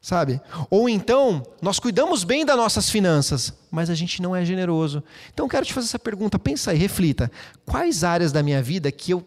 sabe? 0.00 0.40
Ou 0.70 0.88
então, 0.88 1.42
nós 1.60 1.78
cuidamos 1.78 2.24
bem 2.24 2.44
das 2.44 2.56
nossas 2.56 2.88
finanças, 2.88 3.52
mas 3.70 3.90
a 3.90 3.94
gente 3.94 4.22
não 4.22 4.34
é 4.34 4.44
generoso. 4.44 5.02
Então, 5.32 5.48
quero 5.48 5.66
te 5.66 5.72
fazer 5.72 5.86
essa 5.86 5.98
pergunta, 5.98 6.38
pensa 6.38 6.70
aí, 6.70 6.78
reflita. 6.78 7.30
Quais 7.66 8.04
áreas 8.04 8.32
da 8.32 8.42
minha 8.42 8.62
vida 8.62 8.90
que 8.92 9.12
eu 9.12 9.26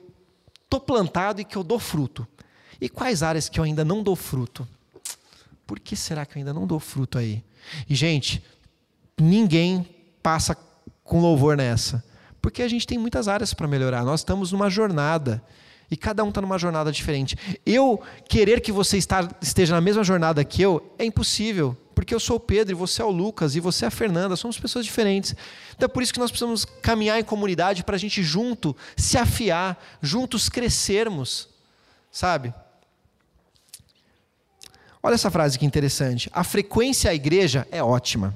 estou 0.64 0.80
plantado 0.80 1.42
e 1.42 1.46
que 1.46 1.56
eu 1.58 1.64
dou 1.64 1.80
fruto? 1.80 2.28
E 2.80 2.90
quais 2.90 3.22
áreas 3.22 3.48
que 3.48 3.60
eu 3.60 3.64
ainda 3.64 3.86
não 3.86 4.02
dou 4.02 4.16
fruto? 4.16 4.68
Por 5.68 5.80
que 5.80 5.96
será 5.96 6.26
que 6.26 6.38
eu 6.38 6.40
ainda 6.40 6.54
não 6.54 6.66
dou 6.66 6.80
fruto 6.80 7.18
aí? 7.18 7.44
E, 7.88 7.94
gente, 7.94 8.44
ninguém 9.20 9.88
passa 10.24 10.58
com 11.04 11.22
louvor 11.22 11.56
nessa. 11.56 12.04
Porque 12.42 12.64
a 12.64 12.68
gente 12.68 12.88
tem 12.88 12.98
muitas 12.98 13.28
áreas 13.28 13.54
para 13.54 13.68
melhorar. 13.68 14.04
Nós 14.04 14.22
estamos 14.22 14.52
numa 14.52 14.70
jornada. 14.70 15.44
E 15.92 15.98
cada 15.98 16.24
um 16.24 16.30
está 16.30 16.40
numa 16.40 16.58
jornada 16.58 16.90
diferente. 16.90 17.38
Eu 17.66 18.02
querer 18.30 18.62
que 18.62 18.72
você 18.72 18.98
esteja 18.98 19.76
na 19.76 19.82
mesma 19.82 20.06
jornada 20.06 20.42
que 20.46 20.62
eu 20.62 20.96
é 20.98 21.04
impossível, 21.04 21.76
porque 21.94 22.16
eu 22.16 22.20
sou 22.20 22.38
o 22.38 22.40
Pedro 22.40 22.74
e 22.74 22.76
você 22.76 23.02
é 23.02 23.06
o 23.06 23.12
Lucas 23.12 23.58
e 23.58 23.60
você 23.60 23.84
é 23.84 23.90
a 23.90 23.92
Fernanda, 23.92 24.38
somos 24.38 24.58
pessoas 24.58 24.86
diferentes. 24.86 25.36
Então 25.76 25.88
é 25.88 25.90
por 25.90 26.02
isso 26.02 26.14
que 26.14 26.20
nós 26.20 26.32
precisamos 26.32 26.64
caminhar 26.64 27.20
em 27.20 27.24
comunidade 27.26 27.84
para 27.84 27.98
a 27.98 28.00
gente 28.00 28.24
junto 28.24 28.74
se 28.96 29.18
afiar, 29.18 29.78
juntos 30.02 30.48
crescermos, 30.48 31.50
sabe? 32.10 32.54
Olha 35.04 35.16
essa 35.16 35.30
frase 35.30 35.60
que 35.60 35.66
interessante. 35.66 36.30
A 36.32 36.46
frequência 36.46 37.12
à 37.12 37.14
igreja 37.14 37.68
é 37.70 37.84
ótima, 37.84 38.34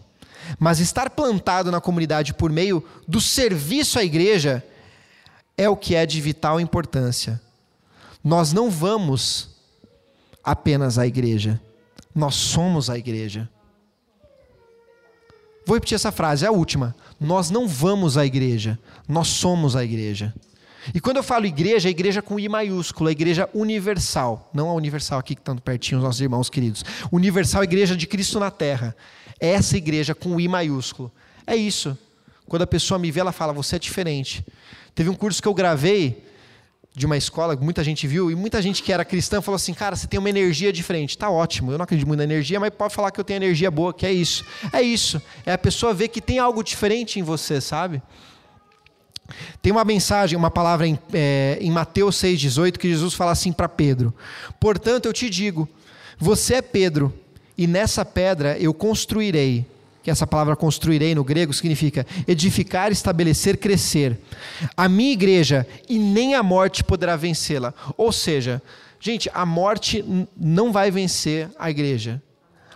mas 0.59 0.81
estar 0.81 1.09
plantado 1.09 1.71
na 1.71 1.79
comunidade 1.79 2.33
por 2.33 2.51
meio 2.51 2.83
do 3.07 3.21
serviço 3.21 3.97
à 3.97 4.03
igreja 4.03 4.61
é 5.57 5.69
o 5.69 5.77
que 5.77 5.95
é 5.95 6.05
de 6.05 6.19
vital 6.19 6.59
importância. 6.59 7.44
Nós 8.25 8.51
não 8.51 8.71
vamos 8.71 9.49
apenas 10.43 10.97
à 10.97 11.05
igreja, 11.05 11.61
nós 12.13 12.33
somos 12.33 12.89
a 12.89 12.97
igreja. 12.97 13.47
Vou 15.63 15.75
repetir 15.75 15.93
essa 15.93 16.11
frase, 16.11 16.43
é 16.43 16.47
a 16.47 16.51
última. 16.51 16.95
Nós 17.19 17.51
não 17.51 17.67
vamos 17.67 18.17
à 18.17 18.25
igreja, 18.25 18.79
nós 19.07 19.27
somos 19.27 19.75
a 19.75 19.83
igreja. 19.83 20.33
E 20.91 20.99
quando 20.99 21.17
eu 21.17 21.23
falo 21.23 21.45
igreja, 21.45 21.87
é 21.87 21.91
igreja 21.91 22.19
com 22.19 22.39
I 22.39 22.49
maiúsculo, 22.49 23.09
a 23.09 23.11
igreja 23.11 23.47
universal. 23.53 24.49
Não 24.51 24.69
a 24.69 24.73
universal 24.73 25.19
aqui 25.19 25.35
que 25.35 25.41
estão 25.41 25.55
pertinho, 25.57 25.99
os 25.99 26.03
nossos 26.03 26.21
irmãos 26.21 26.49
queridos. 26.49 26.83
Universal, 27.11 27.63
igreja 27.63 27.95
de 27.95 28.07
Cristo 28.07 28.39
na 28.39 28.49
terra. 28.49 28.95
É 29.39 29.49
essa 29.49 29.77
igreja 29.77 30.15
com 30.15 30.39
I 30.39 30.47
maiúsculo. 30.47 31.11
É 31.45 31.55
isso. 31.55 31.95
Quando 32.47 32.63
a 32.63 32.67
pessoa 32.67 32.97
me 32.97 33.11
vê, 33.11 33.19
ela 33.19 33.31
fala: 33.31 33.53
Você 33.53 33.75
é 33.75 33.79
diferente. 33.79 34.43
Teve 34.95 35.11
um 35.11 35.15
curso 35.15 35.41
que 35.41 35.47
eu 35.47 35.53
gravei 35.53 36.25
de 36.95 37.05
uma 37.05 37.17
escola, 37.17 37.57
muita 37.57 37.83
gente 37.83 38.07
viu, 38.07 38.31
e 38.31 38.35
muita 38.35 38.61
gente 38.61 38.81
que 38.81 38.93
era 38.93 39.03
cristã 39.03 39.41
falou 39.41 39.57
assim: 39.57 39.73
cara, 39.73 39.95
você 39.95 40.07
tem 40.07 40.17
uma 40.17 40.29
energia 40.29 40.71
diferente. 40.71 41.17
Tá 41.17 41.29
ótimo, 41.29 41.71
eu 41.71 41.77
não 41.77 41.83
acredito 41.83 42.07
muito 42.07 42.19
na 42.19 42.23
energia, 42.23 42.59
mas 42.59 42.69
pode 42.69 42.95
falar 42.95 43.11
que 43.11 43.19
eu 43.19 43.23
tenho 43.23 43.37
energia 43.37 43.69
boa, 43.69 43.93
que 43.93 44.05
é 44.05 44.13
isso. 44.13 44.45
É 44.71 44.81
isso. 44.81 45.21
É 45.45 45.51
a 45.51 45.57
pessoa 45.57 45.93
ver 45.93 46.07
que 46.07 46.21
tem 46.21 46.39
algo 46.39 46.63
diferente 46.63 47.19
em 47.19 47.23
você, 47.23 47.59
sabe? 47.59 48.01
Tem 49.61 49.71
uma 49.71 49.83
mensagem, 49.83 50.37
uma 50.37 50.51
palavra 50.51 50.87
em, 50.87 50.97
é, 51.11 51.57
em 51.59 51.71
Mateus 51.71 52.15
6,18 52.17 52.77
que 52.77 52.87
Jesus 52.87 53.13
fala 53.13 53.31
assim 53.31 53.51
para 53.51 53.67
Pedro: 53.67 54.13
Portanto, 54.57 55.05
eu 55.05 55.13
te 55.13 55.29
digo, 55.29 55.67
Você 56.17 56.55
é 56.55 56.61
Pedro, 56.61 57.13
e 57.57 57.67
nessa 57.67 58.05
pedra 58.05 58.57
eu 58.57 58.73
construirei. 58.73 59.65
Que 60.05 60.11
essa 60.11 60.27
palavra 60.27 60.55
construirei 60.55 61.15
no 61.15 61.23
grego 61.23 61.51
significa 61.51 62.05
edificar, 62.27 62.91
estabelecer, 62.91 63.57
crescer. 63.57 64.19
A 64.77 64.87
minha 64.87 65.11
igreja, 65.11 65.65
e 65.89 65.97
nem 65.97 66.35
a 66.35 66.43
morte 66.43 66.83
poderá 66.83 67.15
vencê-la. 67.15 67.73
Ou 67.97 68.11
seja, 68.11 68.61
gente, 68.99 69.31
a 69.33 69.47
morte 69.47 70.05
não 70.37 70.71
vai 70.71 70.91
vencer 70.91 71.49
a 71.57 71.71
igreja. 71.71 72.21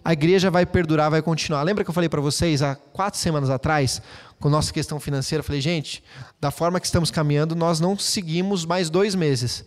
A 0.04 0.12
igreja 0.12 0.50
vai 0.50 0.66
perdurar, 0.66 1.12
vai 1.12 1.22
continuar. 1.22 1.62
Lembra 1.62 1.84
que 1.84 1.92
eu 1.92 1.94
falei 1.94 2.10
para 2.10 2.20
vocês 2.20 2.64
há 2.64 2.74
quatro 2.74 3.20
semanas 3.20 3.52
atrás, 3.52 4.02
com 4.40 4.50
nossa 4.50 4.74
questão 4.74 5.00
financeira? 5.00 5.42
Eu 5.42 5.46
falei, 5.46 5.62
gente, 5.62 6.04
da 6.42 6.50
forma 6.50 6.80
que 6.80 6.88
estamos 6.88 7.12
caminhando, 7.12 7.56
nós 7.56 7.80
não 7.80 7.96
seguimos 7.96 8.66
mais 8.66 8.90
dois 8.90 9.14
meses. 9.14 9.64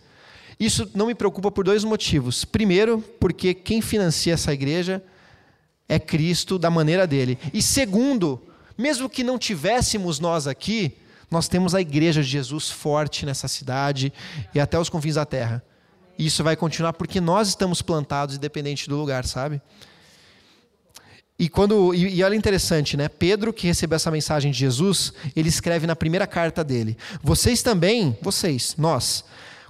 Isso 0.59 0.91
não 0.93 1.07
me 1.07 1.15
preocupa 1.15 1.49
por 1.49 1.63
dois 1.63 1.85
motivos. 1.85 2.43
Primeiro, 2.43 2.99
porque 3.21 3.53
quem 3.53 3.81
financia 3.81 4.33
essa 4.33 4.51
igreja 4.53 5.01
é 5.87 5.99
Cristo 5.99 6.57
da 6.57 6.69
maneira 6.69 7.05
dele. 7.05 7.37
E 7.53 7.61
segundo, 7.61 8.41
mesmo 8.77 9.09
que 9.09 9.23
não 9.23 9.37
tivéssemos 9.37 10.19
nós 10.19 10.47
aqui, 10.47 10.97
nós 11.29 11.47
temos 11.47 11.73
a 11.73 11.81
igreja 11.81 12.21
de 12.21 12.29
Jesus 12.29 12.69
forte 12.69 13.25
nessa 13.25 13.47
cidade 13.47 14.13
e 14.53 14.59
até 14.59 14.79
os 14.79 14.89
confins 14.89 15.15
da 15.15 15.25
terra. 15.25 15.63
E 16.17 16.27
isso 16.27 16.43
vai 16.43 16.55
continuar 16.55 16.93
porque 16.93 17.19
nós 17.19 17.49
estamos 17.49 17.81
plantados 17.81 18.35
independente 18.35 18.87
do 18.87 18.95
lugar, 18.95 19.25
sabe? 19.25 19.61
E 21.37 21.49
quando 21.49 21.93
e, 21.93 22.15
e 22.15 22.23
olha 22.23 22.35
interessante, 22.35 22.95
né? 22.95 23.09
Pedro 23.09 23.51
que 23.51 23.65
recebeu 23.65 23.95
essa 23.95 24.11
mensagem 24.11 24.51
de 24.51 24.57
Jesus, 24.57 25.11
ele 25.35 25.49
escreve 25.49 25.87
na 25.87 25.95
primeira 25.95 26.27
carta 26.27 26.63
dele: 26.63 26.95
Vocês 27.23 27.63
também, 27.63 28.17
vocês, 28.21 28.75
nós, 28.77 29.25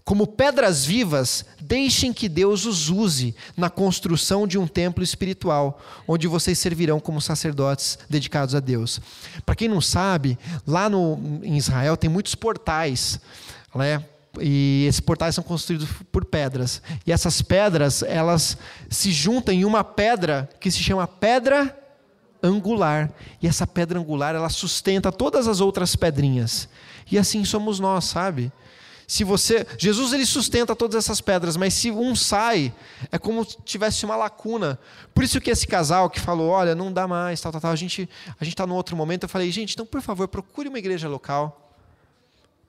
como 0.06 0.28
pedras 0.28 0.84
vivas, 0.84 1.46
deixem 1.62 2.12
que 2.12 2.28
Deus 2.28 2.66
os 2.66 2.90
use 2.90 3.34
na 3.56 3.70
construção 3.70 4.46
de 4.46 4.58
um 4.58 4.68
templo 4.68 5.04
espiritual, 5.04 5.80
onde 6.08 6.28
vocês 6.28 6.60
servirão 6.60 7.00
como 7.00 7.22
sacerdotes 7.22 7.98
dedicados 8.10 8.54
a 8.54 8.60
Deus. 8.60 9.00
Para 9.46 9.56
quem 9.56 9.70
não 9.70 9.80
sabe, 9.80 10.38
lá 10.68 10.90
no, 10.90 11.40
em 11.42 11.56
Israel 11.56 11.96
tem 11.96 12.10
muitos 12.10 12.36
portais, 12.36 13.20
né? 13.74 14.04
E 14.42 14.86
esses 14.90 15.00
portais 15.00 15.36
são 15.36 15.44
construídos 15.44 15.88
por 16.12 16.26
pedras. 16.26 16.82
E 17.06 17.12
essas 17.12 17.42
pedras, 17.42 18.02
elas 18.02 18.58
se 18.90 19.12
juntam 19.12 19.54
em 19.54 19.64
uma 19.64 19.84
pedra 19.84 20.50
que 20.60 20.72
se 20.72 20.80
chama 20.80 21.08
pedra 21.08 21.78
angular. 22.42 23.12
E 23.42 23.48
essa 23.48 23.68
pedra 23.68 24.00
angular, 24.00 24.36
ela 24.36 24.50
sustenta 24.50 25.12
todas 25.12 25.48
as 25.48 25.62
outras 25.62 25.96
pedrinhas. 25.96 26.68
E 27.12 27.18
assim 27.18 27.46
somos 27.46 27.80
nós, 27.80 28.06
sabe? 28.06 28.52
Se 29.08 29.24
você, 29.24 29.66
Jesus 29.78 30.14
ele 30.14 30.26
sustenta 30.26 30.76
todas 30.76 30.96
essas 30.96 31.20
pedras, 31.20 31.58
mas 31.58 31.74
se 31.74 31.92
um 31.92 32.16
sai, 32.16 32.74
é 33.12 33.18
como 33.18 33.44
se 33.44 33.58
tivesse 33.64 34.06
uma 34.06 34.16
lacuna. 34.16 34.80
Por 35.14 35.24
isso 35.24 35.42
que 35.42 35.52
esse 35.52 35.68
casal 35.68 36.10
que 36.10 36.20
falou, 36.20 36.50
olha, 36.50 36.74
não 36.74 36.92
dá 36.92 37.08
mais, 37.08 37.42
tal, 37.42 37.52
tal, 37.52 37.62
tal, 37.62 37.72
a 37.72 37.76
gente 37.76 38.10
a 38.40 38.44
gente 38.44 38.54
está 38.54 38.66
no 38.66 38.76
outro 38.76 38.96
momento, 38.96 39.24
eu 39.24 39.30
falei, 39.30 39.52
gente, 39.52 39.74
então 39.74 39.86
por 39.86 40.02
favor, 40.02 40.28
procure 40.28 40.70
uma 40.70 40.80
igreja 40.80 41.08
local. 41.08 41.60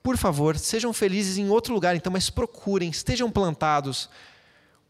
Por 0.03 0.17
favor, 0.17 0.57
sejam 0.57 0.93
felizes 0.93 1.37
em 1.37 1.49
outro 1.49 1.73
lugar, 1.73 1.95
então, 1.95 2.13
mas 2.13 2.29
procurem, 2.29 2.91
estejam 2.91 3.31
plantados. 3.31 4.07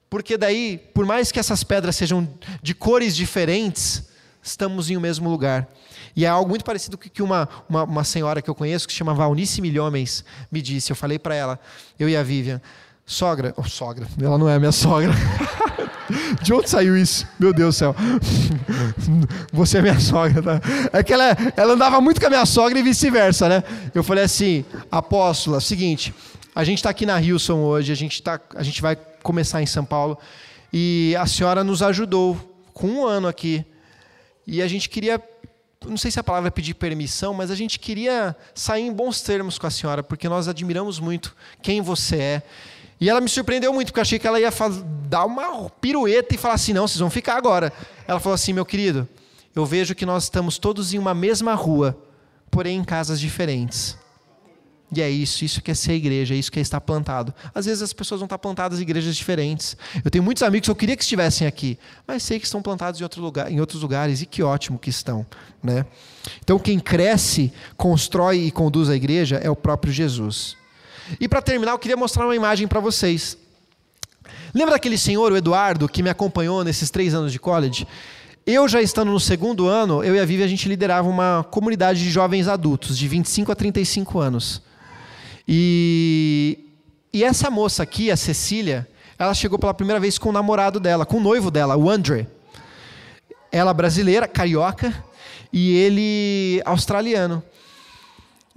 Porque 0.10 0.38
daí, 0.38 0.78
por 0.94 1.06
mais 1.06 1.32
que 1.32 1.40
essas 1.40 1.64
pedras 1.64 1.96
sejam 1.96 2.28
de 2.62 2.76
cores 2.76 3.16
diferentes, 3.16 4.10
estamos 4.44 4.90
em 4.90 4.98
o 4.98 5.02
mesmo 5.02 5.30
lugar. 5.30 5.68
E 6.16 6.24
é 6.24 6.28
algo 6.28 6.50
muito 6.50 6.64
parecido 6.64 6.98
com 6.98 7.10
que 7.10 7.22
uma, 7.22 7.50
uma, 7.68 7.84
uma 7.84 8.04
senhora 8.04 8.42
que 8.42 8.50
eu 8.50 8.56
conheço, 8.56 8.88
que 8.88 8.94
se 8.94 8.98
chama 8.98 9.14
Valnice 9.14 9.62
Milhomens, 9.62 10.24
me 10.52 10.62
disse. 10.62 10.92
Eu 10.92 10.96
falei 10.96 11.20
para 11.20 11.36
ela, 11.36 11.60
eu 12.00 12.08
e 12.08 12.16
a 12.16 12.24
Vivian, 12.24 12.62
sogra, 13.06 13.54
oh, 13.58 13.64
sogra, 13.64 14.08
ela 14.22 14.38
não 14.38 14.50
é 14.50 14.58
minha 14.58 14.72
sogra. 14.72 15.12
De 16.42 16.54
onde 16.54 16.70
saiu 16.70 16.96
isso? 16.96 17.28
Meu 17.40 17.52
Deus 17.52 17.76
do 17.76 17.78
céu. 17.80 17.96
Você 19.52 19.80
é 19.80 19.82
minha 19.82 20.00
sogra, 20.00 20.42
tá? 20.42 20.62
É 20.94 21.04
que 21.04 21.12
ela, 21.12 21.36
ela 21.58 21.74
andava 21.74 22.00
muito 22.00 22.22
com 22.22 22.28
a 22.28 22.30
minha 22.30 22.46
sogra 22.46 22.78
e 22.78 22.84
vice-versa, 22.84 23.50
né? 23.50 23.64
Eu 23.94 24.04
falei 24.04 24.24
assim, 24.24 24.64
apóstola, 24.92 25.60
seguinte, 25.60 26.14
a 26.54 26.64
gente 26.64 26.78
está 26.78 26.92
aqui 26.92 27.06
na 27.06 27.20
Hilson 27.20 27.58
hoje, 27.58 27.92
a 27.92 27.96
gente, 27.96 28.22
tá, 28.22 28.40
a 28.56 28.64
gente 28.64 28.82
vai 28.82 28.96
começar 29.24 29.62
em 29.62 29.66
São 29.66 29.84
Paulo, 29.84 30.18
e 30.72 31.16
a 31.20 31.26
senhora 31.26 31.64
nos 31.64 31.82
ajudou 31.82 32.38
com 32.74 32.88
um 32.88 33.06
ano 33.06 33.28
aqui. 33.28 33.66
E 34.46 34.62
a 34.62 34.68
gente 34.68 34.88
queria 34.88 35.20
não 35.88 35.98
sei 35.98 36.12
se 36.12 36.20
a 36.20 36.24
palavra 36.24 36.48
é 36.48 36.52
pedir 36.52 36.74
permissão, 36.74 37.34
mas 37.34 37.52
a 37.52 37.56
gente 37.56 37.80
queria 37.80 38.36
sair 38.54 38.84
em 38.84 38.94
bons 38.94 39.22
termos 39.22 39.58
com 39.58 39.68
a 39.68 39.70
senhora, 39.70 40.04
porque 40.04 40.28
nós 40.28 40.48
admiramos 40.48 41.00
muito 41.00 41.36
quem 41.62 41.82
você 41.82 42.18
é. 42.18 42.44
E 43.00 43.10
ela 43.10 43.20
me 43.20 43.30
surpreendeu 43.30 43.74
muito, 43.74 43.88
porque 43.88 44.00
eu 44.00 44.04
achei 44.04 44.20
que 44.20 44.28
ela 44.28 44.40
ia 44.40 44.50
dar 45.08 45.26
uma 45.26 45.70
pirueta 45.70 46.34
e 46.34 46.38
falar 46.38 46.56
assim: 46.56 46.74
não, 46.74 46.88
vocês 46.88 47.00
vão 47.00 47.10
ficar 47.10 47.36
agora. 47.36 47.72
Ela 48.08 48.20
falou 48.20 48.36
assim: 48.36 48.54
meu 48.54 48.66
querido, 48.66 49.08
eu 49.56 49.66
vejo 49.66 49.94
que 49.94 50.06
nós 50.06 50.24
estamos 50.24 50.58
todos 50.58 50.94
em 50.94 50.98
uma 50.98 51.14
mesma 51.14 51.54
rua, 51.54 51.98
porém 52.50 52.78
em 52.78 52.84
casas 52.84 53.20
diferentes. 53.20 53.98
E 54.94 55.02
é 55.02 55.10
isso, 55.10 55.44
isso 55.44 55.62
que 55.62 55.72
é 55.72 55.74
ser 55.74 55.94
igreja, 55.94 56.36
é 56.36 56.38
isso 56.38 56.52
que 56.52 56.60
é 56.60 56.62
estar 56.62 56.80
plantado. 56.80 57.34
Às 57.54 57.66
vezes 57.66 57.82
as 57.82 57.92
pessoas 57.92 58.20
vão 58.20 58.26
estar 58.26 58.38
plantadas 58.38 58.80
em 58.80 58.84
igrejas 58.84 59.16
diferentes. 59.16 59.76
Eu 60.04 60.12
tenho 60.12 60.24
muitos 60.24 60.44
amigos 60.44 60.68
que 60.68 60.72
eu 60.72 60.76
queria 60.76 60.96
que 60.96 61.02
estivessem 61.02 61.48
aqui, 61.48 61.78
mas 62.08 62.22
sei 62.24 62.40
que 62.40 62.46
estão 62.46 62.62
plantados 62.62 63.00
em, 63.00 63.04
outro 63.04 63.22
lugar, 63.22 63.52
em 63.52 63.60
outros 63.60 63.82
lugares 63.82 64.22
e 64.22 64.26
que 64.26 64.44
ótimo 64.44 64.78
que 64.78 64.90
estão. 64.90 65.26
Né? 65.62 65.86
Então 66.44 66.60
quem 66.60 66.80
cresce, 66.80 67.52
constrói 67.76 68.46
e 68.46 68.52
conduz 68.52 68.90
a 68.90 68.96
igreja 68.96 69.38
é 69.38 69.50
o 69.50 69.56
próprio 69.56 69.92
Jesus. 69.92 70.56
E 71.20 71.28
para 71.28 71.42
terminar, 71.42 71.72
eu 71.72 71.80
queria 71.80 71.98
mostrar 71.98 72.26
uma 72.26 72.36
imagem 72.36 72.68
para 72.68 72.80
vocês. 72.80 73.38
Lembra 74.54 74.76
daquele 74.76 74.98
senhor, 74.98 75.32
o 75.32 75.38
Eduardo, 75.38 75.90
que 75.90 76.02
me 76.02 76.10
acompanhou 76.10 76.64
nesses 76.64 76.90
três 76.90 77.14
anos 77.14 77.32
de 77.32 77.40
college? 77.40 77.88
Eu 78.46 78.68
já 78.68 78.82
estando 78.82 79.12
no 79.12 79.20
segundo 79.20 79.68
ano, 79.68 80.04
eu 80.04 80.16
e 80.16 80.20
a 80.20 80.26
Vivi, 80.26 80.44
a 80.44 80.48
gente 80.48 80.70
liderava 80.70 81.10
uma 81.10 81.44
comunidade 81.50 82.00
de 82.00 82.12
jovens 82.12 82.48
adultos, 82.48 82.98
de 82.98 83.08
25 83.08 83.52
a 83.52 83.56
35 83.56 84.20
anos. 84.20 84.62
E, 85.48 86.60
e 87.14 87.24
essa 87.24 87.50
moça 87.50 87.84
aqui, 87.84 88.10
a 88.10 88.18
Cecília, 88.18 88.88
ela 89.18 89.34
chegou 89.34 89.58
pela 89.58 89.74
primeira 89.74 90.00
vez 90.00 90.18
com 90.18 90.30
o 90.30 90.32
namorado 90.32 90.80
dela, 90.80 91.06
com 91.06 91.18
o 91.18 91.22
noivo 91.22 91.50
dela, 91.50 91.78
o 91.78 91.90
André. 91.90 92.28
Ela 93.52 93.74
brasileira, 93.74 94.28
carioca, 94.28 94.94
e 95.54 95.72
ele 95.78 96.62
australiano. 96.66 97.42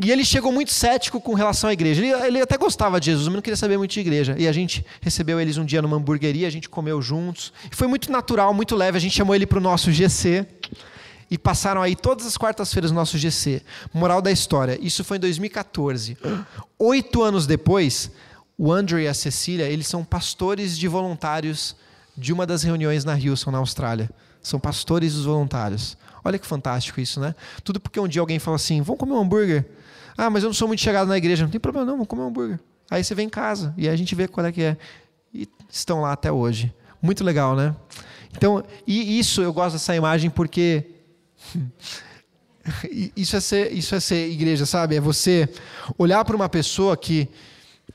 E 0.00 0.12
ele 0.12 0.24
chegou 0.24 0.52
muito 0.52 0.70
cético 0.72 1.20
com 1.20 1.34
relação 1.34 1.68
à 1.68 1.72
igreja. 1.72 2.00
Ele, 2.00 2.26
ele, 2.26 2.40
até 2.40 2.56
gostava 2.56 3.00
de 3.00 3.06
Jesus, 3.06 3.26
mas 3.26 3.34
não 3.34 3.42
queria 3.42 3.56
saber 3.56 3.76
muito 3.76 3.90
de 3.90 4.00
igreja. 4.00 4.36
E 4.38 4.46
a 4.46 4.52
gente 4.52 4.86
recebeu 5.00 5.40
eles 5.40 5.58
um 5.58 5.64
dia 5.64 5.82
numa 5.82 5.96
hamburgueria, 5.96 6.46
a 6.46 6.50
gente 6.50 6.68
comeu 6.68 7.02
juntos. 7.02 7.52
E 7.70 7.74
foi 7.74 7.88
muito 7.88 8.10
natural, 8.10 8.54
muito 8.54 8.76
leve. 8.76 8.96
A 8.96 9.00
gente 9.00 9.14
chamou 9.14 9.34
ele 9.34 9.44
para 9.46 9.58
o 9.58 9.60
nosso 9.60 9.90
GC 9.90 10.46
e 11.30 11.36
passaram 11.36 11.82
aí 11.82 11.94
todas 11.94 12.26
as 12.26 12.36
quartas-feiras 12.36 12.90
no 12.90 12.96
nosso 12.96 13.18
GC. 13.18 13.62
Moral 13.92 14.22
da 14.22 14.30
história, 14.30 14.78
isso 14.80 15.04
foi 15.04 15.18
em 15.18 15.20
2014. 15.20 16.16
Oito 16.78 17.22
anos 17.22 17.46
depois, 17.46 18.10
o 18.56 18.72
Andrew 18.72 18.98
e 18.98 19.06
a 19.06 19.14
Cecília, 19.14 19.66
eles 19.66 19.86
são 19.86 20.04
pastores 20.04 20.76
de 20.76 20.88
voluntários 20.88 21.76
de 22.16 22.32
uma 22.32 22.46
das 22.46 22.62
reuniões 22.62 23.04
na 23.04 23.14
Houston, 23.14 23.50
na 23.50 23.58
Austrália. 23.58 24.10
São 24.42 24.58
pastores 24.58 25.14
dos 25.14 25.24
voluntários. 25.24 25.96
Olha 26.24 26.38
que 26.38 26.46
fantástico 26.46 27.00
isso, 27.00 27.20
né? 27.20 27.34
Tudo 27.62 27.78
porque 27.78 28.00
um 28.00 28.08
dia 28.08 28.20
alguém 28.20 28.38
fala 28.38 28.56
assim: 28.56 28.82
vamos 28.82 28.98
comer 28.98 29.12
um 29.12 29.20
hambúrguer. 29.20 29.64
Ah, 30.16 30.28
mas 30.28 30.42
eu 30.42 30.48
não 30.48 30.54
sou 30.54 30.66
muito 30.66 30.80
chegado 30.80 31.06
na 31.06 31.16
igreja. 31.16 31.44
Não 31.44 31.50
tem 31.50 31.60
problema, 31.60 31.86
não, 31.86 31.94
vamos 31.94 32.08
comer 32.08 32.22
um 32.22 32.26
hambúrguer. 32.26 32.58
Aí 32.90 33.04
você 33.04 33.14
vem 33.14 33.26
em 33.26 33.30
casa 33.30 33.72
e 33.76 33.88
a 33.88 33.94
gente 33.94 34.14
vê 34.14 34.26
qual 34.26 34.44
é 34.46 34.52
que 34.52 34.62
é. 34.62 34.76
E 35.32 35.48
estão 35.70 36.00
lá 36.00 36.12
até 36.12 36.32
hoje. 36.32 36.74
Muito 37.00 37.22
legal, 37.22 37.54
né? 37.54 37.76
Então, 38.36 38.64
e 38.86 39.18
isso 39.18 39.40
eu 39.40 39.52
gosto 39.52 39.74
dessa 39.74 39.94
imagem 39.94 40.30
porque 40.30 40.84
Isso 43.16 43.36
é, 43.36 43.40
ser, 43.40 43.72
isso 43.72 43.94
é 43.94 44.00
ser 44.00 44.28
igreja, 44.28 44.66
sabe? 44.66 44.96
É 44.96 45.00
você 45.00 45.48
olhar 45.96 46.22
para 46.24 46.36
uma 46.36 46.48
pessoa 46.48 46.96
que, 46.96 47.26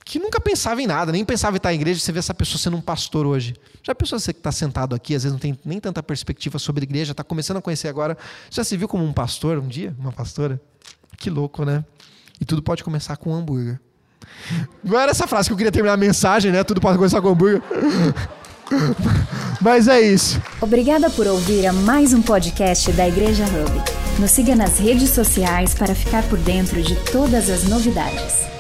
que 0.04 0.18
nunca 0.18 0.42
pensava 0.42 0.82
em 0.82 0.88
nada, 0.88 1.12
nem 1.12 1.24
pensava 1.24 1.56
em 1.56 1.58
estar 1.58 1.72
em 1.72 1.76
igreja, 1.76 2.00
você 2.00 2.12
vê 2.12 2.20
essa 2.20 2.34
pessoa 2.34 2.58
sendo 2.58 2.78
um 2.78 2.82
pastor 2.82 3.28
hoje. 3.28 3.56
Já 3.84 3.94
pensou 3.94 4.20
você 4.20 4.34
que 4.34 4.40
está 4.40 4.52
sentado 4.52 4.96
aqui, 4.96 5.16
às 5.16 5.24
vezes 5.24 5.34
não 5.34 5.40
tem 5.40 5.58
nem 5.64 5.80
tanta 5.80 6.02
perspectiva 6.02 6.58
sobre 6.58 6.84
igreja, 6.84 7.12
está 7.12 7.24
começando 7.24 7.58
a 7.58 7.62
conhecer 7.62 7.88
agora, 7.88 8.18
já 8.50 8.64
se 8.64 8.76
viu 8.76 8.88
como 8.88 9.04
um 9.04 9.14
pastor 9.14 9.60
um 9.60 9.68
dia? 9.68 9.96
Uma 10.00 10.12
pastora? 10.12 10.60
Que 11.18 11.30
louco, 11.30 11.64
né? 11.64 11.86
E 12.42 12.46
tudo 12.46 12.64
pode 12.64 12.84
começar 12.84 13.16
com 13.18 13.32
um 13.32 13.36
hambúrguer. 13.36 13.80
Não 14.84 15.00
era 15.00 15.12
essa 15.12 15.28
frase 15.28 15.50
que 15.50 15.54
eu 15.54 15.58
queria 15.58 15.72
terminar 15.72 15.94
a 15.94 15.98
mensagem, 15.98 16.52
né? 16.52 16.64
Tudo 16.64 16.82
pode 16.82 16.98
começar 16.98 17.22
com 17.22 17.30
hambúrguer. 17.30 17.62
Mas 19.62 19.88
é 19.88 20.02
isso. 20.02 20.42
Obrigada 20.62 21.10
por 21.10 21.28
ouvir 21.28 21.68
a 21.68 21.74
mais 21.74 22.14
um 22.14 22.22
podcast 22.22 22.92
da 22.92 23.08
Igreja 23.08 23.46
Hub. 23.46 23.82
Nos 24.20 24.32
siga 24.32 24.56
nas 24.56 24.78
redes 24.78 25.10
sociais 25.10 25.74
para 25.74 25.96
ficar 25.96 26.24
por 26.24 26.38
dentro 26.40 26.82
de 26.82 26.96
todas 27.12 27.50
as 27.50 27.64
novidades. 27.64 28.54